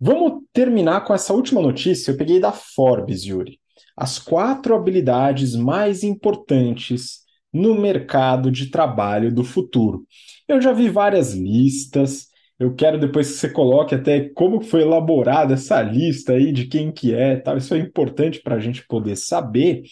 Vamos 0.00 0.42
terminar 0.52 1.04
com 1.04 1.14
essa 1.14 1.32
última 1.32 1.62
notícia. 1.62 2.10
Eu 2.10 2.16
peguei 2.16 2.40
da 2.40 2.50
Forbes, 2.52 3.24
Yuri. 3.24 3.60
As 3.96 4.18
quatro 4.18 4.74
habilidades 4.74 5.54
mais 5.54 6.02
importantes 6.02 7.23
no 7.54 7.80
mercado 7.80 8.50
de 8.50 8.66
trabalho 8.66 9.32
do 9.32 9.44
futuro. 9.44 10.04
Eu 10.48 10.60
já 10.60 10.72
vi 10.72 10.88
várias 10.88 11.32
listas. 11.34 12.26
Eu 12.58 12.74
quero 12.74 12.98
depois 12.98 13.28
que 13.28 13.34
você 13.38 13.48
coloque 13.48 13.94
até 13.94 14.28
como 14.30 14.60
foi 14.60 14.82
elaborada 14.82 15.54
essa 15.54 15.80
lista 15.80 16.32
aí 16.32 16.52
de 16.52 16.66
quem 16.66 16.90
que 16.90 17.14
é, 17.14 17.36
tal. 17.36 17.56
Isso 17.56 17.72
é 17.74 17.78
importante 17.78 18.40
para 18.42 18.56
a 18.56 18.60
gente 18.60 18.84
poder 18.86 19.16
saber. 19.16 19.84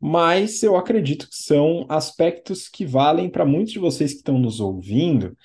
Mas 0.00 0.62
eu 0.62 0.76
acredito 0.76 1.28
que 1.28 1.36
são 1.36 1.84
aspectos 1.88 2.68
que 2.68 2.86
valem 2.86 3.28
para 3.28 3.44
muitos 3.44 3.72
de 3.72 3.78
vocês 3.78 4.12
que 4.12 4.18
estão 4.18 4.38
nos 4.38 4.58
ouvindo 4.58 5.36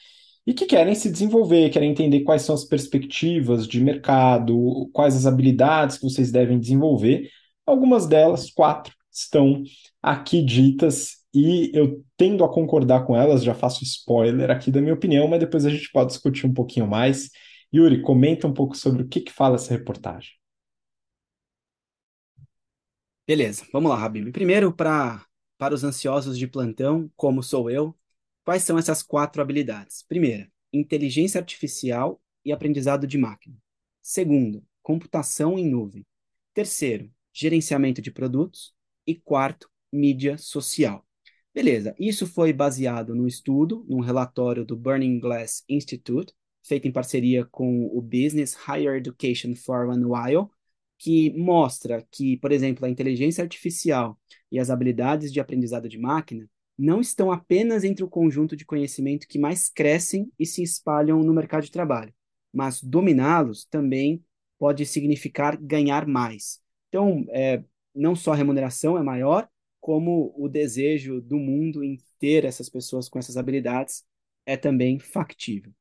e 0.46 0.54
que 0.54 0.66
querem 0.66 0.96
se 0.96 1.12
desenvolver, 1.12 1.70
querem 1.72 1.92
entender 1.92 2.22
quais 2.22 2.44
são 2.44 2.56
as 2.56 2.64
perspectivas 2.64 3.68
de 3.68 3.82
mercado, 3.82 4.90
quais 4.94 5.16
as 5.16 5.26
habilidades 5.26 5.98
que 5.98 6.04
vocês 6.04 6.32
devem 6.32 6.60
desenvolver. 6.60 7.30
Algumas 7.66 8.08
delas, 8.08 8.52
quatro, 8.52 8.94
estão 9.12 9.64
aqui 10.02 10.42
ditas 10.44 11.23
e 11.34 11.72
eu 11.74 12.04
tendo 12.16 12.44
a 12.44 12.54
concordar 12.54 13.06
com 13.06 13.16
elas, 13.16 13.44
já 13.44 13.56
faço 13.56 13.84
spoiler 13.84 14.52
aqui 14.52 14.70
da 14.70 14.82
minha 14.82 14.94
opinião, 14.94 15.28
mas 15.28 15.40
depois 15.40 15.66
a 15.66 15.70
gente 15.70 15.92
pode 15.92 16.10
discutir 16.10 16.46
um 16.46 16.54
pouquinho 16.54 16.88
mais. 16.88 17.30
Yuri, 17.74 18.02
comenta 18.02 18.48
um 18.48 18.54
pouco 18.54 18.78
sobre 18.78 19.02
o 19.04 19.08
que, 19.08 19.22
que 19.22 19.32
fala 19.32 19.56
essa 19.56 19.74
reportagem. 19.74 20.32
Beleza, 23.26 23.66
vamos 23.72 23.90
lá, 23.90 24.04
Habib. 24.04 24.32
Primeiro, 24.32 24.72
pra, 24.72 25.26
para 25.58 25.74
os 25.74 25.84
ansiosos 25.84 26.38
de 26.38 26.46
plantão, 26.46 27.10
como 27.16 27.42
sou 27.42 27.70
eu, 27.70 27.98
quais 28.44 28.64
são 28.64 28.78
essas 28.78 29.02
quatro 29.02 29.42
habilidades? 29.42 30.04
Primeira, 30.04 30.52
inteligência 30.72 31.40
artificial 31.40 32.22
e 32.46 32.52
aprendizado 32.52 33.08
de 33.08 33.18
máquina. 33.18 33.56
Segundo, 34.02 34.64
computação 34.84 35.58
em 35.58 35.66
nuvem. 35.66 36.06
Terceiro, 36.54 37.10
gerenciamento 37.32 38.02
de 38.02 38.12
produtos. 38.12 38.76
E 39.08 39.16
quarto, 39.16 39.70
mídia 39.92 40.38
social. 40.38 41.06
Beleza, 41.54 41.96
isso 42.00 42.26
foi 42.26 42.52
baseado 42.52 43.14
num 43.14 43.28
estudo, 43.28 43.86
num 43.88 44.00
relatório 44.00 44.66
do 44.66 44.76
Burning 44.76 45.20
Glass 45.20 45.64
Institute, 45.70 46.34
feito 46.66 46.88
em 46.88 46.92
parceria 46.92 47.46
com 47.46 47.86
o 47.86 48.02
Business 48.02 48.56
Higher 48.68 48.96
Education 48.96 49.54
for 49.56 49.88
One 49.88 50.04
While, 50.04 50.48
que 50.98 51.32
mostra 51.38 52.04
que, 52.10 52.38
por 52.38 52.52
exemplo, 52.52 52.86
a 52.86 52.90
inteligência 52.90 53.44
artificial 53.44 54.18
e 54.52 54.58
as 54.58 54.72
habilidades 54.72 55.32
de 55.32 55.40
aprendizado 55.40 55.88
de 55.88 56.00
máquina 56.00 56.50
não 56.76 57.00
estão 57.00 57.32
apenas 57.32 57.84
entre 57.84 58.04
o 58.04 58.10
conjunto 58.10 58.56
de 58.56 58.66
conhecimento 58.66 59.28
que 59.28 59.38
mais 59.38 59.70
crescem 59.70 60.32
e 60.40 60.46
se 60.46 60.64
espalham 60.64 61.22
no 61.22 61.34
mercado 61.34 61.64
de 61.64 61.72
trabalho, 61.72 62.14
mas 62.52 62.82
dominá-los 62.82 63.66
também 63.66 64.24
pode 64.58 64.86
significar 64.88 65.56
ganhar 65.58 66.08
mais. 66.08 66.60
Então, 66.90 67.26
é, 67.30 67.64
não 67.94 68.16
só 68.16 68.32
a 68.32 68.36
remuneração 68.36 68.98
é 68.98 69.04
maior, 69.04 69.48
como 69.84 70.34
o 70.38 70.48
desejo 70.48 71.20
do 71.20 71.38
mundo 71.38 71.84
em 71.84 71.98
ter 72.18 72.46
essas 72.46 72.70
pessoas 72.70 73.10
com 73.10 73.20
essas 73.20 73.36
habilidades 73.36 74.06
é 74.46 74.56
também 74.56 74.98
factível. 74.98 75.74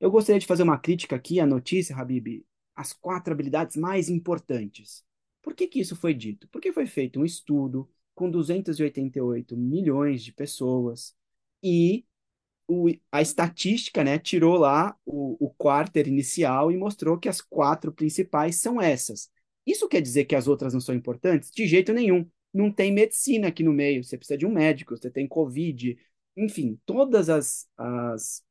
Eu 0.00 0.10
gostaria 0.10 0.40
de 0.40 0.46
fazer 0.46 0.62
uma 0.62 0.78
crítica 0.78 1.16
aqui 1.16 1.38
à 1.38 1.44
notícia, 1.44 1.94
Habib, 1.94 2.46
as 2.74 2.94
quatro 2.94 3.30
habilidades 3.30 3.76
mais 3.76 4.08
importantes. 4.08 5.04
Por 5.42 5.54
que, 5.54 5.66
que 5.66 5.80
isso 5.80 5.94
foi 5.94 6.14
dito? 6.14 6.48
Porque 6.48 6.72
foi 6.72 6.86
feito 6.86 7.20
um 7.20 7.26
estudo 7.26 7.86
com 8.14 8.30
288 8.30 9.54
milhões 9.54 10.24
de 10.24 10.32
pessoas 10.32 11.14
e 11.62 12.06
o, 12.66 12.88
a 13.12 13.20
estatística 13.20 14.02
né, 14.02 14.18
tirou 14.18 14.56
lá 14.56 14.96
o, 15.04 15.36
o 15.38 15.50
quarter 15.50 16.08
inicial 16.08 16.72
e 16.72 16.78
mostrou 16.78 17.18
que 17.18 17.28
as 17.28 17.42
quatro 17.42 17.92
principais 17.92 18.56
são 18.56 18.80
essas. 18.80 19.30
Isso 19.66 19.86
quer 19.90 20.00
dizer 20.00 20.24
que 20.24 20.34
as 20.34 20.48
outras 20.48 20.72
não 20.72 20.80
são 20.80 20.94
importantes? 20.94 21.50
De 21.50 21.66
jeito 21.66 21.92
nenhum 21.92 22.26
não 22.52 22.72
tem 22.72 22.92
medicina 22.92 23.48
aqui 23.48 23.62
no 23.62 23.72
meio, 23.72 24.04
você 24.04 24.16
precisa 24.16 24.38
de 24.38 24.46
um 24.46 24.52
médico, 24.52 24.96
você 24.96 25.10
tem 25.10 25.26
Covid, 25.26 25.98
enfim, 26.36 26.78
todas 26.86 27.28
as. 27.28 27.68
as 27.76 28.42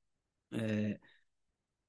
é, 0.54 1.00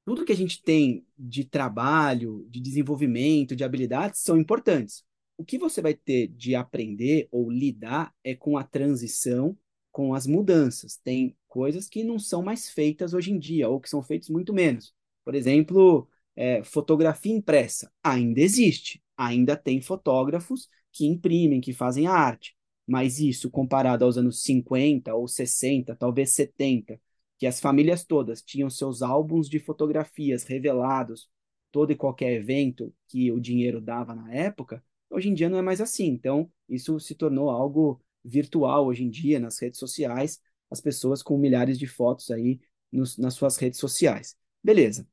tudo 0.05 0.25
que 0.25 0.33
a 0.33 0.37
gente 0.37 0.63
tem 0.63 1.07
de 1.17 1.45
trabalho, 1.45 2.47
de 2.51 2.61
desenvolvimento, 2.61 3.55
de 3.55 3.65
habilidades 3.65 4.21
são 4.21 4.37
importantes. 4.37 5.05
O 5.37 5.45
que 5.45 5.59
você 5.59 5.81
vai 5.81 5.95
ter 5.95 6.29
de 6.29 6.55
aprender 6.55 7.29
ou 7.31 7.51
lidar 7.51 8.15
é 8.25 8.35
com 8.35 8.57
a 8.59 8.65
transição, 8.65 9.57
com 9.91 10.15
as 10.15 10.27
mudanças. 10.27 10.97
Tem 10.97 11.37
coisas 11.47 11.89
que 11.89 12.03
não 12.05 12.19
são 12.19 12.43
mais 12.43 12.71
feitas 12.71 13.15
hoje 13.15 13.33
em 13.33 13.39
dia, 13.39 13.69
ou 13.69 13.81
que 13.81 13.89
são 13.89 14.03
feitas 14.03 14.29
muito 14.29 14.53
menos. 14.53 14.95
Por 15.25 15.35
exemplo, 15.35 16.09
é, 16.35 16.63
fotografia 16.65 17.33
impressa 17.33 17.93
ainda 18.03 18.41
existe, 18.41 19.02
ainda 19.27 19.57
tem 19.57 19.81
fotógrafos 19.81 20.69
que 20.93 21.07
imprimem, 21.07 21.61
que 21.61 21.73
fazem 21.73 22.07
a 22.07 22.13
arte. 22.13 22.57
Mas 22.87 23.19
isso, 23.19 23.51
comparado 23.51 24.05
aos 24.05 24.17
anos 24.17 24.43
50 24.43 25.15
ou 25.15 25.29
60, 25.29 25.95
talvez 25.97 26.35
70, 26.35 27.01
que 27.39 27.47
as 27.47 27.61
famílias 27.61 28.05
todas 28.05 28.43
tinham 28.43 28.69
seus 28.69 29.03
álbuns 29.03 29.49
de 29.49 29.59
fotografias 29.59 30.45
revelados, 30.45 31.29
todo 31.71 31.93
e 31.93 31.97
qualquer 31.97 32.33
evento 32.33 32.95
que 33.09 33.33
o 33.33 33.41
dinheiro 33.41 33.81
dava 33.81 34.15
na 34.15 34.33
época, 34.33 34.85
hoje 35.09 35.29
em 35.29 35.35
dia 35.35 35.49
não 35.49 35.59
é 35.59 35.63
mais 35.63 35.81
assim. 35.81 36.07
Então, 36.07 36.51
isso 36.69 36.99
se 37.01 37.15
tornou 37.15 37.51
algo 37.51 38.01
virtual 38.25 38.87
hoje 38.87 39.05
em 39.05 39.11
dia, 39.11 39.41
nas 39.41 39.61
redes 39.61 39.79
sociais, 39.79 40.41
as 40.71 40.81
pessoas 40.81 41.23
com 41.23 41.37
milhares 41.39 41.79
de 41.79 41.87
fotos 41.87 42.31
aí 42.31 42.61
nos, 42.91 43.17
nas 43.19 43.35
suas 43.35 43.57
redes 43.57 43.79
sociais. 43.79 44.37
Beleza. 44.63 45.07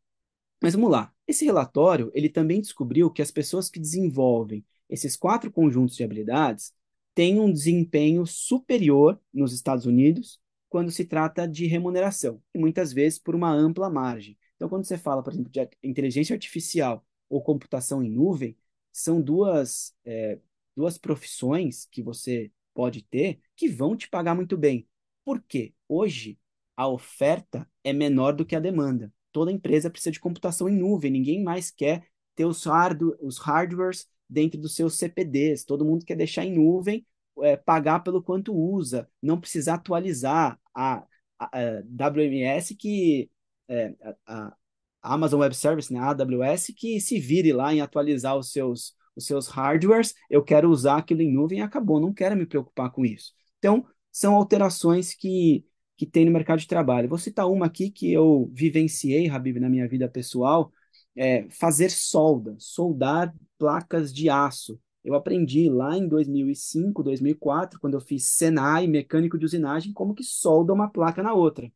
Mas 0.62 0.74
vamos 0.74 0.92
lá. 0.92 1.14
Esse 1.28 1.46
relatório, 1.46 2.12
ele 2.14 2.30
também 2.30 2.62
descobriu 2.62 3.10
que 3.10 3.22
as 3.22 3.32
pessoas 3.32 3.70
que 3.70 3.80
desenvolvem 3.80 4.66
esses 4.90 5.16
quatro 5.16 5.52
conjuntos 5.52 5.96
de 5.96 6.04
habilidades 6.04 6.74
têm 7.14 7.40
um 7.40 7.52
desempenho 7.52 8.26
superior 8.26 9.20
nos 9.34 9.54
Estados 9.54 9.86
Unidos 9.86 10.40
quando 10.70 10.92
se 10.92 11.04
trata 11.06 11.48
de 11.48 11.66
remuneração, 11.66 12.42
e 12.54 12.60
muitas 12.60 12.94
vezes 12.94 13.18
por 13.18 13.36
uma 13.36 13.52
ampla 13.52 13.90
margem. 13.90 14.38
Então, 14.56 14.70
quando 14.70 14.86
você 14.86 14.98
fala, 14.98 15.24
por 15.24 15.34
exemplo, 15.34 15.52
de 15.52 15.68
inteligência 15.84 16.34
artificial 16.34 17.04
ou 17.28 17.42
computação 17.42 18.04
em 18.04 18.10
nuvem, 18.10 18.56
são 18.92 19.22
duas, 19.22 19.96
é, 20.06 20.40
duas 20.76 20.98
profissões 20.98 21.88
que 21.92 22.04
você 22.04 22.52
pode 22.74 23.02
ter 23.04 23.40
que 23.56 23.68
vão 23.68 23.96
te 23.96 24.08
pagar 24.10 24.36
muito 24.36 24.58
bem. 24.58 24.88
Por 25.26 25.42
quê? 25.42 25.74
Hoje, 25.88 26.38
a 26.76 26.88
oferta 26.88 27.68
é 27.84 27.92
menor 27.92 28.34
do 28.34 28.46
que 28.46 28.56
a 28.56 28.60
demanda. 28.60 29.12
Toda 29.32 29.52
empresa 29.52 29.90
precisa 29.90 30.12
de 30.12 30.20
computação 30.20 30.68
em 30.68 30.76
nuvem, 30.76 31.12
ninguém 31.12 31.44
mais 31.44 31.70
quer 31.70 32.08
ter 32.36 32.46
os, 32.46 32.64
hard, 32.66 33.02
os 33.22 33.38
hardwares 33.38 34.08
dentro 34.30 34.60
dos 34.60 34.76
seus 34.76 34.98
CPDs. 34.98 35.66
Todo 35.66 35.86
mundo 35.86 36.06
quer 36.06 36.16
deixar 36.16 36.46
em 36.46 36.56
nuvem, 36.56 37.06
é, 37.42 37.56
pagar 37.58 38.00
pelo 38.00 38.22
quanto 38.22 38.54
usa, 38.54 39.10
não 39.22 39.40
precisar 39.40 39.76
atualizar 39.76 40.60
a, 40.76 41.06
a, 41.38 41.60
a 41.60 41.80
WMS 41.82 42.76
que 42.76 43.30
é, 43.68 43.94
a, 44.26 44.48
a, 44.48 44.58
Amazon 45.02 45.42
Web 45.42 45.56
Service, 45.56 45.94
né, 45.94 46.00
a 46.00 46.10
AWS, 46.10 46.74
que 46.76 47.00
se 47.00 47.20
vire 47.20 47.54
lá 47.54 47.74
em 47.74 47.82
atualizar 47.82 48.38
os 48.38 48.52
seus, 48.52 48.94
os 49.16 49.26
seus 49.26 49.48
hardwares. 49.48 50.14
Eu 50.30 50.44
quero 50.44 50.70
usar 50.70 50.98
aquilo 50.98 51.22
em 51.22 51.32
nuvem 51.32 51.60
e 51.60 51.62
acabou, 51.62 52.00
não 52.00 52.14
quero 52.14 52.36
me 52.36 52.46
preocupar 52.46 52.92
com 52.92 53.06
isso. 53.06 53.32
Então, 53.60 53.86
são 54.12 54.36
alterações 54.36 55.14
que, 55.14 55.66
que 56.00 56.06
tem 56.06 56.24
no 56.24 56.32
mercado 56.32 56.60
de 56.60 56.68
trabalho. 56.68 57.10
Vou 57.10 57.18
citar 57.18 57.52
uma 57.52 57.66
aqui 57.66 57.92
que 57.92 58.10
eu 58.10 58.50
vivenciei, 58.54 59.30
Habib, 59.30 59.60
na 59.60 59.68
minha 59.68 59.86
vida 59.86 60.08
pessoal, 60.08 60.72
é 61.14 61.46
fazer 61.50 61.90
solda, 61.90 62.56
soldar 62.58 63.36
placas 63.58 64.14
de 64.14 64.30
aço. 64.30 64.80
Eu 65.04 65.14
aprendi 65.14 65.70
lá 65.70 65.98
em 65.98 66.08
2005, 66.08 67.04
2004, 67.04 67.78
quando 67.82 67.96
eu 67.96 68.00
fiz 68.00 68.28
Senai, 68.28 68.88
mecânico 68.88 69.38
de 69.38 69.44
usinagem, 69.44 69.92
como 69.92 70.16
que 70.16 70.24
solda 70.24 70.72
uma 70.72 70.90
placa 70.90 71.22
na 71.22 71.34
outra. 71.34 71.70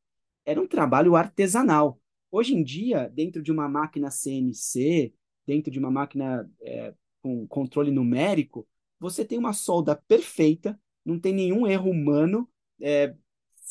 Era 0.46 0.62
um 0.62 0.68
trabalho 0.68 1.18
artesanal. 1.18 2.00
Hoje 2.32 2.56
em 2.56 2.64
dia, 2.64 3.12
dentro 3.14 3.44
de 3.44 3.52
uma 3.52 3.68
máquina 3.68 4.10
CNC, 4.10 5.14
dentro 5.46 5.70
de 5.70 5.80
uma 5.80 5.92
máquina 5.92 6.50
é, 6.62 6.94
com 7.22 7.46
controle 7.46 7.92
numérico, 7.92 8.66
você 8.98 9.26
tem 9.26 9.38
uma 9.38 9.52
solda 9.52 9.98
perfeita, 10.08 10.80
não 11.04 11.20
tem 11.20 11.34
nenhum 11.34 11.68
erro 11.68 11.92
humano, 11.92 12.48
é, 12.80 13.14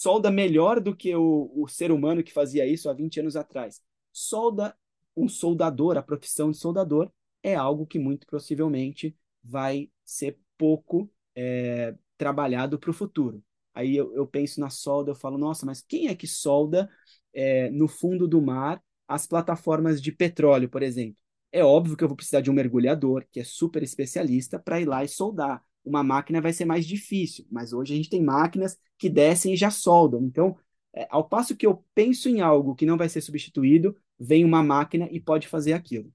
solda 0.02 0.32
melhor 0.32 0.80
do 0.80 0.96
que 0.96 1.14
o, 1.14 1.52
o 1.54 1.68
ser 1.68 1.92
humano 1.92 2.24
que 2.24 2.32
fazia 2.32 2.66
isso 2.66 2.90
há 2.90 2.92
20 2.92 3.20
anos 3.20 3.36
atrás. 3.36 3.80
Solda 4.12 4.76
um 5.16 5.28
soldador, 5.28 5.96
a 5.96 6.02
profissão 6.02 6.50
de 6.50 6.56
soldador, 6.56 7.08
é 7.40 7.54
algo 7.54 7.86
que 7.86 8.00
muito 8.00 8.26
possivelmente 8.26 9.16
vai 9.44 9.88
ser 10.04 10.36
pouco 10.58 11.08
é, 11.36 11.94
trabalhado 12.18 12.80
para 12.80 12.90
o 12.90 12.94
futuro. 12.94 13.44
Aí 13.72 13.96
eu, 13.96 14.12
eu, 14.16 14.26
penso 14.26 14.58
na 14.58 14.70
solda, 14.70 15.12
eu 15.12 15.14
falo, 15.14 15.38
nossa, 15.38 15.64
mas 15.64 15.80
quem 15.80 16.08
é 16.08 16.16
que 16.16 16.26
solda 16.26 16.90
é, 17.32 17.70
no 17.70 17.86
fundo 17.86 18.26
do 18.26 18.42
mar 18.42 18.82
as 19.06 19.24
plataformas 19.24 20.02
de 20.02 20.10
petróleo, 20.10 20.68
por 20.68 20.82
exemplo? 20.82 21.22
É 21.52 21.62
óbvio 21.64 21.96
que 21.96 22.02
eu 22.02 22.08
vou 22.08 22.16
precisar 22.16 22.40
de 22.40 22.50
um 22.50 22.54
mergulhador, 22.54 23.24
que 23.30 23.38
é 23.38 23.44
super 23.44 23.84
especialista, 23.84 24.58
para 24.58 24.80
ir 24.80 24.86
lá 24.86 25.04
e 25.04 25.08
soldar. 25.08 25.62
Uma 25.84 26.02
máquina 26.02 26.40
vai 26.40 26.52
ser 26.52 26.64
mais 26.64 26.86
difícil, 26.86 27.46
mas 27.50 27.72
hoje 27.72 27.92
a 27.92 27.96
gente 27.96 28.10
tem 28.10 28.22
máquinas 28.22 28.78
que 28.98 29.08
descem 29.08 29.54
e 29.54 29.56
já 29.56 29.70
soldam. 29.70 30.22
Então, 30.24 30.56
é, 30.94 31.06
ao 31.10 31.28
passo 31.28 31.56
que 31.56 31.66
eu 31.66 31.84
penso 31.94 32.28
em 32.28 32.40
algo 32.40 32.74
que 32.74 32.86
não 32.86 32.96
vai 32.96 33.08
ser 33.08 33.20
substituído, 33.20 33.96
vem 34.18 34.44
uma 34.44 34.62
máquina 34.62 35.08
e 35.10 35.20
pode 35.20 35.48
fazer 35.48 35.72
aquilo. 35.72 36.12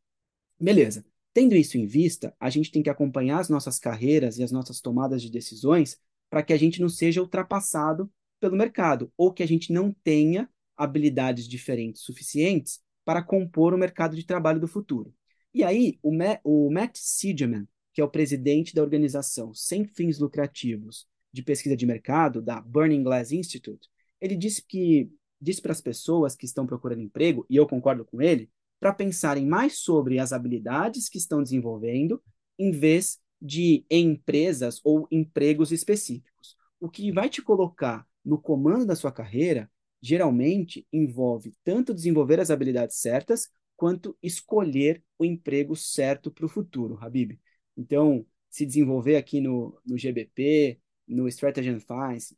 Beleza. 0.59 1.05
Tendo 1.33 1.55
isso 1.55 1.77
em 1.77 1.85
vista, 1.85 2.33
a 2.39 2.49
gente 2.49 2.71
tem 2.71 2.81
que 2.81 2.89
acompanhar 2.89 3.39
as 3.39 3.49
nossas 3.49 3.77
carreiras 3.77 4.39
e 4.39 4.43
as 4.43 4.51
nossas 4.51 4.81
tomadas 4.81 5.21
de 5.21 5.29
decisões 5.29 5.99
para 6.29 6.41
que 6.41 6.53
a 6.53 6.57
gente 6.57 6.81
não 6.81 6.89
seja 6.89 7.21
ultrapassado 7.21 8.11
pelo 8.39 8.55
mercado 8.55 9.11
ou 9.15 9.31
que 9.31 9.43
a 9.43 9.47
gente 9.47 9.71
não 9.71 9.91
tenha 10.03 10.49
habilidades 10.75 11.47
diferentes 11.47 12.01
suficientes 12.03 12.79
para 13.03 13.23
compor 13.23 13.73
o 13.73 13.77
mercado 13.77 14.15
de 14.15 14.25
trabalho 14.25 14.59
do 14.59 14.67
futuro. 14.67 15.13
E 15.53 15.63
aí, 15.63 15.97
o, 16.03 16.11
Ma 16.11 16.39
o 16.43 16.69
Matt 16.71 16.97
Siegeman, 16.97 17.67
que 17.97 18.01
é 18.01 18.03
o 18.03 18.07
presidente 18.07 18.75
da 18.75 18.83
organização 18.83 19.55
sem 19.55 19.83
fins 19.83 20.19
lucrativos 20.19 21.07
de 21.33 21.41
pesquisa 21.41 21.75
de 21.75 21.83
mercado, 21.83 22.43
da 22.43 22.61
Burning 22.61 23.01
Glass 23.01 23.31
Institute, 23.31 23.89
ele 24.21 24.35
disse 24.35 24.63
que 24.63 25.09
disse 25.41 25.59
para 25.59 25.71
as 25.71 25.81
pessoas 25.81 26.35
que 26.35 26.45
estão 26.45 26.67
procurando 26.67 27.01
emprego, 27.01 27.43
e 27.49 27.55
eu 27.55 27.65
concordo 27.65 28.05
com 28.05 28.21
ele, 28.21 28.51
para 28.79 28.93
pensarem 28.93 29.47
mais 29.47 29.79
sobre 29.79 30.19
as 30.19 30.31
habilidades 30.31 31.09
que 31.09 31.17
estão 31.17 31.41
desenvolvendo, 31.41 32.21
em 32.59 32.69
vez 32.69 33.17
de 33.41 33.83
empresas 33.89 34.79
ou 34.83 35.07
empregos 35.09 35.71
específicos. 35.71 36.55
O 36.79 36.87
que 36.91 37.11
vai 37.11 37.29
te 37.29 37.41
colocar 37.41 38.05
no 38.23 38.39
comando 38.39 38.85
da 38.85 38.95
sua 38.95 39.11
carreira 39.11 39.71
geralmente 39.99 40.85
envolve 40.93 41.51
tanto 41.63 41.95
desenvolver 41.95 42.39
as 42.39 42.51
habilidades 42.51 42.97
certas 42.97 43.49
quanto 43.75 44.15
escolher 44.21 45.03
o 45.17 45.25
emprego 45.25 45.75
certo 45.75 46.29
para 46.29 46.45
o 46.45 46.49
futuro, 46.49 46.95
Habib. 47.01 47.39
Então, 47.77 48.25
se 48.49 48.65
desenvolver 48.65 49.15
aqui 49.17 49.39
no, 49.39 49.79
no 49.85 49.97
GBP, 49.97 50.79
no 51.07 51.27
Strategy 51.27 51.69
and 51.69 51.79
Finance, 51.79 52.35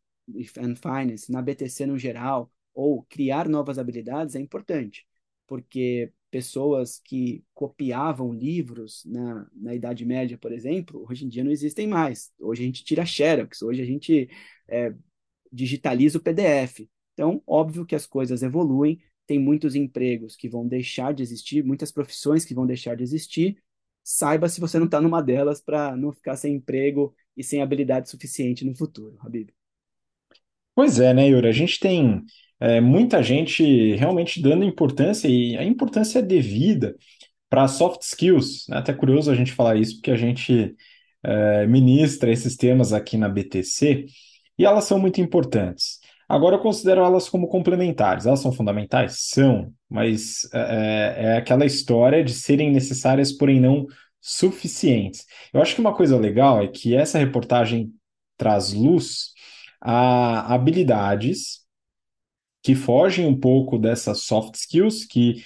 and 0.58 0.76
Finance, 0.76 1.32
na 1.32 1.42
BTC 1.42 1.86
no 1.86 1.98
geral, 1.98 2.52
ou 2.74 3.04
criar 3.04 3.48
novas 3.50 3.80
habilidades 3.80 4.36
é 4.36 4.40
importante, 4.40 5.08
porque 5.48 6.12
pessoas 6.30 7.00
que 7.04 7.44
copiavam 7.54 8.32
livros 8.32 9.04
na, 9.06 9.50
na 9.54 9.74
Idade 9.74 10.06
Média, 10.06 10.38
por 10.38 10.52
exemplo, 10.52 11.06
hoje 11.10 11.26
em 11.26 11.30
dia 11.30 11.44
não 11.44 11.52
existem 11.52 11.88
mais. 11.88 12.32
Hoje 12.40 12.62
a 12.64 12.66
gente 12.66 12.84
tira 12.84 13.06
xerox, 13.06 13.62
hoje 13.62 13.82
a 13.82 13.86
gente 13.86 14.30
é, 14.68 14.94
digitaliza 15.52 16.18
o 16.18 16.22
PDF. 16.22 16.88
Então, 17.14 17.42
óbvio 17.46 17.86
que 17.86 17.96
as 17.96 18.06
coisas 18.06 18.44
evoluem, 18.44 19.02
tem 19.26 19.40
muitos 19.40 19.76
empregos 19.76 20.36
que 20.36 20.50
vão 20.50 20.68
deixar 20.68 21.14
de 21.14 21.22
existir, 21.24 21.64
muitas 21.64 21.92
profissões 21.92 22.46
que 22.46 22.54
vão 22.54 22.66
deixar 22.66 22.96
de 22.96 23.04
existir. 23.04 23.62
Saiba 24.12 24.50
se 24.50 24.60
você 24.60 24.80
não 24.80 24.88
está 24.88 25.00
numa 25.00 25.22
delas 25.22 25.62
para 25.62 25.96
não 25.96 26.12
ficar 26.12 26.36
sem 26.36 26.56
emprego 26.56 27.14
e 27.38 27.44
sem 27.44 27.62
habilidade 27.62 28.10
suficiente 28.10 28.66
no 28.66 28.76
futuro, 28.76 29.16
Habib. 29.20 29.50
Pois 30.74 31.00
é, 31.00 31.14
né, 31.14 31.30
Yuri? 31.30 31.48
A 31.48 31.52
gente 31.52 31.80
tem 31.80 32.24
é, 32.60 32.82
muita 32.82 33.22
gente 33.22 33.94
realmente 33.98 34.42
dando 34.42 34.64
importância, 34.64 35.28
e 35.28 35.56
a 35.56 35.64
importância 35.64 36.18
é 36.18 36.22
devida 36.24 36.98
para 37.48 37.68
soft 37.68 38.02
skills. 38.02 38.66
Né? 38.68 38.78
Até 38.78 38.96
curioso 38.96 39.30
a 39.30 39.36
gente 39.36 39.52
falar 39.52 39.76
isso, 39.76 39.98
porque 39.98 40.10
a 40.10 40.18
gente 40.18 40.76
é, 41.24 41.68
ministra 41.68 42.32
esses 42.32 42.56
temas 42.56 42.94
aqui 42.94 43.16
na 43.16 43.30
BTC 43.30 44.08
e 44.58 44.66
elas 44.66 44.86
são 44.86 44.98
muito 44.98 45.22
importantes. 45.22 45.99
Agora 46.30 46.58
eu 46.58 46.60
considero 46.60 47.02
elas 47.02 47.28
como 47.28 47.48
complementares. 47.48 48.28
Elas 48.28 48.40
são 48.40 48.52
fundamentais? 48.52 49.28
São, 49.30 49.74
mas 49.90 50.48
é, 50.54 50.60
é, 50.60 51.26
é 51.26 51.38
aquela 51.38 51.66
história 51.66 52.24
de 52.24 52.34
serem 52.34 52.72
necessárias, 52.72 53.32
porém 53.32 53.60
não 53.60 53.88
suficientes. 54.22 55.26
Eu 55.52 55.62
acho 55.62 55.74
que 55.74 55.82
uma 55.82 55.96
coisa 55.96 56.16
legal 56.18 56.62
é 56.62 56.68
que 56.68 56.96
essa 56.96 57.18
reportagem 57.18 57.92
traz 58.38 58.74
luz 58.74 59.34
a 59.82 60.54
habilidades 60.54 61.66
que 62.62 62.76
fogem 62.76 63.26
um 63.26 63.38
pouco 63.40 63.80
dessas 63.80 64.22
soft 64.22 64.56
skills 64.56 65.06
que, 65.06 65.44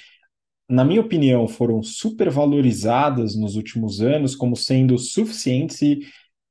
na 0.68 0.84
minha 0.84 1.02
opinião, 1.02 1.48
foram 1.48 1.82
supervalorizadas 1.82 3.36
nos 3.36 3.56
últimos 3.56 4.02
anos 4.02 4.36
como 4.36 4.56
sendo 4.56 4.98
suficientes 4.98 5.82
e 5.82 6.00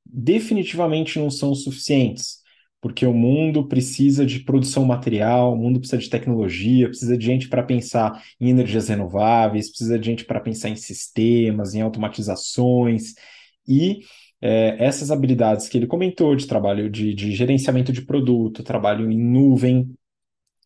definitivamente 0.05 1.19
não 1.19 1.29
são 1.29 1.53
suficientes, 1.53 2.42
porque 2.83 3.05
o 3.05 3.13
mundo 3.13 3.65
precisa 3.65 4.25
de 4.25 4.41
produção 4.41 4.83
material, 4.83 5.53
o 5.53 5.55
mundo 5.55 5.79
precisa 5.79 6.01
de 6.01 6.09
tecnologia, 6.09 6.89
precisa 6.89 7.17
de 7.17 7.25
gente 7.25 7.47
para 7.47 7.63
pensar 7.63 8.21
em 8.41 8.49
energias 8.49 8.89
renováveis, 8.89 9.69
precisa 9.69 9.97
de 9.97 10.05
gente 10.05 10.25
para 10.25 10.41
pensar 10.41 10.67
em 10.67 10.75
sistemas, 10.75 11.73
em 11.73 11.81
automatizações. 11.81 13.13
E 13.65 14.01
é, 14.41 14.75
essas 14.83 15.11
habilidades 15.11 15.69
que 15.69 15.77
ele 15.77 15.87
comentou 15.87 16.35
de 16.35 16.45
trabalho 16.45 16.89
de, 16.89 17.13
de 17.13 17.31
gerenciamento 17.31 17.93
de 17.93 18.01
produto, 18.01 18.61
trabalho 18.63 19.09
em 19.09 19.17
nuvem, 19.17 19.89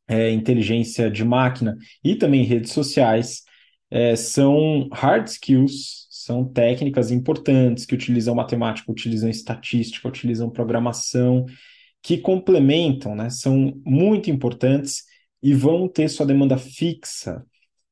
é, 0.08 0.32
inteligência 0.32 1.12
de 1.12 1.24
máquina 1.24 1.78
e 2.04 2.16
também 2.16 2.44
redes 2.44 2.72
sociais, 2.72 3.44
é, 3.92 4.16
são 4.16 4.90
hard 4.92 5.28
skills, 5.28 6.08
são 6.10 6.44
técnicas 6.44 7.12
importantes 7.12 7.86
que 7.86 7.94
utilizam 7.94 8.34
matemática, 8.34 8.92
utilizam 8.92 9.30
estatística, 9.30 10.08
utilizam 10.08 10.50
programação, 10.50 11.46
que 12.02 12.18
complementam, 12.18 13.16
né, 13.16 13.30
são 13.30 13.74
muito 13.86 14.30
importantes 14.30 15.04
e 15.42 15.54
vão 15.54 15.88
ter 15.88 16.10
sua 16.10 16.26
demanda 16.26 16.58
fixa. 16.58 17.44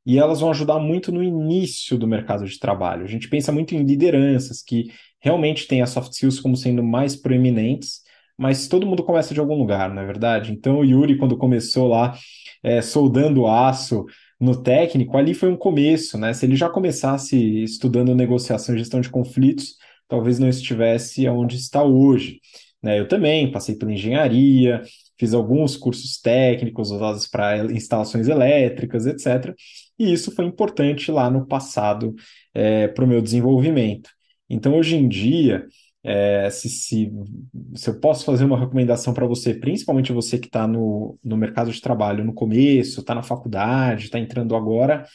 E 0.06 0.20
elas 0.20 0.40
vão 0.40 0.52
ajudar 0.52 0.80
muito 0.80 1.12
no 1.12 1.24
início 1.24 1.98
do 1.98 2.08
mercado 2.08 2.46
de 2.46 2.60
trabalho. 2.60 3.04
A 3.04 3.08
gente 3.08 3.28
pensa 3.28 3.52
muito 3.52 3.74
em 3.74 3.84
lideranças 3.84 4.62
que 4.62 4.92
realmente 5.20 5.68
têm 5.68 5.82
as 5.82 5.90
soft 5.90 6.12
skills 6.14 6.40
como 6.40 6.56
sendo 6.56 6.84
mais 6.84 7.16
proeminentes, 7.16 8.02
mas 8.38 8.68
todo 8.68 8.86
mundo 8.86 9.04
começa 9.04 9.34
de 9.34 9.40
algum 9.40 9.56
lugar, 9.56 9.94
não 9.94 10.02
é 10.02 10.06
verdade? 10.06 10.52
Então, 10.52 10.80
o 10.80 10.86
Yuri, 10.86 11.18
quando 11.18 11.38
começou 11.38 11.88
lá 11.88 12.16
é, 12.62 12.82
soldando 12.82 13.48
aço 13.48 14.06
no 14.40 14.62
técnico, 14.62 15.18
ali 15.18 15.34
foi 15.34 15.50
um 15.50 15.58
começo, 15.58 16.18
né? 16.18 16.34
Se 16.34 16.46
ele 16.46 16.56
já 16.56 16.70
começasse 16.70 17.38
estudando 17.64 18.14
negociação 18.14 18.76
e 18.76 18.78
gestão 18.78 19.02
de 19.02 19.10
conflitos, 19.10 19.76
talvez 20.08 20.38
não 20.38 20.50
estivesse 20.50 21.28
onde 21.30 21.56
está 21.56 21.84
hoje. 21.84 22.40
Né? 22.86 23.00
Eu 23.00 23.08
também 23.08 23.52
passei 23.52 23.76
pela 23.76 23.92
engenharia, 23.92 24.84
fiz 25.18 25.34
alguns 25.34 25.76
cursos 25.76 26.22
técnicos 26.22 26.92
usados 26.92 27.28
para 27.28 27.66
instalações 27.74 28.28
elétricas, 28.28 29.08
etc. 29.08 29.56
E 29.98 30.14
isso 30.14 30.32
foi 30.36 30.46
importante 30.46 31.12
lá 31.12 31.28
no 31.28 31.48
passado 31.48 32.14
é, 32.54 32.88
para 32.88 33.04
o 33.04 33.08
meu 33.08 33.24
desenvolvimento. 33.24 34.12
Então, 34.48 34.76
hoje 34.78 34.96
em 34.96 35.08
dia, 35.08 35.66
é, 36.04 36.48
se, 36.52 36.70
se, 36.70 37.12
se, 37.76 37.90
eu 37.90 38.00
posso 38.00 38.24
fazer 38.24 38.46
uma 38.46 38.60
recomendação 38.60 39.16
para 39.16 39.26
você, 39.26 39.56
principalmente 39.56 40.14
você 40.14 40.38
que 40.38 40.46
está 40.46 40.68
no, 40.68 41.18
no 41.24 41.36
mercado 41.36 41.72
de 41.72 41.82
trabalho 41.82 42.24
no 42.24 42.36
começo, 42.36 43.00
está 43.00 43.16
na 43.16 43.24
faculdade, 43.24 44.06
está 44.06 44.20
entrando 44.20 44.56
agora, 44.56 45.06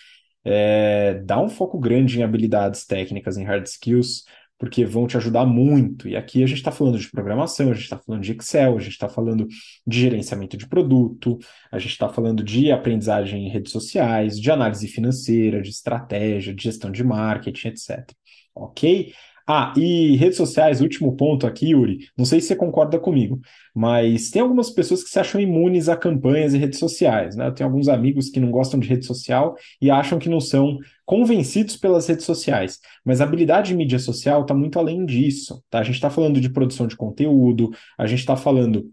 é, 0.45 1.23
dá 1.25 1.41
um 1.41 1.49
foco 1.49 1.79
grande 1.79 2.19
em 2.19 2.25
habilidades 2.25 2.85
técnicas, 2.85 3.37
em 3.37 3.45
hard 3.45 3.65
skills, 3.67 4.25
porque 4.61 4.85
vão 4.85 5.07
te 5.07 5.17
ajudar 5.17 5.47
muito. 5.47 6.07
E 6.07 6.15
aqui 6.15 6.45
a 6.45 6.47
gente 6.47 6.59
está 6.59 6.71
falando 6.71 6.99
de 6.99 7.11
programação, 7.11 7.71
a 7.71 7.73
gente 7.73 7.85
está 7.85 7.97
falando 7.97 8.23
de 8.23 8.33
Excel, 8.33 8.77
a 8.77 8.81
gente 8.81 8.93
está 8.93 9.09
falando 9.09 9.49
de 9.87 10.01
gerenciamento 10.01 10.55
de 10.55 10.69
produto, 10.69 11.39
a 11.73 11.79
gente 11.79 11.93
está 11.93 12.11
falando 12.11 12.45
de 12.45 12.71
aprendizagem 12.71 13.47
em 13.47 13.49
redes 13.49 13.73
sociais, 13.73 14.39
de 14.39 14.51
análise 14.51 14.87
financeira, 14.87 15.63
de 15.63 15.71
estratégia, 15.71 16.55
de 16.55 16.63
gestão 16.63 16.91
de 16.91 17.03
marketing, 17.03 17.69
etc. 17.69 18.13
Ok? 18.55 19.15
Ah, 19.53 19.75
e 19.77 20.15
redes 20.15 20.37
sociais, 20.37 20.81
último 20.81 21.17
ponto 21.17 21.45
aqui, 21.45 21.71
Yuri. 21.71 22.07
Não 22.17 22.25
sei 22.25 22.41
se 22.41 22.47
você 22.47 22.55
concorda 22.55 23.01
comigo, 23.01 23.41
mas 23.75 24.31
tem 24.31 24.41
algumas 24.41 24.71
pessoas 24.71 25.03
que 25.03 25.11
se 25.11 25.19
acham 25.19 25.41
imunes 25.41 25.89
a 25.89 25.97
campanhas 25.97 26.55
e 26.55 26.59
redes 26.59 26.79
sociais, 26.79 27.35
né? 27.35 27.49
Eu 27.49 27.53
tenho 27.53 27.69
alguns 27.69 27.89
amigos 27.89 28.31
que 28.31 28.39
não 28.39 28.49
gostam 28.53 28.79
de 28.79 28.87
rede 28.87 29.05
social 29.05 29.57
e 29.83 29.91
acham 29.91 30.21
que 30.21 30.29
não 30.29 30.39
são 30.39 30.79
convencidos 31.05 31.77
pelas 31.77 32.07
redes 32.07 32.25
sociais. 32.25 32.79
Mas 33.05 33.21
a 33.21 33.25
habilidade 33.25 33.71
de 33.71 33.75
mídia 33.75 33.99
social 33.99 34.43
está 34.43 34.55
muito 34.55 34.79
além 34.79 35.05
disso, 35.05 35.61
tá? 35.69 35.81
A 35.81 35.83
gente 35.83 35.97
está 35.97 36.11
falando 36.11 36.41
de 36.41 36.49
produção 36.49 36.87
de 36.87 36.95
conteúdo, 36.95 37.71
a 37.99 38.07
gente 38.07 38.21
está 38.21 38.37
falando 38.37 38.89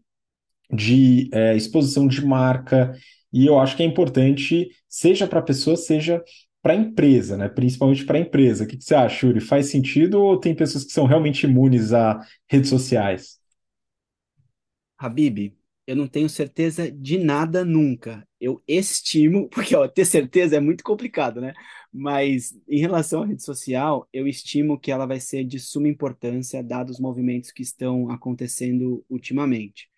de 0.74 1.30
é, 1.34 1.55
exposição 1.55 2.08
de 2.08 2.26
marca, 2.26 2.95
e 3.32 3.45
eu 3.45 3.60
acho 3.60 3.78
que 3.78 3.84
é 3.84 3.86
importante, 3.86 4.70
seja 4.89 5.28
para 5.28 5.38
a 5.39 5.43
pessoa, 5.43 5.76
seja 5.78 6.20
para 6.62 6.74
a 6.74 6.76
empresa, 6.76 7.38
né? 7.38 7.47
Principalmente 7.47 8.05
para 8.05 8.18
a 8.18 8.22
empresa. 8.22 8.64
O 8.64 8.68
que, 8.68 8.78
que 8.78 8.84
você 8.84 8.95
acha, 8.95 9.26
Yuri? 9.26 9.39
Faz 9.39 9.70
sentido 9.70 10.22
ou 10.22 10.39
tem 10.39 10.55
pessoas 10.55 10.84
que 10.84 10.91
são 10.91 11.05
realmente 11.05 11.45
imunes 11.45 11.93
a 11.93 12.20
redes 12.49 12.70
sociais? 12.70 13.39
Habib, 14.97 15.55
eu 15.86 15.95
não 15.95 16.08
tenho 16.08 16.28
certeza 16.28 16.91
de 16.91 17.18
nada 17.18 17.64
nunca. 17.64 18.28
Eu 18.39 18.62
estimo, 18.68 19.47
porque 19.49 19.76
ó, 19.76 19.88
ter 19.88 20.05
certeza 20.05 20.58
é 20.58 20.60
muito 20.60 20.84
complicado, 20.84 21.39
né? 21.39 21.53
Mas 21.93 22.53
em 22.68 22.80
relação 22.80 23.24
à 23.24 23.26
rede 23.26 23.43
social, 23.43 24.08
eu 24.12 24.28
estimo 24.28 24.80
que 24.80 24.91
ela 24.91 25.05
vai 25.05 25.20
ser 25.20 25.45
de 25.45 25.60
suma 25.60 25.88
importância, 25.88 26.62
dados 26.64 26.95
os 26.95 26.99
movimentos 27.01 27.51
que 27.51 27.62
estão 27.62 28.10
acontecendo 28.12 29.05
ultimamente. 29.10 29.89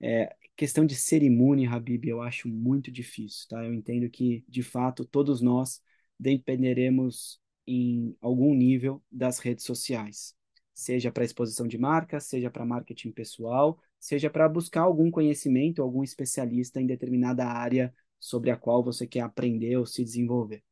É, 0.00 0.34
questão 0.56 0.86
de 0.86 0.94
ser 0.94 1.22
imune, 1.22 1.66
Habib, 1.66 2.06
eu 2.06 2.22
acho 2.22 2.48
muito 2.48 2.90
difícil, 2.92 3.48
tá? 3.48 3.64
Eu 3.64 3.74
entendo 3.74 4.08
que, 4.10 4.44
de 4.48 4.62
fato, 4.62 5.04
todos 5.04 5.40
nós 5.40 5.80
dependeremos 6.22 7.40
em 7.66 8.16
algum 8.20 8.54
nível 8.54 9.02
das 9.10 9.40
redes 9.40 9.64
sociais, 9.64 10.34
seja 10.72 11.10
para 11.10 11.24
exposição 11.24 11.66
de 11.66 11.76
marca, 11.76 12.20
seja 12.20 12.48
para 12.50 12.64
marketing 12.64 13.10
pessoal, 13.10 13.78
seja 13.98 14.30
para 14.30 14.48
buscar 14.48 14.82
algum 14.82 15.10
conhecimento, 15.10 15.82
algum 15.82 16.02
especialista 16.02 16.80
em 16.80 16.86
determinada 16.86 17.44
área 17.44 17.92
sobre 18.20 18.50
a 18.50 18.56
qual 18.56 18.84
você 18.84 19.06
quer 19.06 19.20
aprender 19.20 19.76
ou 19.76 19.84
se 19.84 20.04
desenvolver. 20.04 20.62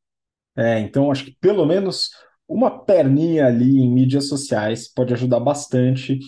É, 0.56 0.78
então 0.80 1.10
acho 1.10 1.24
que 1.24 1.36
pelo 1.40 1.66
menos 1.66 2.10
uma 2.46 2.84
perninha 2.84 3.46
ali 3.46 3.78
em 3.78 3.92
mídias 3.92 4.28
sociais 4.28 4.92
pode 4.92 5.12
ajudar 5.12 5.40
bastante 5.40 6.18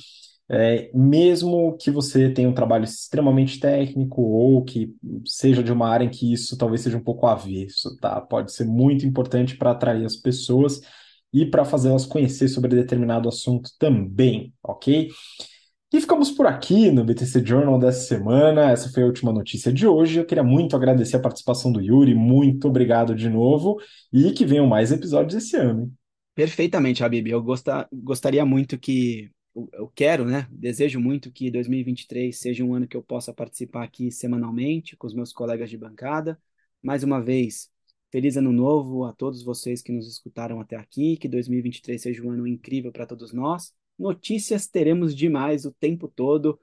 é, 0.51 0.90
mesmo 0.95 1.76
que 1.78 1.90
você 1.90 2.28
tenha 2.30 2.49
um 2.49 2.55
trabalho 2.55 2.84
extremamente 2.84 3.59
técnico 3.59 4.20
ou 4.20 4.64
que 4.64 4.95
seja 5.24 5.62
de 5.62 5.72
uma 5.72 5.88
área 5.88 6.05
em 6.05 6.11
que 6.11 6.32
isso 6.32 6.57
talvez 6.59 6.82
seja 6.82 6.97
um 6.99 7.03
pouco 7.03 7.26
avesso, 7.26 7.97
tá? 7.99 8.20
Pode 8.20 8.53
ser 8.53 8.66
muito 8.66 9.07
importante 9.07 9.57
para 9.57 9.70
atrair 9.70 10.05
as 10.05 10.16
pessoas 10.16 10.80
e 11.32 11.47
para 11.47 11.64
fazê-las 11.64 12.05
conhecer 12.05 12.49
sobre 12.49 12.76
determinado 12.76 13.28
assunto 13.28 13.70
também, 13.78 14.53
ok? 14.62 15.09
E 15.93 16.01
ficamos 16.01 16.30
por 16.30 16.47
aqui 16.47 16.90
no 16.90 17.05
BTC 17.05 17.45
Journal 17.45 17.78
dessa 17.78 18.07
semana. 18.07 18.70
Essa 18.70 18.88
foi 18.90 19.03
a 19.03 19.07
última 19.07 19.30
notícia 19.30 19.70
de 19.70 19.86
hoje. 19.86 20.18
Eu 20.18 20.24
queria 20.24 20.43
muito 20.43 20.74
agradecer 20.74 21.16
a 21.16 21.20
participação 21.20 21.70
do 21.70 21.82
Yuri. 21.82 22.14
Muito 22.14 22.66
obrigado 22.66 23.14
de 23.14 23.28
novo 23.28 23.78
e 24.11 24.32
que 24.32 24.47
venham 24.47 24.66
mais 24.66 24.90
episódios 24.90 25.34
esse 25.34 25.55
ano. 25.55 25.93
Perfeitamente, 26.34 27.05
Habib. 27.05 27.28
Eu 27.28 27.43
gostar, 27.43 27.86
gostaria 27.93 28.45
muito 28.45 28.78
que 28.78 29.30
eu 29.55 29.89
quero, 29.95 30.25
né? 30.25 30.49
Desejo 30.51 30.99
muito 31.01 31.31
que 31.31 31.51
2023 31.51 32.37
seja 32.37 32.65
um 32.65 32.75
ano 32.75 32.89
que 32.89 32.97
eu 32.97 33.03
possa 33.03 33.33
participar 33.35 33.85
aqui 33.85 34.11
semanalmente 34.11 34.97
com 34.97 35.07
os 35.07 35.15
meus 35.15 35.33
colegas 35.33 35.69
de 35.69 35.77
bancada. 35.77 36.41
Mais 36.83 37.05
uma 37.05 37.21
vez, 37.21 37.71
feliz 38.11 38.37
ano 38.37 38.53
novo 38.53 39.05
a 39.05 39.13
todos 39.13 39.43
vocês 39.43 39.83
que 39.83 39.93
nos 39.93 40.09
escutaram 40.09 40.61
até 40.61 40.77
aqui. 40.77 41.17
Que 41.17 41.29
2023 41.29 42.01
seja 42.01 42.23
um 42.23 42.31
ano 42.31 42.47
incrível 42.47 42.91
para 42.93 43.07
todos 43.07 43.33
nós. 43.33 43.75
Notícias 43.99 44.67
teremos 44.67 45.15
demais 45.15 45.65
o 45.67 45.73
tempo 45.73 46.09
todo. 46.09 46.59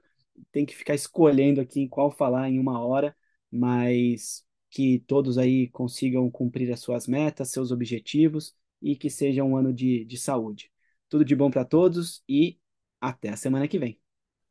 Tem 0.50 0.66
que 0.66 0.74
ficar 0.74 0.94
escolhendo 0.94 1.60
aqui 1.60 1.80
em 1.80 1.88
qual 1.88 2.10
falar 2.10 2.50
em 2.50 2.58
uma 2.58 2.80
hora, 2.84 3.16
mas 3.50 4.44
que 4.70 5.00
todos 5.06 5.38
aí 5.38 5.68
consigam 5.68 6.30
cumprir 6.30 6.72
as 6.72 6.80
suas 6.80 7.06
metas, 7.06 7.50
seus 7.50 7.70
objetivos 7.72 8.54
e 8.80 8.96
que 8.96 9.10
seja 9.10 9.44
um 9.44 9.56
ano 9.56 9.72
de, 9.72 10.04
de 10.04 10.16
saúde. 10.16 10.70
Tudo 11.08 11.24
de 11.24 11.34
bom 11.34 11.50
para 11.50 11.64
todos 11.64 12.22
e 12.28 12.58
até 13.00 13.30
a 13.30 13.36
semana 13.36 13.66
que 13.66 13.78
vem. 13.78 13.98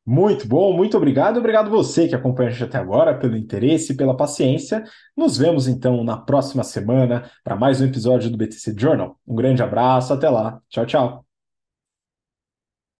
Muito 0.06 0.47
bom, 0.47 0.76
muito 0.76 0.97
obrigado. 0.97 1.38
Obrigado 1.38 1.70
você 1.70 2.08
que 2.08 2.16
acompanha 2.16 2.50
a 2.50 2.52
gente 2.52 2.64
até 2.64 2.80
agora, 2.80 3.18
pelo 3.18 3.38
interesse 3.38 3.93
e 3.93 3.95
pela 3.95 4.18
paciência. 4.18 4.84
Nos 5.16 5.38
vemos 5.38 5.68
então 5.68 6.04
na 6.04 6.18
próxima 6.18 6.64
semana 6.64 7.30
para 7.43 7.56
mais 7.56 7.80
um 7.80 7.86
episódio 7.86 8.30
do 8.30 8.38
BTC 8.38 8.74
Journal. 8.76 9.20
Um 9.28 9.36
grande 9.36 9.62
abraço, 9.62 10.12
até 10.14 10.28
lá. 10.30 10.60
Tchau, 10.68 10.86
tchau. 10.86 11.28